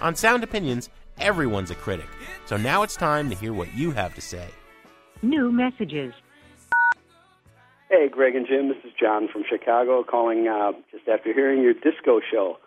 On 0.00 0.14
Sound 0.14 0.44
Opinions, 0.44 0.88
everyone's 1.18 1.70
a 1.70 1.74
critic. 1.74 2.08
So 2.46 2.56
now 2.56 2.82
it's 2.82 2.96
time 2.96 3.28
to 3.30 3.36
hear 3.36 3.52
what 3.52 3.74
you 3.74 3.90
have 3.90 4.14
to 4.14 4.20
say. 4.20 4.46
New 5.22 5.50
messages. 5.50 6.14
Hey, 7.90 8.08
Greg 8.08 8.36
and 8.36 8.46
Jim, 8.46 8.68
this 8.68 8.78
is 8.84 8.92
John 9.00 9.28
from 9.28 9.44
Chicago 9.48 10.04
calling 10.04 10.46
uh, 10.46 10.72
just 10.90 11.08
after 11.08 11.32
hearing 11.32 11.62
your 11.62 11.72
disco 11.72 12.20
show. 12.30 12.58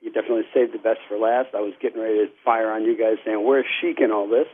You 0.00 0.10
definitely 0.10 0.46
saved 0.54 0.72
the 0.72 0.78
best 0.78 1.00
for 1.08 1.18
last. 1.18 1.54
I 1.54 1.60
was 1.60 1.74
getting 1.82 2.00
ready 2.00 2.18
to 2.18 2.30
fire 2.44 2.70
on 2.70 2.84
you 2.84 2.96
guys 2.96 3.18
saying, 3.24 3.44
where's 3.44 3.66
Chic 3.80 4.00
in 4.00 4.10
all 4.10 4.28
this? 4.28 4.46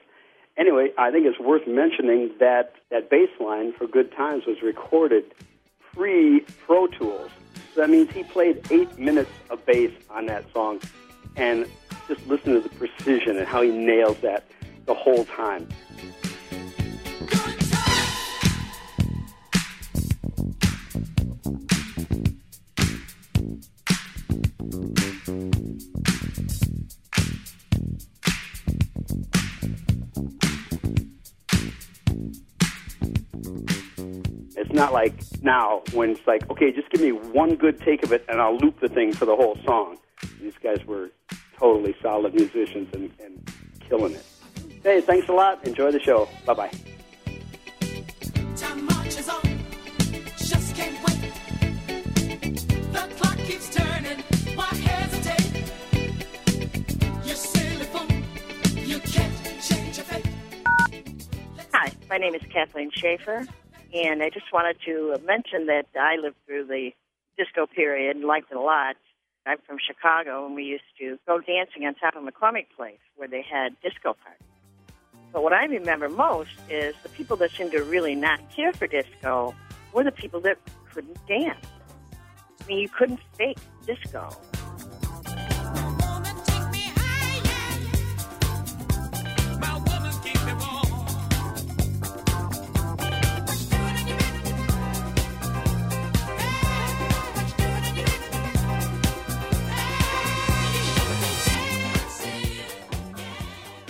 Anyway, 0.57 0.89
I 0.99 1.11
think 1.11 1.27
it's 1.27 1.39
worth 1.39 1.67
mentioning 1.69 2.31
that 2.41 2.73
that 2.91 3.11
bass 3.11 3.29
line 3.39 3.73
for 3.75 3.87
Good 3.87 4.11
Times 4.17 4.45
was 4.47 4.63
recorded 4.63 5.25
pre 5.95 6.41
Pro 6.65 6.87
Tools. 6.87 7.31
So 7.75 7.83
that 7.83 7.91
means 7.91 8.11
he 8.11 8.25
played 8.25 8.67
eight 8.71 8.99
minutes 8.99 9.31
of 9.51 9.65
bass 9.67 9.93
on 10.11 10.27
that 10.27 10.51
song. 10.53 10.81
And 11.37 11.67
just 12.09 12.27
listen 12.27 12.55
to 12.55 12.61
the 12.61 12.69
precision 12.71 13.37
and 13.37 13.47
how 13.47 13.63
he 13.63 13.71
nails 13.71 14.19
that 14.21 14.45
the 14.87 14.95
whole 14.95 15.25
time. 15.25 15.69
It's 34.59 34.73
not 34.73 34.93
like 34.93 35.15
now 35.43 35.83
when 35.93 36.11
it's 36.11 36.27
like, 36.27 36.49
okay, 36.51 36.73
just 36.73 36.89
give 36.91 37.01
me 37.01 37.13
one 37.13 37.57
good 37.57 37.81
take 37.81 38.03
of 38.03 38.13
it 38.13 38.25
and 38.29 38.41
I'll 38.41 38.57
loop 38.57 38.81
the 38.81 38.89
thing 38.89 39.13
for 39.13 39.27
the 39.27 39.37
whole 39.37 39.59
song. 39.65 39.99
These 40.41 40.55
guys 40.63 40.85
were 40.87 41.11
totally 41.59 41.95
solid 42.03 42.35
musicians 42.35 42.89
and, 42.95 43.11
and 43.21 43.53
killing 43.89 44.13
it. 44.13 44.25
Hey, 44.83 45.01
thanks 45.01 45.29
a 45.29 45.33
lot. 45.33 45.67
Enjoy 45.67 45.91
the 45.91 46.01
show. 46.01 46.29
Bye 46.45 46.55
bye. 46.55 46.71
Time 48.57 48.85
marches 48.87 49.29
on, 49.29 49.43
just 50.39 50.75
can't 50.77 50.97
wait. 51.07 51.33
The 52.93 53.09
clock 53.17 53.37
keeps 53.39 53.75
turning, 53.75 54.19
why 54.55 54.67
hesitate? 54.67 55.73
You're 57.25 57.37
silly 57.37 57.85
fool, 57.85 58.07
you 58.79 58.99
can't 59.01 59.35
change 59.61 59.97
your 59.97 60.05
fate. 60.07 60.29
Hi, 61.75 61.93
my 62.09 62.17
name 62.19 62.35
is 62.35 62.43
Kathleen 62.53 62.91
Schaefer, 62.95 63.47
and 63.93 64.23
I 64.23 64.31
just 64.31 64.53
wanted 64.53 64.77
to 64.87 65.19
mention 65.27 65.67
that 65.67 65.87
I 66.01 66.17
lived 66.17 66.37
through 66.47 66.67
the 66.67 66.93
disco 67.37 67.67
period 67.67 68.17
and 68.17 68.25
liked 68.25 68.51
it 68.51 68.57
a 68.57 68.61
lot. 68.61 68.97
I'm 69.47 69.59
from 69.67 69.79
Chicago, 69.79 70.45
and 70.45 70.55
we 70.57 70.65
used 70.65 70.85
to 70.99 71.19
go 71.27 71.41
dancing 71.41 71.87
on 71.87 71.95
top 71.95 72.17
of 72.17 72.25
McCormick 72.25 72.67
Place, 72.77 72.99
where 73.15 73.29
they 73.29 73.43
had 73.43 73.81
disco 73.81 74.17
parties. 74.25 74.43
But 75.33 75.43
what 75.43 75.53
I 75.53 75.67
remember 75.67 76.09
most 76.09 76.51
is 76.69 76.95
the 77.03 77.09
people 77.11 77.37
that 77.37 77.53
seemed 77.53 77.73
to 77.73 77.83
really 77.83 78.15
not 78.15 78.41
care 78.51 78.73
for 78.73 78.87
disco 78.87 79.55
were 79.93 80.03
the 80.03 80.11
people 80.11 80.41
that 80.41 80.59
couldn't 80.93 81.19
dance. 81.29 81.65
I 82.61 82.67
mean, 82.67 82.79
you 82.79 82.89
couldn't 82.89 83.21
fake 83.37 83.59
disco. 83.87 84.31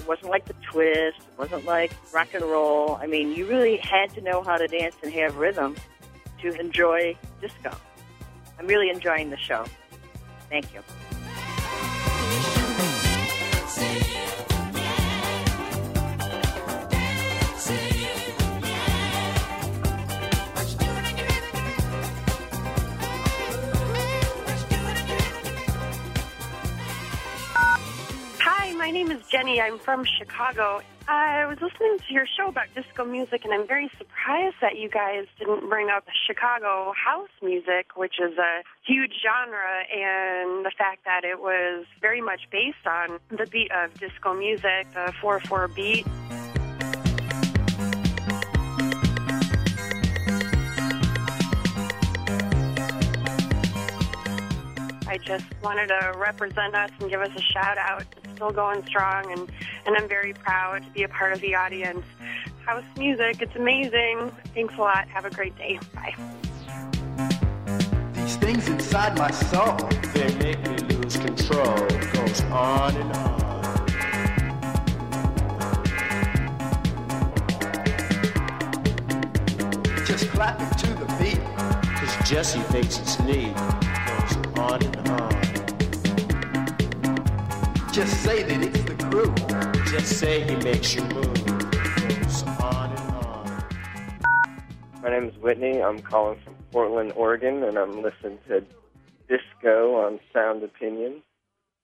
It 0.06 0.10
wasn't 0.10 0.30
like 0.30 0.44
the 0.44 0.54
twist. 0.70 1.18
It 1.18 1.36
wasn't 1.36 1.64
like 1.64 1.90
rock 2.14 2.28
and 2.32 2.44
roll. 2.44 2.96
I 3.02 3.08
mean, 3.08 3.32
you 3.32 3.44
really 3.44 3.76
had 3.78 4.14
to 4.14 4.20
know 4.20 4.40
how 4.40 4.56
to 4.56 4.68
dance 4.68 4.94
and 5.02 5.12
have 5.12 5.34
rhythm 5.34 5.74
to 6.42 6.52
enjoy 6.60 7.16
disco. 7.40 7.72
I'm 8.56 8.68
really 8.68 8.88
enjoying 8.88 9.30
the 9.30 9.36
show. 9.36 9.64
Thank 10.48 10.72
you. 10.72 10.80
My 28.86 28.92
name 28.92 29.10
is 29.10 29.20
Jenny. 29.26 29.60
I'm 29.60 29.80
from 29.80 30.04
Chicago. 30.04 30.80
I 31.08 31.44
was 31.46 31.60
listening 31.60 31.98
to 32.06 32.14
your 32.14 32.24
show 32.24 32.46
about 32.46 32.72
disco 32.72 33.04
music, 33.04 33.44
and 33.44 33.52
I'm 33.52 33.66
very 33.66 33.90
surprised 33.98 34.54
that 34.60 34.78
you 34.78 34.88
guys 34.88 35.26
didn't 35.40 35.68
bring 35.68 35.90
up 35.90 36.04
Chicago 36.28 36.92
house 36.92 37.34
music, 37.42 37.96
which 37.96 38.20
is 38.20 38.38
a 38.38 38.62
huge 38.84 39.10
genre, 39.20 39.82
and 39.92 40.64
the 40.64 40.70
fact 40.78 41.04
that 41.04 41.24
it 41.24 41.40
was 41.40 41.84
very 42.00 42.20
much 42.20 42.42
based 42.52 42.86
on 42.86 43.18
the 43.28 43.46
beat 43.46 43.72
of 43.72 43.92
disco 43.98 44.34
music, 44.34 44.86
the 44.94 45.12
4 45.20 45.40
4 45.40 45.66
beat. 45.66 46.06
I 55.16 55.18
just 55.18 55.46
wanted 55.62 55.86
to 55.86 56.12
represent 56.18 56.74
us 56.74 56.90
and 57.00 57.08
give 57.08 57.22
us 57.22 57.30
a 57.34 57.40
shout 57.40 57.78
out. 57.78 58.04
It's 58.22 58.34
still 58.34 58.50
going 58.50 58.84
strong, 58.84 59.32
and, 59.32 59.50
and 59.86 59.96
I'm 59.96 60.06
very 60.06 60.34
proud 60.34 60.84
to 60.84 60.90
be 60.90 61.04
a 61.04 61.08
part 61.08 61.32
of 61.32 61.40
the 61.40 61.54
audience. 61.54 62.04
House 62.66 62.84
music, 62.98 63.40
it's 63.40 63.56
amazing. 63.56 64.30
Thanks 64.52 64.74
a 64.74 64.76
lot. 64.76 65.08
Have 65.08 65.24
a 65.24 65.30
great 65.30 65.56
day. 65.56 65.80
Bye. 65.94 66.14
These 68.12 68.36
things 68.36 68.68
inside 68.68 69.16
my 69.16 69.30
soul, 69.30 69.78
they 70.12 70.34
make 70.34 70.60
me 70.68 70.76
lose 70.94 71.16
control. 71.16 71.64
Goes 72.12 72.42
on 72.52 72.94
and 72.96 73.16
on. 73.16 73.86
Just 80.04 80.28
clapping 80.28 80.68
to 80.76 80.88
the 80.88 81.06
beat, 81.18 81.40
cause 81.96 82.28
Jesse 82.28 82.60
thinks 82.60 82.98
it's 82.98 83.18
neat. 83.20 83.56
On 84.58 84.82
and 84.82 85.08
on. 85.08 85.30
Just 87.92 88.22
say 88.22 88.42
that 88.42 88.62
it's 88.62 88.84
the 88.84 88.94
crew. 89.10 89.34
Just 89.84 90.18
say 90.18 90.44
he 90.44 90.56
makes 90.56 90.94
you 90.94 91.02
move. 91.02 91.46
My 95.02 95.10
name 95.10 95.24
is 95.28 95.36
Whitney. 95.42 95.82
I'm 95.82 96.00
calling 96.00 96.38
from 96.42 96.54
Portland, 96.72 97.12
Oregon, 97.16 97.62
and 97.62 97.78
I'm 97.78 98.02
listening 98.02 98.38
to 98.48 98.64
Disco 99.28 99.94
on 99.96 100.18
Sound 100.32 100.62
Opinion. 100.62 101.22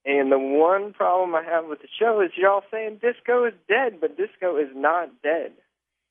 And 0.05 0.33
the 0.33 0.39
one 0.39 0.93
problem 0.93 1.35
I 1.35 1.43
have 1.43 1.67
with 1.67 1.83
the 1.83 1.89
show 2.01 2.21
is 2.21 2.31
y'all 2.37 2.65
saying 2.71 3.01
disco 3.03 3.45
is 3.45 3.55
dead, 3.69 4.01
but 4.01 4.17
disco 4.17 4.57
is 4.57 4.69
not 4.75 5.11
dead. 5.23 5.53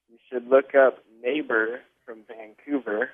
You 0.10 0.18
should 0.30 0.48
look 0.48 0.76
up 0.76 1.00
Neighbor 1.24 1.82
from 2.06 2.20
Vancouver 2.28 3.10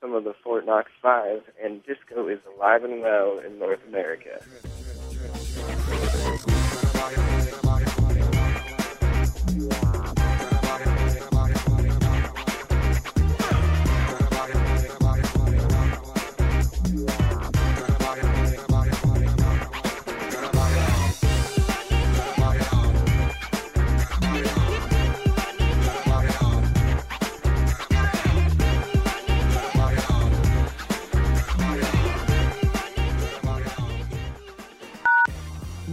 some 0.00 0.14
of 0.14 0.24
the 0.24 0.34
Fort 0.42 0.66
Knox 0.66 0.90
Five, 1.00 1.42
and 1.62 1.84
disco 1.84 2.28
is 2.28 2.38
alive 2.56 2.84
and 2.84 3.00
well 3.00 3.38
in 3.44 3.58
North 3.58 3.80
America. 3.88 4.40